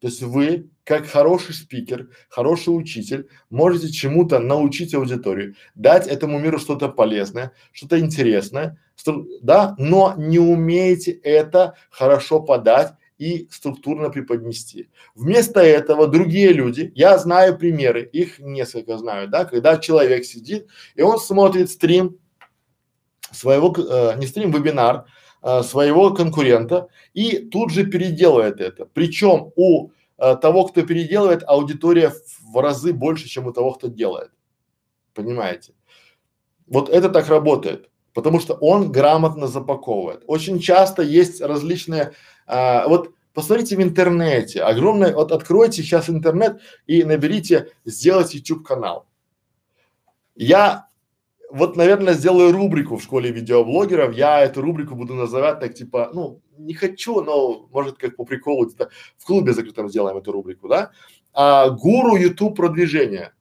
То 0.00 0.08
есть 0.08 0.20
вы, 0.22 0.68
как 0.82 1.06
хороший 1.06 1.54
спикер, 1.54 2.10
хороший 2.28 2.76
учитель, 2.76 3.28
можете 3.48 3.90
чему-то 3.90 4.38
научить 4.38 4.92
аудиторию, 4.94 5.54
дать 5.74 6.06
этому 6.08 6.38
миру 6.38 6.58
что-то 6.58 6.88
полезное, 6.88 7.52
что-то 7.72 7.98
интересное, 7.98 8.78
стру, 8.96 9.26
да, 9.40 9.74
но 9.78 10.14
не 10.18 10.38
умеете 10.38 11.12
это 11.12 11.74
хорошо 11.90 12.40
подать 12.40 12.92
и 13.18 13.48
структурно 13.50 14.10
преподнести. 14.10 14.90
Вместо 15.14 15.60
этого 15.60 16.08
другие 16.08 16.52
люди, 16.52 16.92
я 16.94 17.18
знаю 17.18 17.56
примеры, 17.56 18.02
их 18.02 18.38
несколько 18.38 18.98
знаю, 18.98 19.28
да, 19.28 19.44
когда 19.44 19.78
человек 19.78 20.24
сидит 20.24 20.68
и 20.94 21.02
он 21.02 21.18
смотрит 21.18 21.70
стрим 21.70 22.18
своего, 23.30 23.74
э, 23.76 24.16
не 24.18 24.26
стрим, 24.26 24.50
вебинар 24.50 25.06
э, 25.42 25.62
своего 25.62 26.12
конкурента 26.12 26.88
и 27.12 27.38
тут 27.38 27.70
же 27.70 27.86
переделывает 27.86 28.60
это. 28.60 28.86
Причем 28.86 29.52
у 29.56 29.90
э, 30.18 30.36
того, 30.36 30.64
кто 30.66 30.82
переделывает, 30.82 31.44
аудитория 31.46 32.12
в 32.40 32.60
разы 32.60 32.92
больше, 32.92 33.28
чем 33.28 33.46
у 33.46 33.52
того, 33.52 33.72
кто 33.72 33.88
делает. 33.88 34.30
Понимаете? 35.14 35.74
Вот 36.66 36.88
это 36.88 37.08
так 37.08 37.28
работает, 37.28 37.90
потому 38.14 38.40
что 38.40 38.54
он 38.54 38.90
грамотно 38.90 39.48
запаковывает. 39.48 40.22
Очень 40.26 40.60
часто 40.60 41.02
есть 41.02 41.42
различные, 41.42 42.12
а, 42.46 42.88
вот 42.88 43.10
посмотрите 43.34 43.76
в 43.76 43.82
интернете, 43.82 44.62
огромное, 44.62 45.14
вот 45.14 45.32
откройте 45.32 45.82
сейчас 45.82 46.08
интернет 46.08 46.60
и 46.86 47.04
наберите 47.04 47.72
«сделать 47.84 48.34
YouTube 48.34 48.66
канал». 48.66 49.06
Я 50.36 50.88
вот, 51.50 51.76
наверное, 51.76 52.14
сделаю 52.14 52.52
рубрику 52.52 52.96
в 52.96 53.02
школе 53.02 53.30
видеоблогеров. 53.30 54.16
Я 54.16 54.40
эту 54.40 54.60
рубрику 54.60 54.96
буду 54.96 55.14
называть 55.14 55.60
так 55.60 55.74
типа, 55.74 56.10
ну, 56.12 56.40
не 56.58 56.74
хочу, 56.74 57.20
но 57.20 57.68
может 57.70 57.96
как 57.96 58.16
по 58.16 58.24
приколу 58.24 58.66
где-то 58.66 58.90
в 59.16 59.24
клубе 59.24 59.52
закрытом 59.52 59.88
сделаем 59.88 60.16
эту 60.16 60.32
рубрику, 60.32 60.68
да? 60.68 60.90
А, 61.32 61.70
гуру 61.70 62.16
YouTube 62.16 62.56
продвижения. 62.56 63.34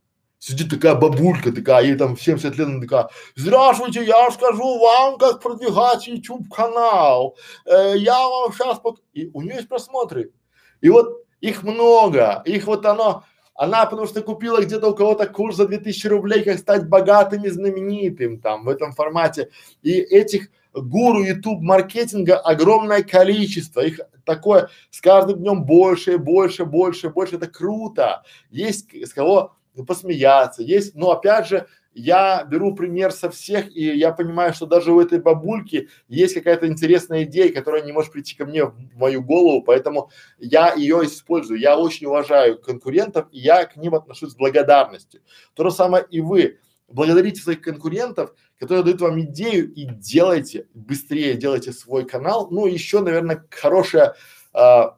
Сидит 0.45 0.69
такая 0.69 0.95
бабулька 0.95 1.53
такая, 1.53 1.85
ей 1.85 1.95
там 1.95 2.17
70 2.17 2.57
лет, 2.57 2.67
она 2.67 2.81
такая, 2.81 3.07
здравствуйте, 3.33 4.03
я 4.03 4.29
скажу 4.29 4.77
вам, 4.77 5.17
как 5.17 5.41
продвигать 5.41 6.05
YouTube 6.05 6.53
канал. 6.53 7.37
Э, 7.65 7.93
я 7.95 8.27
вам 8.27 8.51
сейчас, 8.51 8.77
под... 8.79 9.01
и 9.13 9.29
у 9.33 9.41
нее 9.41 9.55
есть 9.55 9.69
просмотры. 9.69 10.33
И 10.81 10.89
вот 10.89 11.23
их 11.39 11.63
много, 11.63 12.43
их 12.43 12.67
вот 12.67 12.85
оно, 12.85 13.23
она 13.55 13.85
потому 13.85 14.05
что 14.05 14.21
купила 14.21 14.61
где-то 14.61 14.89
у 14.89 14.93
кого-то 14.93 15.27
курс 15.27 15.55
за 15.55 15.65
2000 15.65 16.07
рублей, 16.07 16.43
как 16.43 16.57
стать 16.57 16.89
богатым 16.89 17.45
и 17.45 17.49
знаменитым 17.49 18.41
там 18.41 18.65
в 18.65 18.67
этом 18.67 18.91
формате. 18.91 19.49
И 19.81 19.93
этих 19.93 20.49
гуру 20.73 21.23
YouTube 21.23 21.61
маркетинга 21.61 22.35
огромное 22.35 23.03
количество, 23.03 23.79
их 23.79 24.01
такое 24.25 24.69
с 24.89 24.99
каждым 24.99 25.39
днем 25.39 25.63
больше, 25.63 26.17
больше, 26.17 26.65
больше, 26.65 27.07
больше, 27.07 27.37
это 27.37 27.47
круто. 27.47 28.23
Есть 28.49 28.93
с 28.93 29.13
кого 29.13 29.53
посмеяться, 29.87 30.61
есть, 30.61 30.95
но 30.95 31.11
опять 31.11 31.47
же, 31.47 31.67
я 31.95 32.43
беру 32.43 32.75
пример 32.75 33.11
со 33.11 33.29
всех, 33.29 33.75
и 33.75 33.83
я 33.95 34.11
понимаю, 34.11 34.53
что 34.53 34.65
даже 34.65 34.91
у 34.91 34.99
этой 34.99 35.19
бабульки 35.19 35.89
есть 36.07 36.33
какая-то 36.33 36.67
интересная 36.67 37.23
идея, 37.23 37.53
которая 37.53 37.83
не 37.83 37.91
может 37.91 38.11
прийти 38.11 38.35
ко 38.35 38.45
мне 38.45 38.65
в 38.65 38.75
мою 38.95 39.21
голову, 39.23 39.61
поэтому 39.61 40.09
я 40.39 40.73
ее 40.73 41.05
использую. 41.05 41.59
Я 41.59 41.77
очень 41.77 42.07
уважаю 42.07 42.59
конкурентов, 42.59 43.27
и 43.31 43.39
я 43.39 43.65
к 43.65 43.75
ним 43.75 43.93
отношусь 43.95 44.31
с 44.31 44.35
благодарностью. 44.35 45.21
То 45.53 45.65
же 45.65 45.71
самое 45.71 46.05
и 46.09 46.19
вы. 46.19 46.59
Благодарите 46.87 47.41
своих 47.41 47.61
конкурентов, 47.61 48.33
которые 48.59 48.83
дают 48.83 49.01
вам 49.01 49.19
идею, 49.21 49.71
и 49.71 49.85
делайте 49.85 50.67
быстрее, 50.73 51.35
делайте 51.35 51.71
свой 51.71 52.05
канал. 52.05 52.49
Ну, 52.49 52.65
еще, 52.65 53.01
наверное, 53.01 53.45
хорошая, 53.49 54.15
а, 54.51 54.97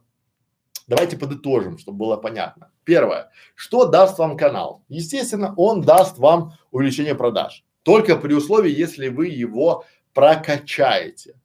давайте 0.88 1.18
подытожим, 1.18 1.78
чтобы 1.78 2.00
было 2.00 2.18
понятно. 2.18 2.72
Первое. 2.86 3.30
Что 3.56 3.86
даст 3.86 4.20
вам 4.20 4.38
канал? 4.38 4.84
Естественно, 4.88 5.54
он 5.58 5.82
даст 5.82 6.18
вам 6.18 6.54
увеличение 6.72 7.16
продаж. 7.16 7.64
Только 7.84 8.16
при 8.16 8.34
условии, 8.34 8.72
если 8.72 9.10
вы 9.10 9.28
его 9.28 9.86
прокачаете. 10.14 11.36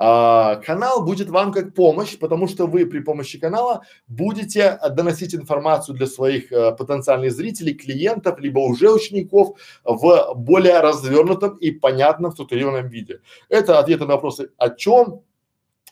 А, 0.00 0.56
канал 0.64 1.04
будет 1.04 1.28
вам 1.28 1.52
как 1.52 1.74
помощь, 1.74 2.16
потому 2.18 2.46
что 2.46 2.68
вы 2.68 2.86
при 2.86 3.00
помощи 3.00 3.36
канала 3.36 3.82
будете 4.06 4.78
доносить 4.90 5.34
информацию 5.34 5.96
для 5.96 6.06
своих 6.06 6.52
а, 6.52 6.70
потенциальных 6.70 7.32
зрителей, 7.32 7.74
клиентов, 7.74 8.38
либо 8.38 8.60
уже 8.60 8.92
учеников 8.92 9.58
в 9.84 10.34
более 10.36 10.78
развернутом 10.78 11.56
и 11.56 11.72
понятном 11.72 12.30
структурированном 12.30 12.88
виде. 12.88 13.20
Это 13.48 13.80
ответы 13.80 14.04
на 14.04 14.14
вопросы 14.14 14.50
о 14.56 14.70
чем, 14.70 15.22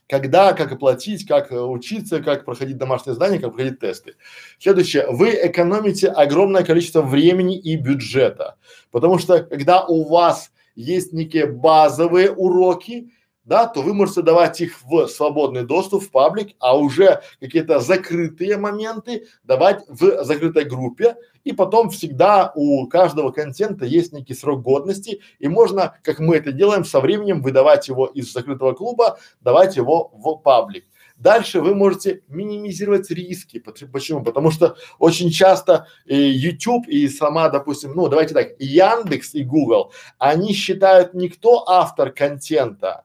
когда, 0.09 0.52
как 0.52 0.72
оплатить, 0.72 1.26
как 1.26 1.50
э, 1.52 1.61
учиться, 1.61 2.22
как 2.22 2.44
проходить 2.44 2.78
домашнее 2.78 3.14
задание, 3.14 3.40
как 3.40 3.54
проходить 3.54 3.80
тесты. 3.80 4.14
Следующее, 4.59 5.07
вы 5.11 5.30
экономите 5.42 6.09
огромное 6.09 6.64
количество 6.64 7.02
времени 7.02 7.59
и 7.59 7.76
бюджета, 7.76 8.57
потому 8.90 9.18
что 9.18 9.42
когда 9.42 9.84
у 9.84 10.09
вас 10.09 10.52
есть 10.74 11.12
некие 11.12 11.46
базовые 11.46 12.30
уроки, 12.30 13.11
да, 13.47 13.66
то 13.66 13.80
вы 13.80 13.94
можете 13.94 14.22
давать 14.22 14.61
их 14.61 14.82
в 14.82 15.07
свободный 15.07 15.64
доступ, 15.64 16.03
в 16.03 16.11
паблик, 16.11 16.55
а 16.59 16.76
уже 16.76 17.22
какие-то 17.40 17.78
закрытые 17.78 18.57
моменты 18.59 19.28
давать 19.44 19.84
в 19.88 20.24
закрытой 20.24 20.64
группе, 20.64 21.16
и 21.44 21.53
потом 21.53 21.90
всегда 21.90 22.53
у 22.57 22.86
каждого 22.88 23.30
контента 23.30 23.86
есть 23.86 24.12
некий 24.12 24.34
срок 24.34 24.62
годности, 24.62 25.20
и 25.38 25.47
можно, 25.47 25.97
как 26.03 26.18
мы 26.18 26.36
это 26.36 26.51
делаем, 26.51 26.84
со 26.84 27.01
временем 27.01 27.40
выдавать 27.40 27.86
его 27.86 28.07
из 28.07 28.32
закрытого 28.32 28.72
клуба, 28.72 29.18
давать 29.40 29.76
его 29.76 30.11
в 30.12 30.36
паблик. 30.38 30.84
Дальше 31.16 31.61
вы 31.62 31.74
можете 31.74 32.22
минимизировать 32.28 33.11
риски. 33.11 33.59
Почему? 33.59 34.22
Потому 34.22 34.51
что 34.51 34.76
очень 34.99 35.30
часто 35.30 35.86
и 36.05 36.14
YouTube 36.14 36.88
и 36.88 37.09
сама, 37.09 37.49
допустим, 37.49 37.92
ну 37.94 38.09
давайте 38.09 38.34
так, 38.34 38.49
Яндекс 38.59 39.34
и 39.34 39.44
Google, 39.44 39.92
они 40.18 40.53
считают 40.53 41.14
не 41.14 41.28
кто 41.30 41.66
автор 41.68 42.11
контента, 42.11 43.05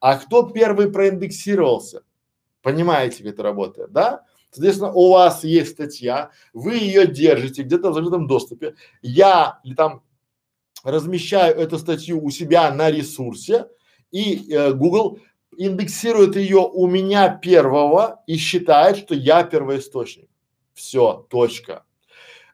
а 0.00 0.16
кто 0.16 0.42
первый 0.44 0.90
проиндексировался? 0.90 2.02
Понимаете, 2.62 3.24
как 3.24 3.34
это 3.34 3.42
работает, 3.42 3.92
да? 3.92 4.24
Соответственно, 4.50 4.92
у 4.92 5.12
вас 5.12 5.44
есть 5.44 5.72
статья, 5.72 6.30
вы 6.52 6.74
ее 6.74 7.06
держите 7.06 7.62
где-то 7.62 7.90
в 7.90 7.94
закрытом 7.94 8.26
доступе. 8.26 8.74
Я 9.00 9.60
там 9.76 10.02
размещаю 10.82 11.56
эту 11.56 11.78
статью 11.78 12.22
у 12.22 12.30
себя 12.30 12.70
на 12.72 12.90
ресурсе, 12.90 13.68
и 14.10 14.52
э, 14.52 14.72
Google 14.72 15.20
индексирует 15.56 16.36
ее 16.36 16.58
у 16.58 16.86
меня 16.86 17.28
первого 17.28 18.22
и 18.26 18.36
считает, 18.36 18.96
что 18.96 19.14
я 19.14 19.44
первоисточник. 19.44 20.28
Все, 20.74 21.26
точка. 21.28 21.84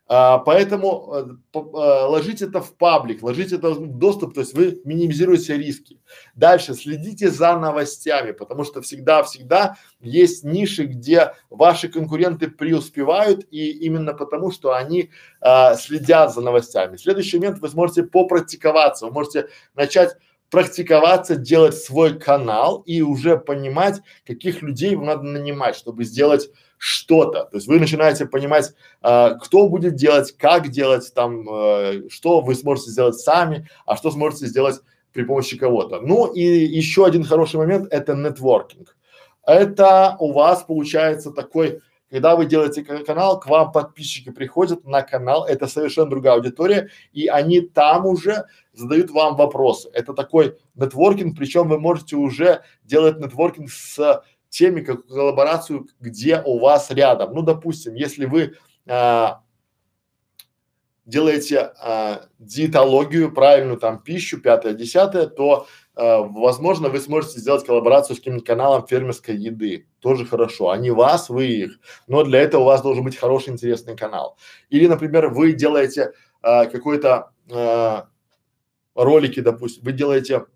А, 0.09 0.39
поэтому 0.39 1.13
э, 1.53 1.59
а, 1.75 2.07
ложите 2.07 2.45
это 2.45 2.61
в 2.61 2.77
паблик, 2.77 3.25
ложите 3.25 3.57
это 3.57 3.71
в 3.71 3.99
доступ, 3.99 4.35
то 4.35 4.41
есть 4.41 4.55
вы 4.55 4.81
минимизируете 4.85 5.57
риски. 5.57 6.01
Дальше 6.37 6.75
следите 6.75 7.29
за 7.29 7.57
новостями, 7.57 8.31
потому 8.31 8.63
что 8.63 8.83
всегда-всегда 8.83 9.77
есть 10.01 10.45
ниши, 10.45 10.85
где 10.85 11.33
ваши 11.51 11.89
конкуренты 11.89 12.49
преуспевают 12.49 13.47
и 13.51 13.71
именно 13.85 14.15
потому, 14.15 14.53
что 14.53 14.75
они 14.75 15.11
а, 15.41 15.75
следят 15.75 16.33
за 16.33 16.41
новостями. 16.41 16.97
Следующий 16.97 17.39
момент 17.39 17.59
вы 17.59 17.69
сможете 17.69 18.05
попрактиковаться, 18.05 19.07
вы 19.07 19.13
можете 19.13 19.49
начать 19.75 20.17
практиковаться, 20.51 21.35
делать 21.35 21.77
свой 21.77 22.17
канал 22.17 22.83
и 22.87 23.03
уже 23.03 23.37
понимать, 23.37 24.01
каких 24.25 24.63
людей 24.63 24.95
вам 24.95 25.07
надо 25.07 25.23
нанимать, 25.25 25.75
чтобы 25.75 26.05
сделать 26.05 26.49
что-то. 26.79 27.45
То 27.45 27.57
есть 27.57 27.67
вы 27.67 27.79
начинаете 27.79 28.27
понимать, 28.27 28.75
а, 29.03 29.35
кто 29.35 29.69
будет 29.69 29.95
делать, 29.95 30.33
как 30.37 30.69
делать, 30.69 31.13
там, 31.15 31.49
э, 31.49 32.09
что 32.11 32.41
вы 32.41 32.55
сможете 32.55 32.91
сделать 32.91 33.17
сами, 33.17 33.69
а 33.87 33.97
что 33.97 34.11
сможете 34.11 34.47
сделать 34.47 34.81
при 35.13 35.23
помощи 35.23 35.57
кого-то. 35.57 36.01
Ну 36.01 36.27
и 36.27 36.43
еще 36.43 37.07
один 37.07 37.25
хороший 37.25 37.57
момент– 37.57 37.89
это 37.91 38.15
нетворкинг. 38.15 38.97
Это 39.47 40.17
у 40.19 40.33
вас 40.33 40.65
получается 40.65 41.31
такой, 41.31 41.81
когда 42.11 42.37
вы 42.37 42.47
делаете 42.47 42.83
канал, 42.83 43.41
к 43.41 43.47
вам 43.47 43.73
подписчики 43.73 44.31
приходят 44.31 44.85
на 44.85 45.03
канал, 45.03 45.45
это 45.45 45.67
совершенно 45.67 46.11
другая 46.11 46.35
аудитория, 46.35 46.91
и 47.13 47.29
они 47.29 47.61
там 47.61 48.07
уже 48.07 48.45
задают 48.73 49.11
вам 49.11 49.37
вопросы. 49.37 49.89
Это 49.93 50.13
такой 50.13 50.59
нетворкинг, 50.75 51.37
причем 51.37 51.69
вы 51.69 51.79
можете 51.79 52.17
уже 52.17 52.63
делать 52.85 53.19
нетворкинг 53.19 53.71
с 53.71 54.23
теми, 54.57 54.81
как 54.81 55.07
коллаборацию, 55.07 55.87
где 56.01 56.43
у 56.45 56.59
вас 56.59 56.91
рядом. 56.91 57.35
Ну, 57.35 57.43
допустим, 57.43 57.95
если 57.95 58.25
вы 58.25 58.55
а, 58.87 59.43
делаете 61.05 61.73
а, 61.79 62.23
диетологию, 62.39 63.33
правильную 63.33 63.77
там 63.79 64.03
пищу, 64.03 64.41
пятое, 64.41 64.73
десятое, 64.73 65.27
то 65.27 65.67
а, 65.95 66.21
возможно 66.21 66.89
вы 66.89 67.01
сможете 67.01 67.39
сделать 67.39 67.67
коллаборацию 67.67 68.17
с 68.17 68.19
каким-нибудь 68.19 68.47
каналом 68.47 68.87
фермерской 68.87 69.37
еды. 69.37 69.89
Тоже 70.01 70.25
хорошо. 70.25 70.71
Они 70.71 70.91
вас, 70.91 71.29
вы 71.29 71.47
их. 71.49 71.79
Но 72.07 72.25
для 72.25 72.41
этого 72.41 72.63
у 72.63 72.67
вас 72.67 72.81
должен 72.81 73.05
быть 73.05 73.17
хороший, 73.17 73.51
интересный 73.53 73.95
канал. 73.95 74.39
Или, 74.71 74.87
например, 74.87 75.29
вы 75.29 75.53
делаете 75.53 76.13
а, 76.41 76.65
какой-то 76.65 77.31
а, 77.53 78.09
ролики, 78.95 79.41
допустим, 79.41 79.85
вы 79.85 79.93
делаете 79.93 80.47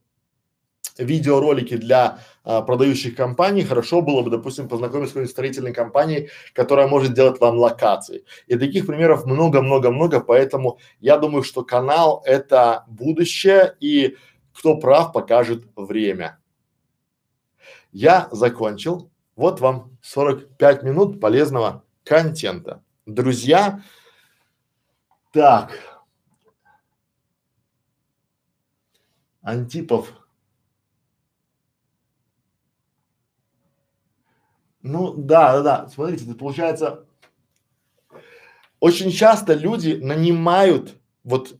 видеоролики 1.00 1.76
для 1.76 2.18
а, 2.44 2.62
продающих 2.62 3.16
компаний, 3.16 3.64
хорошо 3.64 4.02
было 4.02 4.22
бы, 4.22 4.30
допустим, 4.30 4.68
познакомиться 4.68 5.10
с 5.10 5.12
какой-нибудь 5.12 5.32
строительной 5.32 5.72
компанией, 5.72 6.30
которая 6.54 6.86
может 6.86 7.14
делать 7.14 7.40
вам 7.40 7.58
локации. 7.58 8.24
И 8.46 8.56
таких 8.56 8.86
примеров 8.86 9.26
много-много-много, 9.26 10.20
поэтому 10.20 10.78
я 11.00 11.18
думаю, 11.18 11.42
что 11.42 11.64
канал 11.64 12.22
это 12.24 12.84
будущее 12.88 13.74
и 13.80 14.16
кто 14.52 14.76
прав, 14.76 15.12
покажет 15.12 15.64
время. 15.76 16.38
Я 17.92 18.28
закончил. 18.30 19.10
Вот 19.36 19.60
вам 19.60 19.96
45 20.02 20.82
минут 20.82 21.20
полезного 21.20 21.84
контента. 22.04 22.82
Друзья, 23.06 23.82
так, 25.32 25.70
Антипов 29.42 30.12
Ну 34.82 35.14
да, 35.14 35.54
да, 35.54 35.62
да. 35.62 35.88
Смотрите, 35.88 36.24
это 36.24 36.34
получается, 36.34 37.04
очень 38.80 39.10
часто 39.10 39.54
люди 39.54 39.98
нанимают, 40.00 40.96
вот 41.22 41.56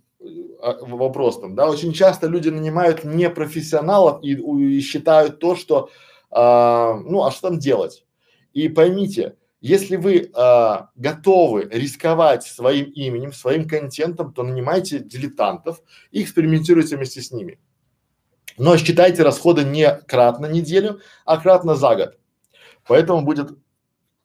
а, 0.63 0.79
вопрос 0.85 1.41
там, 1.41 1.55
да, 1.55 1.69
очень 1.69 1.93
часто 1.93 2.27
люди 2.27 2.49
нанимают 2.49 3.05
непрофессионалов 3.05 4.23
и, 4.23 4.33
и 4.33 4.81
считают 4.81 5.39
то, 5.39 5.55
что, 5.55 5.91
а, 6.31 6.95
ну, 6.95 7.25
а 7.25 7.31
что 7.31 7.49
там 7.49 7.59
делать? 7.59 8.05
И 8.53 8.69
поймите, 8.69 9.37
если 9.61 9.97
вы 9.97 10.31
а, 10.35 10.91
готовы 10.97 11.69
рисковать 11.71 12.45
своим 12.45 12.87
именем, 12.87 13.33
своим 13.33 13.69
контентом, 13.69 14.33
то 14.33 14.43
нанимайте 14.43 14.99
дилетантов 14.99 15.83
и 16.11 16.23
экспериментируйте 16.23 16.97
вместе 16.97 17.21
с 17.21 17.31
ними. 17.31 17.59
Но 18.57 18.77
считайте 18.77 19.23
расходы 19.23 19.65
не 19.65 19.91
кратно 20.07 20.47
неделю, 20.47 21.01
а 21.25 21.39
кратно 21.39 21.75
за 21.75 21.95
год. 21.95 22.20
Поэтому 22.91 23.23
будет 23.23 23.57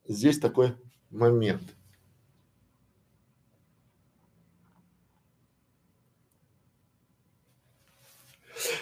здесь 0.08 0.40
такой 0.40 0.74
момент. 1.12 1.62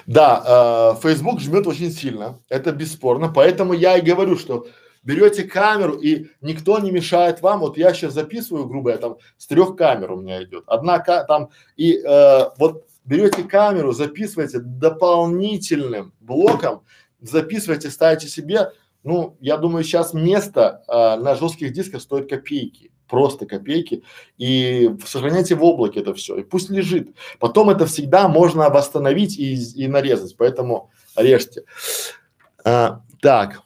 Да, 0.07 0.95
э, 0.95 1.01
Facebook 1.01 1.41
жмет 1.41 1.67
очень 1.67 1.91
сильно, 1.91 2.39
это 2.47 2.71
бесспорно, 2.71 3.27
поэтому 3.27 3.73
я 3.73 3.97
и 3.97 4.01
говорю, 4.01 4.37
что 4.37 4.67
берете 5.03 5.43
камеру 5.43 5.95
и 5.95 6.27
никто 6.39 6.79
не 6.79 6.89
мешает 6.89 7.41
вам. 7.41 7.59
Вот 7.59 7.77
я 7.77 7.93
сейчас 7.93 8.13
записываю, 8.13 8.67
грубо 8.67 8.91
говоря, 8.91 9.01
там 9.01 9.17
с 9.37 9.47
трех 9.47 9.75
камер 9.75 10.13
у 10.13 10.21
меня 10.21 10.41
идет. 10.45 10.63
Одна 10.67 10.99
там 10.99 11.49
и 11.75 11.97
э, 11.97 12.49
вот 12.57 12.87
берете 13.03 13.43
камеру, 13.43 13.91
записываете 13.91 14.59
дополнительным 14.59 16.13
блоком, 16.21 16.85
записываете, 17.19 17.89
ставите 17.89 18.29
себе. 18.29 18.71
Ну, 19.03 19.37
я 19.41 19.57
думаю, 19.57 19.83
сейчас 19.83 20.13
место 20.13 20.83
э, 20.87 21.21
на 21.21 21.35
жестких 21.35 21.73
дисках 21.73 22.01
стоит 22.01 22.29
копейки 22.29 22.91
просто 23.07 23.45
копейки 23.45 24.03
и 24.37 24.89
сохраняйте 25.05 25.53
в 25.53 25.63
облаке 25.63 25.99
это 25.99 26.13
все 26.15 26.37
и 26.37 26.43
пусть 26.43 26.69
лежит. 26.69 27.09
Потом 27.37 27.69
это 27.69 27.85
всегда 27.85 28.27
можно 28.27 28.69
восстановить 28.69 29.37
и, 29.37 29.53
и 29.53 29.87
нарезать, 29.87 30.35
поэтому 30.35 30.89
режьте. 31.15 31.63
А, 32.65 33.01
так, 33.21 33.61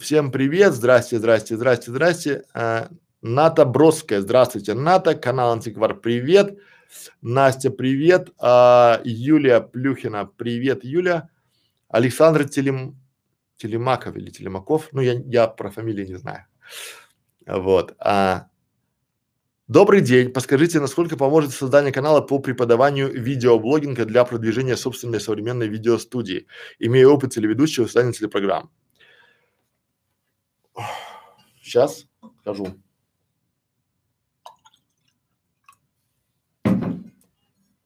Всем 0.00 0.32
привет, 0.32 0.72
здрасте, 0.72 1.18
здрасте, 1.18 1.56
здрасте, 1.56 1.90
здрасте. 1.90 2.44
А, 2.54 2.88
Ната 3.20 3.66
Бродская, 3.66 4.22
здравствуйте, 4.22 4.72
Ната, 4.72 5.14
канал 5.14 5.52
Антиквар, 5.52 5.94
привет. 5.94 6.56
Настя, 7.20 7.70
привет. 7.70 8.30
А, 8.38 9.02
Юлия 9.04 9.60
Плюхина, 9.60 10.24
привет, 10.24 10.84
Юля. 10.84 11.28
Александр 11.88 12.48
Телем, 12.48 12.99
Телемаков 13.60 14.16
или 14.16 14.30
Телемаков, 14.30 14.88
ну 14.92 15.02
я, 15.02 15.12
я 15.26 15.46
про 15.46 15.70
фамилии 15.70 16.06
не 16.06 16.16
знаю. 16.16 16.46
Вот. 17.46 17.94
А, 17.98 18.48
Добрый 19.68 20.00
день. 20.00 20.32
Подскажите, 20.32 20.80
насколько 20.80 21.16
поможет 21.16 21.52
создание 21.52 21.92
канала 21.92 22.20
по 22.22 22.40
преподаванию 22.40 23.08
видеоблогинга 23.12 24.04
для 24.04 24.24
продвижения 24.24 24.76
собственной 24.76 25.20
современной 25.20 25.68
видеостудии, 25.68 26.48
имея 26.80 27.06
опыт 27.06 27.32
телеведущего, 27.32 27.84
создания 27.84 28.12
телепрограмм? 28.12 28.70
Сейчас 31.62 32.06
скажу. 32.40 32.74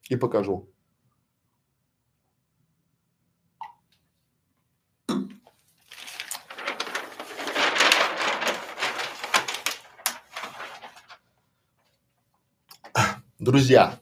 И 0.09 0.15
покажу. 0.15 0.74
Друзья, 13.39 13.99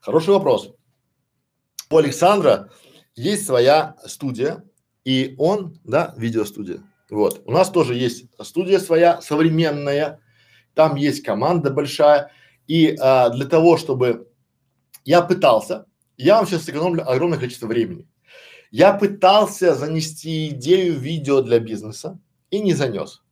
хороший 0.00 0.30
вопрос. 0.30 0.72
У 1.90 1.96
Александра 1.96 2.70
есть 3.16 3.44
своя 3.44 3.96
студия, 4.06 4.62
и 5.04 5.34
он, 5.36 5.80
да, 5.82 6.14
видеостудия. 6.16 6.80
Вот. 7.10 7.42
У 7.44 7.50
нас 7.50 7.70
тоже 7.70 7.96
есть 7.96 8.26
студия 8.40 8.78
своя, 8.78 9.20
современная, 9.20 10.20
там 10.74 10.94
есть 10.94 11.24
команда 11.24 11.70
большая. 11.70 12.30
И 12.68 12.96
а, 13.00 13.30
для 13.30 13.46
того, 13.46 13.76
чтобы 13.76 14.30
я 15.04 15.20
пытался, 15.20 15.86
я 16.16 16.36
вам 16.36 16.46
сейчас 16.46 16.66
сэкономлю 16.66 17.10
огромное 17.10 17.38
количество 17.38 17.66
времени. 17.66 18.06
Я 18.70 18.92
пытался 18.92 19.74
занести 19.74 20.50
идею 20.50 20.96
видео 20.96 21.42
для 21.42 21.58
бизнеса 21.58 22.20
и 22.50 22.60
не 22.60 22.74
занес. 22.74 23.24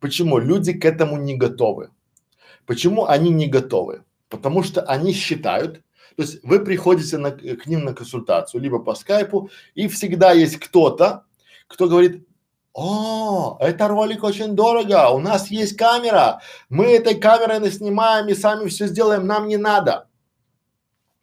Почему? 0.00 0.36
Люди 0.36 0.74
к 0.74 0.84
этому 0.84 1.16
не 1.16 1.34
готовы. 1.34 1.92
Почему 2.66 3.06
они 3.06 3.30
не 3.30 3.46
готовы? 3.46 4.04
Потому 4.28 4.62
что 4.62 4.82
они 4.82 5.12
считают, 5.12 5.82
то 6.16 6.22
есть 6.22 6.42
вы 6.42 6.60
приходите 6.60 7.18
на, 7.18 7.30
к 7.30 7.66
ним 7.66 7.84
на 7.84 7.94
консультацию, 7.94 8.60
либо 8.60 8.78
по 8.78 8.94
скайпу, 8.94 9.50
и 9.74 9.88
всегда 9.88 10.32
есть 10.32 10.58
кто-то, 10.58 11.24
кто 11.66 11.88
говорит, 11.88 12.26
о, 12.74 13.58
это 13.60 13.88
ролик 13.88 14.24
очень 14.24 14.54
дорого, 14.54 15.10
у 15.10 15.18
нас 15.18 15.50
есть 15.50 15.76
камера, 15.76 16.40
мы 16.70 16.86
этой 16.86 17.14
камерой 17.16 17.70
снимаем 17.70 18.28
и 18.28 18.34
сами 18.34 18.68
все 18.68 18.86
сделаем, 18.86 19.26
нам 19.26 19.48
не 19.48 19.58
надо. 19.58 20.08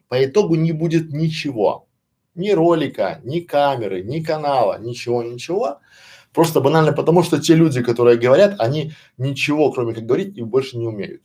По 0.08 0.24
итогу 0.24 0.56
не 0.56 0.72
будет 0.72 1.12
ничего, 1.12 1.88
ни 2.36 2.52
ролика, 2.52 3.22
ни 3.24 3.40
камеры, 3.40 4.04
ни 4.04 4.22
канала, 4.22 4.80
ничего, 4.80 5.24
ничего. 5.24 5.80
Просто 6.34 6.62
банально 6.62 6.94
потому, 6.94 7.24
что 7.24 7.40
те 7.40 7.56
люди, 7.56 7.82
которые 7.82 8.18
говорят, 8.18 8.56
они 8.60 8.94
ничего, 9.18 9.72
кроме 9.72 9.94
как 9.94 10.06
говорить, 10.06 10.38
и 10.38 10.44
больше 10.44 10.78
не 10.78 10.88
умеют. 10.88 11.24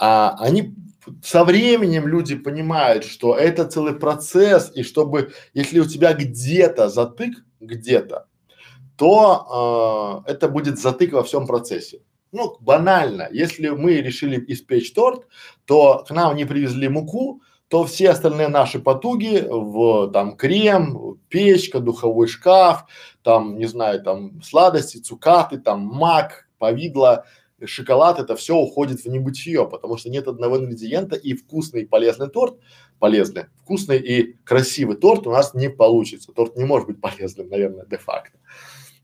А 0.00 0.34
они 0.38 0.74
со 1.22 1.44
временем 1.44 2.08
люди 2.08 2.34
понимают, 2.34 3.04
что 3.04 3.36
это 3.36 3.66
целый 3.66 3.94
процесс, 3.94 4.72
и 4.74 4.82
чтобы, 4.82 5.32
если 5.52 5.78
у 5.80 5.84
тебя 5.84 6.14
где-то 6.14 6.88
затык, 6.88 7.34
где-то, 7.60 8.26
то 8.96 10.24
э, 10.26 10.32
это 10.32 10.48
будет 10.48 10.78
затык 10.78 11.12
во 11.12 11.22
всем 11.22 11.46
процессе. 11.46 12.00
Ну, 12.32 12.56
банально, 12.60 13.28
если 13.30 13.68
мы 13.68 13.96
решили 13.96 14.42
испечь 14.48 14.92
торт, 14.94 15.26
то 15.66 16.04
к 16.08 16.10
нам 16.12 16.34
не 16.34 16.46
привезли 16.46 16.88
муку, 16.88 17.42
то 17.68 17.84
все 17.84 18.10
остальные 18.10 18.48
наши 18.48 18.78
потуги 18.78 19.46
в 19.48 20.10
там 20.12 20.36
крем, 20.36 21.18
печка, 21.28 21.80
духовой 21.80 22.26
шкаф, 22.26 22.86
там, 23.22 23.58
не 23.58 23.66
знаю, 23.66 24.02
там 24.02 24.42
сладости, 24.42 24.96
цукаты, 24.96 25.58
там 25.58 25.80
мак, 25.80 26.48
повидло, 26.58 27.26
шоколад, 27.66 28.18
это 28.18 28.36
все 28.36 28.56
уходит 28.56 29.00
в 29.00 29.06
небытие, 29.06 29.66
потому 29.68 29.96
что 29.96 30.10
нет 30.10 30.28
одного 30.28 30.58
ингредиента 30.58 31.16
и 31.16 31.34
вкусный 31.34 31.82
и 31.82 31.86
полезный 31.86 32.28
торт, 32.28 32.58
полезный, 32.98 33.46
вкусный 33.62 33.98
и 33.98 34.34
красивый 34.44 34.96
торт 34.96 35.26
у 35.26 35.30
нас 35.32 35.54
не 35.54 35.70
получится. 35.70 36.32
Торт 36.32 36.56
не 36.56 36.64
может 36.64 36.88
быть 36.88 37.00
полезным, 37.00 37.48
наверное, 37.48 37.86
де-факто. 37.86 38.38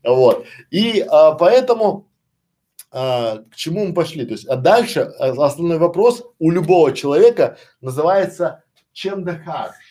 Вот. 0.03 0.45
И 0.71 1.01
а, 1.01 1.33
поэтому 1.33 2.07
а, 2.91 3.43
к 3.51 3.55
чему 3.55 3.85
мы 3.85 3.93
пошли? 3.93 4.25
То 4.25 4.31
есть, 4.31 4.45
а 4.47 4.55
дальше 4.55 5.01
а, 5.01 5.45
основной 5.45 5.77
вопрос 5.77 6.23
у 6.39 6.51
любого 6.51 6.93
человека 6.93 7.57
называется 7.81 8.63
чем 8.93 9.23
докажешь? 9.23 9.86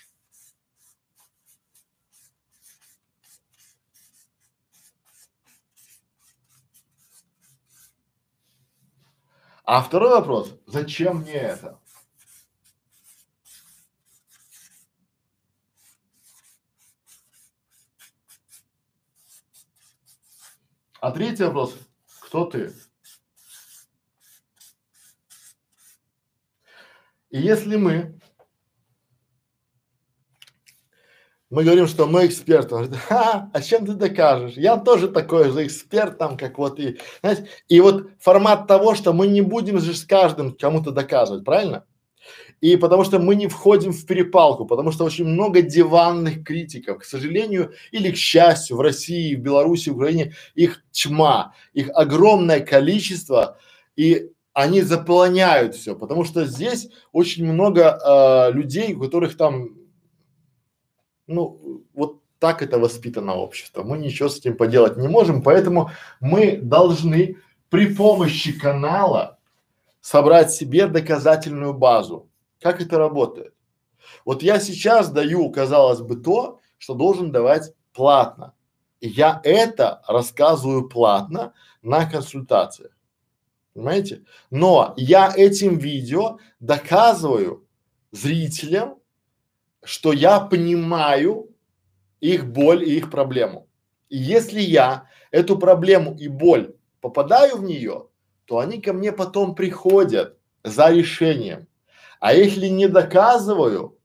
А 9.66 9.82
второй 9.82 10.10
вопрос, 10.10 10.54
зачем 10.66 11.22
мне 11.22 11.32
это? 11.32 11.80
А 21.00 21.10
третий 21.10 21.42
вопрос, 21.42 21.76
кто 22.20 22.44
ты? 22.44 22.72
И 27.30 27.40
если 27.40 27.74
мы, 27.74 28.20
мы 31.48 31.62
говорим, 31.62 31.86
что 31.86 32.06
мы 32.06 32.26
эксперты, 32.26 32.74
он 32.74 32.84
говорит, 32.84 33.04
а, 33.08 33.50
а 33.52 33.62
чем 33.62 33.86
ты 33.86 33.92
докажешь? 33.92 34.54
Я 34.56 34.76
тоже 34.76 35.08
такой 35.08 35.50
же 35.52 35.64
эксперт 35.64 36.18
там, 36.18 36.36
как 36.36 36.58
вот 36.58 36.80
и, 36.80 36.98
знаете, 37.20 37.48
и 37.68 37.80
вот 37.80 38.10
формат 38.18 38.66
того, 38.66 38.94
что 38.94 39.12
мы 39.12 39.28
не 39.28 39.42
будем 39.42 39.78
же 39.78 39.94
с 39.94 40.04
каждым 40.04 40.52
кому-то 40.52 40.90
доказывать, 40.90 41.44
правильно? 41.44 41.84
И 42.60 42.76
потому 42.76 43.04
что 43.04 43.18
мы 43.20 43.36
не 43.36 43.46
входим 43.46 43.92
в 43.92 44.06
перепалку, 44.06 44.64
потому 44.64 44.90
что 44.90 45.04
очень 45.04 45.26
много 45.26 45.62
диванных 45.62 46.42
критиков, 46.42 46.98
к 46.98 47.04
сожалению 47.04 47.72
или 47.92 48.10
к 48.10 48.16
счастью, 48.16 48.76
в 48.76 48.80
России, 48.80 49.36
в 49.36 49.40
Беларуси, 49.40 49.90
в 49.90 49.96
Украине 49.96 50.34
их 50.54 50.82
тьма, 50.90 51.54
их 51.74 51.90
огромное 51.94 52.60
количество, 52.60 53.58
и 53.94 54.30
они 54.52 54.80
заполоняют 54.80 55.74
все, 55.76 55.94
потому 55.94 56.24
что 56.24 56.46
здесь 56.46 56.88
очень 57.12 57.44
много 57.44 57.98
э, 58.02 58.52
людей, 58.52 58.94
у 58.94 59.00
которых 59.00 59.36
там, 59.36 59.85
ну, 61.26 61.82
вот 61.94 62.20
так 62.38 62.62
это 62.62 62.78
воспитано 62.78 63.34
общество. 63.34 63.82
Мы 63.82 63.98
ничего 63.98 64.28
с 64.28 64.38
этим 64.38 64.56
поделать 64.56 64.96
не 64.96 65.08
можем, 65.08 65.42
поэтому 65.42 65.90
мы 66.20 66.56
должны 66.56 67.38
при 67.70 67.94
помощи 67.94 68.58
канала 68.58 69.38
собрать 70.00 70.52
себе 70.52 70.86
доказательную 70.86 71.74
базу. 71.74 72.28
Как 72.60 72.80
это 72.80 72.98
работает? 72.98 73.54
Вот 74.24 74.42
я 74.42 74.60
сейчас 74.60 75.10
даю, 75.10 75.50
казалось 75.50 76.00
бы, 76.00 76.16
то, 76.16 76.60
что 76.78 76.94
должен 76.94 77.32
давать 77.32 77.72
платно. 77.92 78.54
И 79.00 79.08
я 79.08 79.40
это 79.44 80.02
рассказываю 80.06 80.88
платно 80.88 81.54
на 81.82 82.08
консультациях. 82.08 82.92
Понимаете? 83.74 84.22
Но 84.50 84.94
я 84.96 85.32
этим 85.34 85.76
видео 85.78 86.38
доказываю 86.60 87.66
зрителям, 88.10 88.96
что 89.86 90.12
я 90.12 90.40
понимаю 90.40 91.48
их 92.20 92.46
боль 92.46 92.82
и 92.84 92.96
их 92.96 93.10
проблему. 93.10 93.68
И 94.08 94.16
если 94.18 94.60
я 94.60 95.08
эту 95.30 95.58
проблему 95.58 96.16
и 96.18 96.28
боль 96.28 96.74
попадаю 97.00 97.58
в 97.58 97.62
нее, 97.62 98.08
то 98.46 98.58
они 98.58 98.80
ко 98.80 98.92
мне 98.92 99.12
потом 99.12 99.54
приходят 99.54 100.36
за 100.64 100.90
решением. 100.90 101.68
А 102.18 102.34
если 102.34 102.66
не 102.66 102.88
доказываю, 102.88 103.96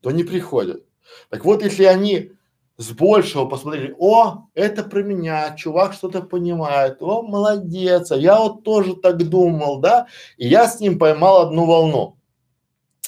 то 0.00 0.10
не 0.10 0.24
приходят. 0.24 0.84
Так 1.28 1.44
вот, 1.44 1.62
если 1.62 1.84
они 1.84 2.32
с 2.76 2.90
большего 2.90 3.46
посмотрели, 3.46 3.94
о, 3.98 4.48
это 4.54 4.82
про 4.82 5.02
меня, 5.02 5.54
чувак 5.54 5.92
что-то 5.92 6.22
понимает, 6.22 7.02
о, 7.02 7.22
молодец, 7.22 8.10
а 8.10 8.16
я 8.16 8.38
вот 8.38 8.64
тоже 8.64 8.96
так 8.96 9.28
думал, 9.28 9.80
да, 9.80 10.06
и 10.38 10.48
я 10.48 10.66
с 10.66 10.80
ним 10.80 10.98
поймал 10.98 11.42
одну 11.42 11.66
волну. 11.66 12.19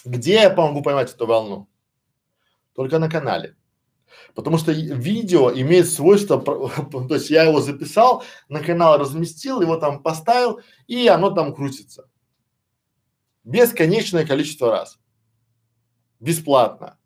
Где 0.04 0.34
я 0.34 0.54
могу 0.54 0.82
поймать 0.82 1.12
эту 1.12 1.26
волну? 1.26 1.68
Только 2.74 2.98
на 2.98 3.08
канале. 3.08 3.56
Потому 4.34 4.58
что 4.58 4.72
видео 4.72 5.52
имеет 5.52 5.88
свойство, 5.88 6.40
то 6.90 7.14
есть 7.14 7.30
я 7.30 7.44
его 7.44 7.60
записал, 7.60 8.24
на 8.48 8.60
канал 8.60 8.98
разместил, 8.98 9.60
его 9.60 9.76
там 9.76 10.02
поставил, 10.02 10.60
и 10.86 11.06
оно 11.08 11.30
там 11.30 11.54
крутится. 11.54 12.08
Бесконечное 13.44 14.26
количество 14.26 14.70
раз. 14.70 14.98
Бесплатно. 16.20 16.98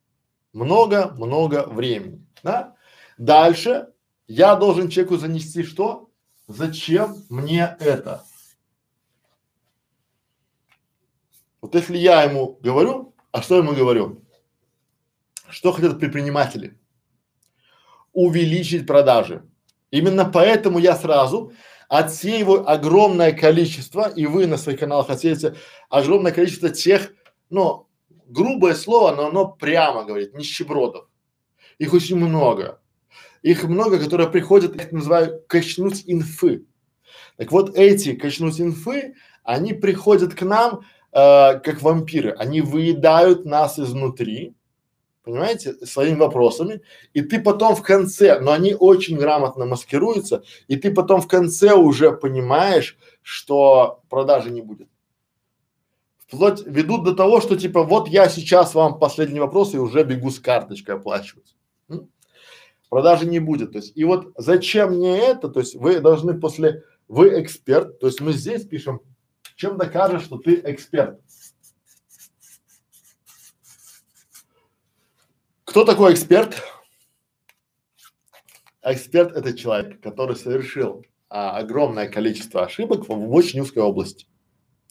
Много-много 0.53 1.67
времени. 1.67 2.27
Да? 2.43 2.75
Дальше 3.19 3.89
я 4.27 4.55
должен 4.57 4.89
человеку 4.89 5.17
занести 5.17 5.63
что? 5.63 6.11
Зачем 6.49 7.25
мне 7.29 7.77
это? 7.81 8.25
Вот 11.67 11.75
если 11.75 11.97
я 11.97 12.23
ему 12.23 12.61
говорю, 12.63 13.13
а 13.33 13.43
что 13.43 13.57
ему 13.57 13.73
говорю? 13.73 14.23
Что 15.51 15.73
хотят 15.73 15.99
предприниматели? 15.99 16.79
увеличить 18.13 18.87
продажи. 18.87 19.43
Именно 19.91 20.25
поэтому 20.25 20.79
я 20.79 20.95
сразу 20.95 21.53
отсеиваю 21.89 22.71
огромное 22.71 23.33
количество, 23.33 24.09
и 24.09 24.27
вы 24.27 24.47
на 24.47 24.57
своих 24.57 24.79
каналах 24.79 25.11
отсеете 25.11 25.57
огромное 25.91 26.33
количество 26.33 26.71
тех, 26.71 27.13
ну, 27.51 27.89
грубое 28.27 28.75
слово, 28.75 29.15
но 29.15 29.27
оно 29.27 29.49
прямо 29.49 30.05
говорит, 30.05 30.35
нищебродов. 30.35 31.09
Их 31.79 31.93
очень 31.93 32.17
много. 32.17 32.81
Их 33.43 33.65
много, 33.65 33.99
которые 33.99 34.31
приходят, 34.31 34.77
я 34.77 34.85
их 34.85 34.93
называю 34.93 35.43
качнуть 35.49 36.05
инфы. 36.07 36.65
Так 37.37 37.51
вот 37.51 37.77
эти 37.77 38.15
качнуть 38.15 38.61
инфы, 38.61 39.15
они 39.43 39.75
приходят 39.75 40.35
к 40.35 40.41
нам 40.41 40.87
как 41.17 41.81
вампиры. 41.81 42.33
Они 42.33 42.61
выедают 42.61 43.47
нас 43.47 43.79
изнутри, 43.79 44.55
понимаете, 45.23 45.73
своими 45.87 46.19
вопросами, 46.19 46.83
и 47.15 47.23
ты 47.23 47.41
потом 47.41 47.75
в 47.75 47.83
конце, 47.83 48.39
но 48.39 48.53
они 48.53 48.75
очень 48.75 49.17
грамотно 49.17 49.65
маскируются, 49.65 50.43
и 50.69 50.77
ты 50.77 50.93
потом 50.93 51.23
в 51.23 51.27
конце 51.27 51.73
уже 51.73 52.13
понимаешь, 52.13 52.99
что 53.23 54.03
продажи 54.11 54.51
не 54.51 54.61
будет. 54.61 54.89
Вплоть 56.19 56.67
ведут 56.67 57.05
до 57.05 57.15
того, 57.15 57.41
что 57.41 57.57
типа 57.57 57.83
вот 57.83 58.09
я 58.09 58.29
сейчас 58.29 58.75
вам 58.75 58.99
последний 58.99 59.41
вопрос 59.41 59.73
и 59.73 59.79
уже 59.79 60.05
бегу 60.05 60.31
с 60.31 60.39
карточкой 60.39 60.97
оплачивать. 60.97 61.57
Продажи 62.91 63.27
не 63.27 63.39
будет. 63.39 63.73
То 63.73 63.79
есть 63.79 63.97
и 63.97 64.05
вот 64.05 64.33
зачем 64.37 64.97
мне 64.97 65.19
это? 65.19 65.49
То 65.49 65.61
есть 65.61 65.77
вы 65.77 65.99
должны 66.01 66.39
после, 66.39 66.83
вы 67.09 67.41
эксперт, 67.41 68.01
то 68.01 68.07
есть 68.07 68.21
мы 68.21 68.33
здесь 68.33 68.67
пишем, 68.67 69.01
чем 69.57 69.77
докажешь, 69.79 70.25
что 70.25 70.39
ты 70.39 70.61
эксперт. 70.65 71.21
Кто 75.65 75.85
такой 75.85 76.13
эксперт? 76.13 76.63
Эксперт– 78.83 79.33
это 79.37 79.53
человек, 79.53 80.01
который 80.01 80.37
совершил 80.37 81.05
а, 81.29 81.59
огромное 81.59 82.09
количество 82.09 82.65
ошибок 82.65 83.09
в, 83.09 83.13
в 83.13 83.33
очень 83.33 83.61
узкой 83.61 83.81
области. 83.81 84.27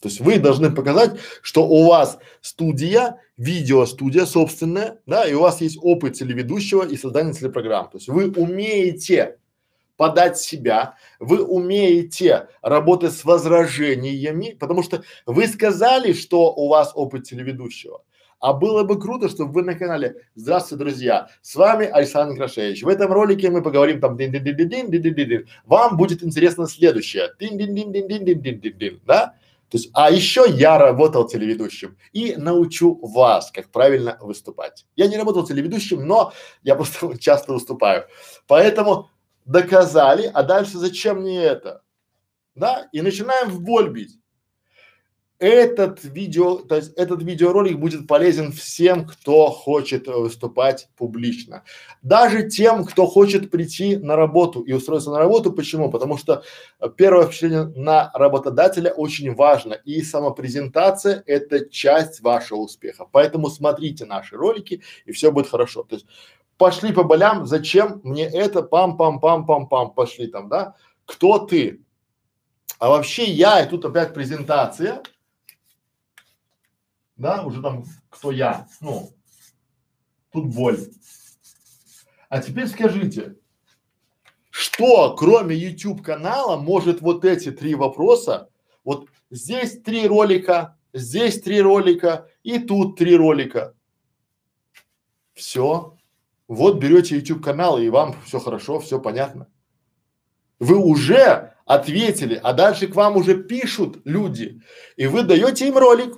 То 0.02 0.10
есть 0.10 0.20
вы 0.20 0.38
должны 0.38 0.70
показать, 0.70 1.18
что 1.42 1.66
у 1.66 1.88
вас 1.88 2.20
студия, 2.42 3.22
видеостудия 3.38 4.26
собственная, 4.26 5.00
да, 5.06 5.26
и 5.26 5.34
у 5.34 5.42
вас 5.42 5.62
есть 5.62 5.80
опыт 5.82 6.14
телеведущего 6.14 6.84
и 6.86 6.98
создания 6.98 7.34
телепрограмм. 7.34 7.90
То 7.90 7.98
есть 7.98 8.10
вы 8.10 8.30
умеете 8.30 9.40
подать 9.98 10.38
себя, 10.38 10.96
вы 11.20 11.44
умеете 11.44 12.48
работать 12.62 13.14
с 13.14 13.24
возражениями, 13.26 14.56
потому 14.60 14.84
что 14.84 15.04
вы 15.26 15.48
сказали, 15.48 16.14
что 16.14 16.54
у 16.54 16.68
вас 16.68 16.92
опыт 16.96 17.24
телеведущего. 17.24 18.02
А 18.40 18.54
было 18.54 18.84
бы 18.84 19.00
круто, 19.00 19.30
чтобы 19.30 19.54
вы 19.54 19.64
на 19.64 19.76
канале. 19.76 20.18
Здравствуйте, 20.36 20.84
друзья! 20.84 21.30
С 21.42 21.56
вами 21.56 21.88
Александр 21.88 22.36
Крашевич. 22.36 22.84
В 22.84 22.88
этом 22.88 23.12
ролике 23.12 23.50
мы 23.50 23.64
поговорим 23.64 24.00
там 24.00 24.18
дин 24.18 24.32
дин 24.32 24.44
дин 24.44 24.56
дин 24.56 24.70
дин 24.70 24.92
дин 24.92 25.14
дин 25.16 25.30
дин 25.30 25.48
Вам 25.66 25.98
будет 25.98 26.24
интересно 26.24 26.68
следующее. 26.68 27.30
Дин 27.40 27.58
дин 27.58 27.74
дин 27.74 27.92
дин 27.92 28.08
дин 28.08 28.26
дин 28.26 28.42
дин 28.42 28.60
дин 28.60 28.78
дин 28.78 29.02
Да? 29.06 29.36
То 29.70 29.78
есть, 29.78 29.90
а 29.94 30.12
еще 30.12 30.46
я 30.48 30.78
работал 30.78 31.28
телеведущим 31.28 31.98
и 32.14 32.36
научу 32.38 33.00
вас, 33.02 33.52
как 33.52 33.72
правильно 33.72 34.18
выступать. 34.22 34.86
Я 34.96 35.08
не 35.08 35.18
работал 35.18 35.46
телеведущим, 35.46 36.06
но 36.06 36.32
я 36.62 36.76
просто 36.76 37.18
часто 37.20 37.54
выступаю. 37.54 38.06
Поэтому 38.48 39.10
доказали, 39.46 40.30
а 40.34 40.44
дальше 40.44 40.78
зачем 40.78 41.22
мне 41.22 41.42
это? 41.42 41.82
Да? 42.56 42.90
И 42.92 43.02
начинаем 43.02 43.50
в 43.50 43.62
боль 43.62 43.90
бить 43.90 44.18
этот 45.38 46.04
видео, 46.04 46.58
то 46.58 46.78
есть 46.78 46.94
этот 46.94 47.22
видеоролик 47.22 47.78
будет 47.78 48.08
полезен 48.08 48.54
всем, 48.54 49.06
кто 49.06 49.48
хочет 49.48 50.08
выступать 50.08 50.88
публично. 50.96 51.64
Даже 52.02 52.48
тем, 52.50 52.86
кто 52.86 53.06
хочет 53.06 53.52
прийти 53.52 53.98
на 53.98 54.16
работу 54.16 54.62
и 54.62 54.72
устроиться 54.72 55.12
на 55.12 55.20
работу. 55.20 55.52
Почему? 55.52 55.92
Потому 55.92 56.18
что 56.18 56.44
первое 56.96 57.26
впечатление 57.26 57.66
на 57.76 58.12
работодателя 58.14 58.92
очень 58.92 59.34
важно. 59.36 59.74
И 59.74 60.02
самопрезентация– 60.02 61.22
это 61.26 61.70
часть 61.70 62.22
вашего 62.22 62.60
успеха. 62.60 63.06
Поэтому 63.12 63.50
смотрите 63.50 64.06
наши 64.06 64.38
ролики, 64.38 64.84
и 65.06 65.12
все 65.12 65.32
будет 65.32 65.50
хорошо. 65.50 65.84
То 65.84 65.96
есть 65.96 66.08
пошли 66.58 66.94
по 66.94 67.04
болям, 67.04 67.46
зачем 67.46 68.02
мне 68.04 68.26
это, 68.26 68.60
пам-пам-пам-пам-пам, 68.60 69.94
пошли 69.94 70.28
там, 70.28 70.50
да? 70.50 70.76
Кто 71.06 71.40
ты? 71.40 71.82
А 72.80 72.90
вообще 72.90 73.26
я, 73.26 73.62
и 73.62 73.70
тут 73.70 73.86
опять 73.86 74.14
презентация– 74.14 75.04
да, 77.18 77.44
уже 77.44 77.62
там 77.62 77.86
кто 78.10 78.32
я, 78.32 78.68
ну, 78.82 79.12
тут 80.32 80.54
боль. 80.54 80.80
А 82.30 82.42
теперь 82.42 82.68
скажите, 82.68 83.36
что 84.50 85.16
кроме 85.16 85.56
YouTube 85.56 86.04
канала 86.04 86.58
может 86.58 87.02
вот 87.02 87.24
эти 87.24 87.52
три 87.52 87.76
вопроса, 87.76 88.50
вот 88.84 89.08
здесь 89.30 89.82
три 89.82 90.08
ролика, 90.08 90.78
здесь 90.94 91.42
три 91.42 91.62
ролика 91.62 92.30
и 92.44 92.60
тут 92.60 92.98
три 92.98 93.16
ролика. 93.16 93.74
Все. 95.34 95.95
Вот 96.48 96.78
берете 96.78 97.16
YouTube 97.16 97.44
канал 97.44 97.80
и 97.80 97.90
вам 97.90 98.16
все 98.26 98.40
хорошо, 98.40 98.80
все 98.80 99.00
понятно. 99.00 99.48
Вы 100.60 100.78
уже 100.78 101.54
ответили, 101.66 102.40
а 102.42 102.54
дальше 102.54 102.88
к 102.88 102.96
вам 102.96 103.18
уже 103.18 103.44
пишут 103.44 104.02
люди, 104.06 104.62
и 104.96 105.08
вы 105.08 105.24
даете 105.24 105.68
им 105.68 105.78
ролик. 105.78 106.16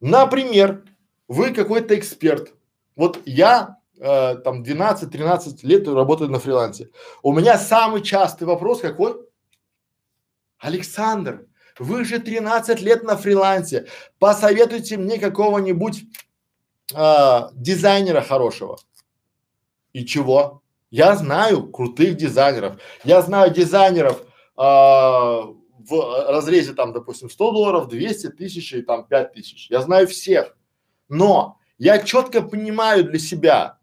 Например, 0.00 0.84
вы 1.28 1.52
какой-то 1.52 1.98
эксперт. 1.98 2.54
Вот 2.94 3.20
я 3.26 3.78
э, 3.98 4.36
там 4.36 4.62
12-13 4.62 5.58
лет 5.62 5.86
работаю 5.86 6.30
на 6.30 6.38
фрилансе. 6.38 6.90
У 7.22 7.32
меня 7.32 7.58
самый 7.58 8.02
частый 8.02 8.46
вопрос 8.46 8.80
какой? 8.80 9.16
Александр, 10.58 11.46
вы 11.78 12.04
же 12.04 12.18
13 12.18 12.80
лет 12.80 13.02
на 13.04 13.16
фрилансе. 13.16 13.86
Посоветуйте 14.18 14.96
мне 14.96 15.18
какого-нибудь 15.18 16.04
э, 16.94 17.40
дизайнера 17.54 18.20
хорошего. 18.20 18.78
И 19.92 20.04
чего? 20.04 20.62
Я 20.90 21.16
знаю 21.16 21.68
крутых 21.68 22.16
дизайнеров. 22.16 22.80
Я 23.04 23.22
знаю 23.22 23.52
дизайнеров 23.52 24.20
э, 24.20 24.26
в 24.56 26.28
разрезе 26.28 26.74
там, 26.74 26.92
допустим, 26.92 27.30
100 27.30 27.52
долларов, 27.52 27.88
200 27.88 28.30
тысяч 28.30 28.72
и 28.72 28.82
там 28.82 29.06
5 29.06 29.32
тысяч. 29.32 29.70
Я 29.70 29.80
знаю 29.82 30.06
всех. 30.06 30.56
Но 31.08 31.58
Я 31.78 31.98
четко 31.98 32.42
понимаю 32.42 33.04
для 33.04 33.18
себя 33.18 33.78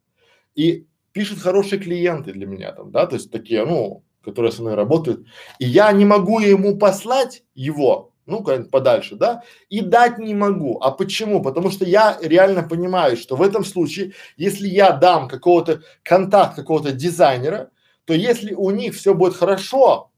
и 0.56 0.88
пишут 1.12 1.40
хорошие 1.40 1.80
клиенты 1.80 2.34
для 2.34 2.48
меня 2.48 2.72
там, 2.72 2.92
да, 2.92 3.06
то 3.06 3.16
есть 3.16 3.32
такие, 3.32 3.66
ну, 3.66 4.04
которые 4.24 4.52
со 4.52 4.62
мной 4.62 4.74
работают, 4.74 5.28
и 5.60 5.66
я 5.66 5.92
не 5.92 6.06
могу 6.06 6.40
ему 6.40 6.78
послать 6.78 7.44
его, 7.54 8.13
ну, 8.26 8.44
как 8.44 8.70
подальше, 8.70 9.16
да, 9.16 9.44
и 9.70 9.82
дать 9.82 10.18
не 10.18 10.34
могу. 10.34 10.80
А 10.80 10.92
почему? 10.92 11.42
Потому 11.42 11.72
что 11.72 11.86
я 11.86 12.18
реально 12.22 12.64
понимаю, 12.64 13.18
что 13.18 13.36
в 13.36 13.42
этом 13.42 13.64
случае, 13.66 14.14
если 14.38 14.68
я 14.68 14.92
дам 14.92 15.28
какого-то 15.28 15.82
контакт 16.04 16.56
какого-то 16.56 16.92
дизайнера, 16.92 17.70
то 18.06 18.14
если 18.14 18.54
у 18.54 18.70
них 18.72 18.96
все 18.96 19.14
будет 19.14 19.36
хорошо, 19.36 20.12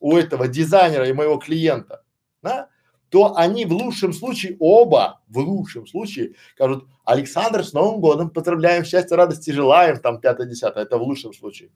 у 0.00 0.16
этого 0.16 0.48
дизайнера 0.48 1.08
и 1.08 1.12
моего 1.12 1.38
клиента, 1.38 2.02
да, 2.42 2.68
то 3.08 3.36
они 3.36 3.66
в 3.66 3.72
лучшем 3.72 4.12
случае 4.12 4.56
оба, 4.58 5.20
в 5.28 5.38
лучшем 5.38 5.86
случае 5.86 6.34
скажут, 6.54 6.86
Александр, 7.04 7.64
с 7.64 7.72
Новым 7.72 8.00
годом, 8.00 8.30
поздравляем, 8.30 8.84
счастья, 8.84 9.16
радости, 9.16 9.50
желаем, 9.50 9.98
там, 9.98 10.20
пятое, 10.20 10.46
десятое, 10.46 10.84
это 10.84 10.98
в 10.98 11.02
лучшем 11.02 11.32
случае. 11.32 11.70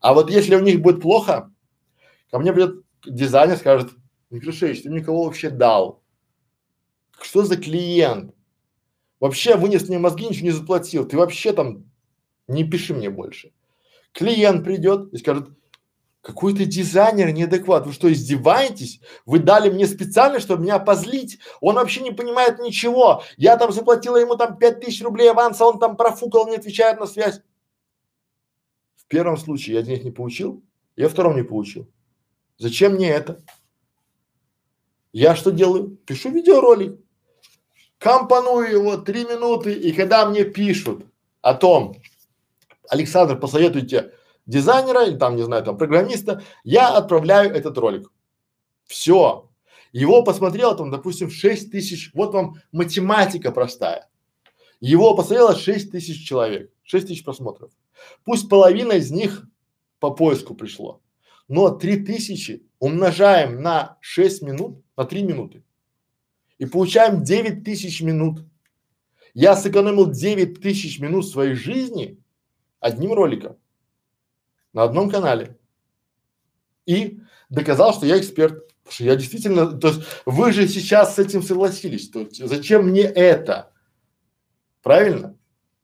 А 0.00 0.12
вот 0.14 0.30
если 0.30 0.54
у 0.54 0.60
них 0.60 0.82
будет 0.82 1.00
плохо, 1.00 1.50
ко 2.30 2.38
мне 2.38 2.52
придет 2.52 2.84
дизайнер, 3.04 3.56
скажет, 3.56 3.92
Микрошевич, 4.32 4.82
ты 4.82 4.88
никого 4.88 5.24
вообще 5.24 5.50
дал? 5.50 6.02
Что 7.20 7.44
за 7.44 7.56
клиент? 7.56 8.34
Вообще 9.20 9.56
вынес 9.56 9.88
мне 9.88 9.98
мозги, 9.98 10.26
ничего 10.26 10.46
не 10.46 10.52
заплатил. 10.52 11.06
Ты 11.06 11.18
вообще 11.18 11.52
там 11.52 11.84
не 12.48 12.64
пиши 12.64 12.94
мне 12.94 13.10
больше. 13.10 13.52
Клиент 14.12 14.64
придет 14.64 15.12
и 15.12 15.18
скажет, 15.18 15.50
какой 16.22 16.54
ты 16.54 16.64
дизайнер 16.64 17.30
неадекват, 17.30 17.86
вы 17.86 17.92
что, 17.92 18.10
издеваетесь? 18.10 19.00
Вы 19.26 19.38
дали 19.38 19.68
мне 19.68 19.86
специально, 19.86 20.40
чтобы 20.40 20.62
меня 20.62 20.78
позлить? 20.78 21.38
Он 21.60 21.74
вообще 21.74 22.00
не 22.00 22.10
понимает 22.10 22.58
ничего. 22.58 23.22
Я 23.36 23.58
там 23.58 23.70
заплатила 23.70 24.16
ему 24.16 24.36
там 24.36 24.56
пять 24.56 24.80
тысяч 24.80 25.02
рублей 25.02 25.30
аванса, 25.30 25.66
он 25.66 25.78
там 25.78 25.96
профукал, 25.96 26.48
не 26.48 26.56
отвечает 26.56 26.98
на 26.98 27.06
связь. 27.06 27.42
В 28.96 29.06
первом 29.08 29.36
случае 29.36 29.76
я 29.76 29.82
денег 29.82 30.04
не 30.04 30.10
получил, 30.10 30.64
я 30.96 31.10
втором 31.10 31.36
не 31.36 31.42
получил. 31.42 31.86
Зачем 32.56 32.94
мне 32.94 33.10
это? 33.10 33.44
Я 35.12 35.36
что 35.36 35.50
делаю? 35.50 35.96
Пишу 36.06 36.30
видеоролик, 36.30 36.98
компоную 37.98 38.70
его 38.70 38.96
три 38.96 39.24
минуты, 39.24 39.72
и 39.72 39.92
когда 39.92 40.26
мне 40.26 40.44
пишут 40.44 41.06
о 41.42 41.54
том, 41.54 41.96
Александр, 42.88 43.38
посоветуйте 43.38 44.12
дизайнера 44.46 45.04
или 45.06 45.16
там, 45.16 45.36
не 45.36 45.42
знаю, 45.42 45.64
там 45.64 45.76
программиста, 45.76 46.42
я 46.64 46.88
отправляю 46.88 47.54
этот 47.54 47.76
ролик. 47.78 48.10
Все. 48.86 49.48
Его 49.92 50.22
посмотрело 50.24 50.74
там, 50.74 50.90
допустим, 50.90 51.30
6 51.30 51.70
тысяч, 51.70 52.10
вот 52.14 52.32
вам 52.32 52.56
математика 52.72 53.52
простая. 53.52 54.08
Его 54.80 55.14
посмотрело 55.14 55.54
6 55.54 55.92
тысяч 55.92 56.26
человек, 56.26 56.72
6 56.82 57.08
тысяч 57.08 57.24
просмотров. 57.24 57.70
Пусть 58.24 58.48
половина 58.48 58.92
из 58.94 59.10
них 59.10 59.46
по 60.00 60.10
поиску 60.10 60.54
пришло, 60.54 61.00
но 61.46 61.68
3 61.68 62.04
тысячи 62.04 62.66
умножаем 62.80 63.62
на 63.62 63.98
6 64.00 64.42
минут, 64.42 64.82
на 65.02 65.08
3 65.08 65.22
минуты 65.24 65.64
и 66.58 66.66
получаем 66.66 67.24
9 67.24 67.64
тысяч 67.64 68.00
минут. 68.02 68.44
Я 69.34 69.56
сэкономил 69.56 70.10
9 70.10 70.60
тысяч 70.60 71.00
минут 71.00 71.26
своей 71.26 71.54
жизни 71.54 72.18
одним 72.80 73.12
роликом 73.12 73.56
на 74.72 74.84
одном 74.84 75.10
канале 75.10 75.58
и 76.86 77.20
доказал, 77.48 77.92
что 77.94 78.06
я 78.06 78.18
эксперт. 78.18 78.68
Потому 78.82 78.94
что 78.94 79.04
я 79.04 79.16
действительно, 79.16 79.66
то 79.78 79.88
есть 79.88 80.00
вы 80.26 80.52
же 80.52 80.66
сейчас 80.66 81.14
с 81.14 81.18
этим 81.18 81.42
согласились, 81.42 82.10
то 82.10 82.20
есть 82.20 82.44
зачем 82.44 82.88
мне 82.88 83.02
это? 83.02 83.72
Правильно? 84.82 85.38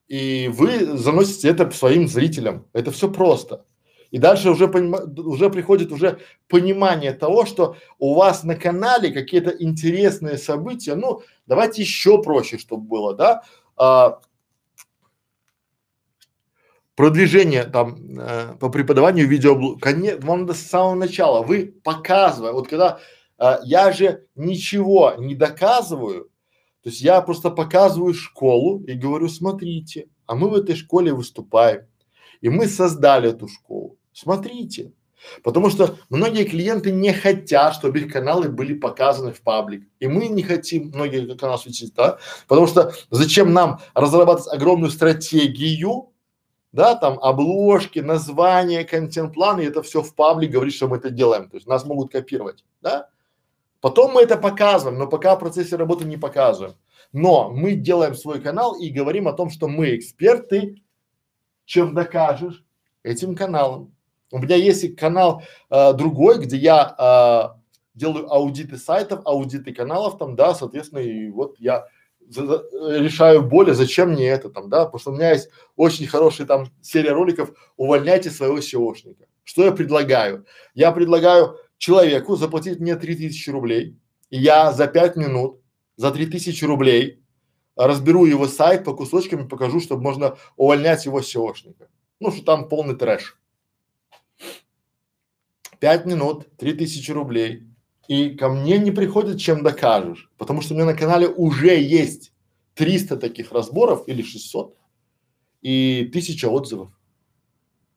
И 0.09 0.49
вы 0.53 0.99
заносите 0.99 1.49
это 1.49 1.71
своим 1.71 2.09
зрителям. 2.09 2.67
Это 2.73 2.91
все 2.91 3.11
просто. 3.11 3.65
И 4.11 4.19
дальше 4.19 4.51
уже 4.51 4.67
уже 4.67 5.51
приходит 5.51 5.93
уже 5.93 6.21
понимание 6.49 7.13
того, 7.13 7.45
что 7.45 7.77
у 7.99 8.15
вас 8.15 8.43
на 8.45 8.55
канале 8.55 9.11
какие-то 9.11 9.51
интересные 9.51 10.39
события. 10.39 10.95
Ну, 10.95 11.23
давайте 11.47 11.83
еще 11.83 12.23
проще, 12.23 12.59
чтобы 12.59 12.85
было, 12.85 13.15
да? 13.15 13.43
А, 13.77 14.21
продвижение 16.99 17.63
там 17.63 18.19
э, 18.19 18.57
по 18.59 18.71
преподаванию 18.71 19.29
видеоблога, 19.29 19.79
конечно, 19.79 20.27
вам 20.27 20.53
с 20.53 20.59
самого 20.59 20.97
начала, 20.97 21.45
вы 21.45 21.67
показывая, 21.85 22.51
вот 22.51 22.67
когда 22.67 22.99
э, 23.39 23.59
я 23.63 23.93
же 23.93 24.27
ничего 24.35 25.15
не 25.17 25.37
доказываю, 25.37 26.25
то 26.83 26.89
есть 26.89 27.01
я 27.01 27.21
просто 27.21 27.51
показываю 27.51 28.15
школу 28.15 28.83
и 28.83 28.95
говорю, 28.95 29.29
смотрите, 29.29 30.09
а 30.27 30.35
мы 30.35 30.49
в 30.51 30.55
этой 30.55 30.75
школе 30.75 31.13
выступаем, 31.13 31.87
и 32.41 32.49
мы 32.49 32.67
создали 32.67 33.31
эту 33.31 33.47
школу, 33.47 33.98
смотрите. 34.19 34.93
Потому 35.43 35.69
что 35.69 35.97
многие 36.11 36.45
клиенты 36.45 36.93
не 36.93 37.13
хотят, 37.13 37.75
чтобы 37.75 37.99
их 38.01 38.13
каналы 38.13 38.49
были 38.49 38.75
показаны 38.75 39.33
в 39.33 39.41
паблик. 39.41 39.89
И 39.99 40.07
мы 40.07 40.29
не 40.29 40.43
хотим 40.43 40.89
многие 40.95 41.37
каналы 41.37 41.59
светить, 41.59 41.95
да? 41.95 42.19
Потому 42.47 42.67
что 42.67 42.93
зачем 43.11 43.53
нам 43.53 43.81
разрабатывать 43.95 44.53
огромную 44.53 44.91
стратегию, 44.91 46.13
да, 46.71 46.95
там 46.95 47.19
обложки, 47.21 47.99
название, 47.99 48.85
контент-план, 48.85 49.61
и 49.61 49.65
это 49.65 49.83
все 49.83 50.03
в 50.03 50.15
паблик 50.15 50.53
говорит, 50.53 50.75
что 50.75 50.87
мы 50.87 50.99
это 50.99 51.11
делаем. 51.11 51.49
То 51.49 51.57
есть 51.57 51.67
нас 51.67 51.85
могут 51.85 52.13
копировать, 52.13 52.65
да. 52.81 53.09
Потом 53.81 54.13
мы 54.13 54.23
это 54.23 54.37
показываем, 54.37 54.99
но 54.99 55.07
пока 55.07 55.35
в 55.35 55.41
процессе 55.41 55.77
работы 55.77 56.05
не 56.05 56.17
показываем. 56.17 56.75
Но 57.13 57.51
мы 57.51 57.75
делаем 57.75 58.15
свой 58.15 58.41
канал 58.41 58.79
и 58.79 58.91
говорим 58.91 59.29
о 59.29 59.33
том, 59.33 59.51
что 59.51 59.67
мы 59.67 59.97
эксперты, 59.97 60.83
чем 61.65 61.95
докажешь 61.95 62.65
этим 63.03 63.35
каналом. 63.35 63.95
У 64.31 64.39
меня 64.39 64.57
есть 64.57 64.97
канал 64.97 65.43
э, 65.71 65.93
другой, 65.95 66.39
где 66.39 66.57
я 66.57 67.55
э, 67.55 67.59
делаю 67.95 68.33
аудиты 68.33 68.77
сайтов, 68.77 69.21
аудиты 69.25 69.73
каналов 69.73 70.19
там, 70.19 70.37
да, 70.37 70.55
соответственно, 70.55 71.01
и 71.01 71.31
вот 71.31 71.57
я 71.59 71.87
за, 72.29 72.47
за, 72.47 72.65
решаю 72.99 73.43
боли, 73.43 73.73
зачем 73.73 74.11
мне 74.11 74.29
это 74.29 74.51
там, 74.51 74.69
да, 74.69 74.85
потому 74.85 75.01
что 75.01 75.11
у 75.11 75.15
меня 75.15 75.33
есть 75.33 75.49
очень 75.77 76.07
хорошая 76.07 76.47
там 76.47 76.67
серия 76.83 77.13
роликов 77.13 77.53
«Увольняйте 77.77 78.31
своего 78.31 78.59
SEOшника». 78.59 79.25
Что 79.45 79.65
я 79.65 79.73
предлагаю? 79.73 80.45
Я 80.75 80.93
предлагаю 80.93 81.57
человеку 81.79 82.37
заплатить 82.37 82.81
мне 82.81 82.97
3000 82.97 83.51
рублей, 83.51 83.99
и 84.29 84.39
я 84.39 84.73
за 84.73 84.87
5 84.87 85.17
минут, 85.17 85.61
за 85.97 86.11
3000 86.11 86.65
рублей 86.65 87.23
разберу 87.77 88.27
его 88.27 88.47
сайт 88.47 88.85
по 88.85 88.95
кусочкам 88.95 89.47
и 89.47 89.49
покажу, 89.49 89.81
чтобы 89.81 90.03
можно 90.03 90.37
увольнять 90.57 91.07
его 91.07 91.21
SEOшника. 91.21 91.87
Ну, 92.21 92.31
что 92.31 92.45
там 92.45 92.69
полный 92.69 92.97
трэш. 92.97 93.39
5 95.81 96.07
минут, 96.07 96.47
3000 96.57 97.11
рублей, 97.13 97.69
и 98.09 98.31
ко 98.31 98.49
мне 98.49 98.79
не 98.79 98.91
приходит, 98.91 99.39
чем 99.39 99.63
докажешь, 99.63 100.31
потому 100.39 100.61
что 100.61 100.75
у 100.75 100.77
меня 100.77 100.87
на 100.87 100.95
канале 100.95 101.29
уже 101.29 101.79
есть 101.79 102.33
300 102.75 103.17
таких 103.17 103.53
разборов 103.53 104.09
или 104.09 104.23
600 104.23 104.77
и 105.61 106.11
тысяча 106.13 106.47
отзывов. 106.47 106.91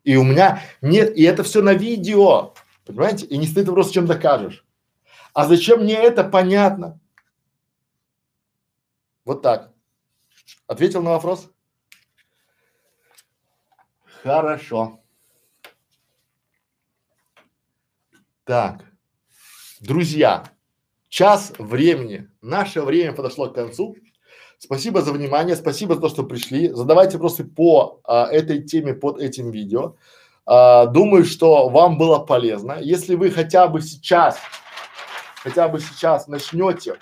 И 0.03 0.15
у 0.15 0.23
меня 0.23 0.61
нет, 0.81 1.15
и 1.15 1.23
это 1.23 1.43
все 1.43 1.61
на 1.61 1.73
видео, 1.73 2.53
понимаете? 2.85 3.25
И 3.27 3.37
не 3.37 3.47
стоит 3.47 3.67
вопрос, 3.67 3.91
чем 3.91 4.05
докажешь. 4.07 4.65
А 5.33 5.47
зачем 5.47 5.81
мне 5.81 5.93
это, 5.93 6.23
понятно. 6.23 6.99
Вот 9.23 9.41
так. 9.41 9.71
Ответил 10.67 11.03
на 11.03 11.11
вопрос? 11.11 11.49
Хорошо. 14.23 15.00
Так. 18.43 18.85
Друзья, 19.79 20.45
час 21.09 21.53
времени, 21.59 22.27
наше 22.41 22.81
время 22.81 23.13
подошло 23.13 23.49
к 23.49 23.55
концу. 23.55 23.95
Спасибо 24.57 25.01
за 25.01 25.11
внимание, 25.11 25.55
спасибо 25.55 25.95
за 25.95 26.01
то, 26.01 26.09
что 26.09 26.23
пришли. 26.23 26.69
Задавайте 26.69 27.17
вопросы 27.17 27.43
по 27.43 28.01
а, 28.03 28.27
этой 28.31 28.63
теме 28.63 28.93
под 28.95 29.19
этим 29.19 29.51
видео. 29.51 29.95
А, 30.45 30.87
думаю, 30.87 31.23
что 31.23 31.69
вам 31.69 31.99
было 31.99 32.19
полезно. 32.19 32.77
Если 32.81 33.13
вы 33.13 33.29
хотя 33.29 33.67
бы 33.67 33.81
сейчас, 33.81 34.39
хотя 35.43 35.67
бы 35.67 35.79
сейчас 35.79 36.27
начнете 36.27 36.97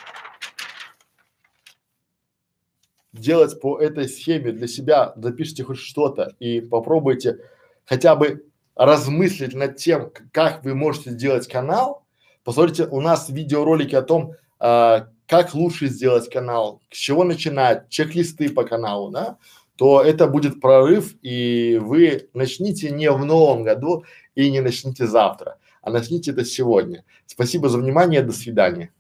делать 3.14 3.60
по 3.62 3.80
этой 3.80 4.10
схеме 4.10 4.52
для 4.52 4.68
себя, 4.68 5.14
запишите 5.16 5.64
хоть 5.64 5.80
что-то 5.80 6.36
и 6.40 6.60
попробуйте 6.60 7.40
хотя 7.86 8.16
бы 8.16 8.49
размыслить 8.80 9.54
над 9.54 9.76
тем, 9.76 10.12
как 10.32 10.64
вы 10.64 10.74
можете 10.74 11.12
сделать 11.12 11.48
канал, 11.48 12.08
Посмотрите, 12.50 12.86
у 12.86 13.00
нас 13.00 13.30
видеоролики 13.30 13.94
о 13.94 14.02
том, 14.02 14.34
а, 14.60 15.10
как 15.28 15.54
лучше 15.54 15.88
сделать 15.88 16.30
канал, 16.32 16.82
с 16.90 16.98
чего 16.98 17.24
начинать, 17.24 17.90
чек-листы 17.90 18.50
по 18.50 18.64
каналу, 18.64 19.12
да, 19.12 19.38
то 19.76 20.02
это 20.02 20.26
будет 20.26 20.60
прорыв, 20.60 21.14
и 21.22 21.78
вы 21.80 22.28
начните 22.34 22.90
не 22.90 23.12
в 23.12 23.24
новом 23.24 23.62
году 23.62 24.04
и 24.34 24.50
не 24.50 24.62
начните 24.62 25.06
завтра, 25.06 25.60
а 25.84 25.92
начните 25.92 26.32
это 26.32 26.44
сегодня. 26.44 27.06
Спасибо 27.28 27.70
за 27.70 27.78
внимание, 27.78 28.24
до 28.24 28.34
свидания. 28.34 28.92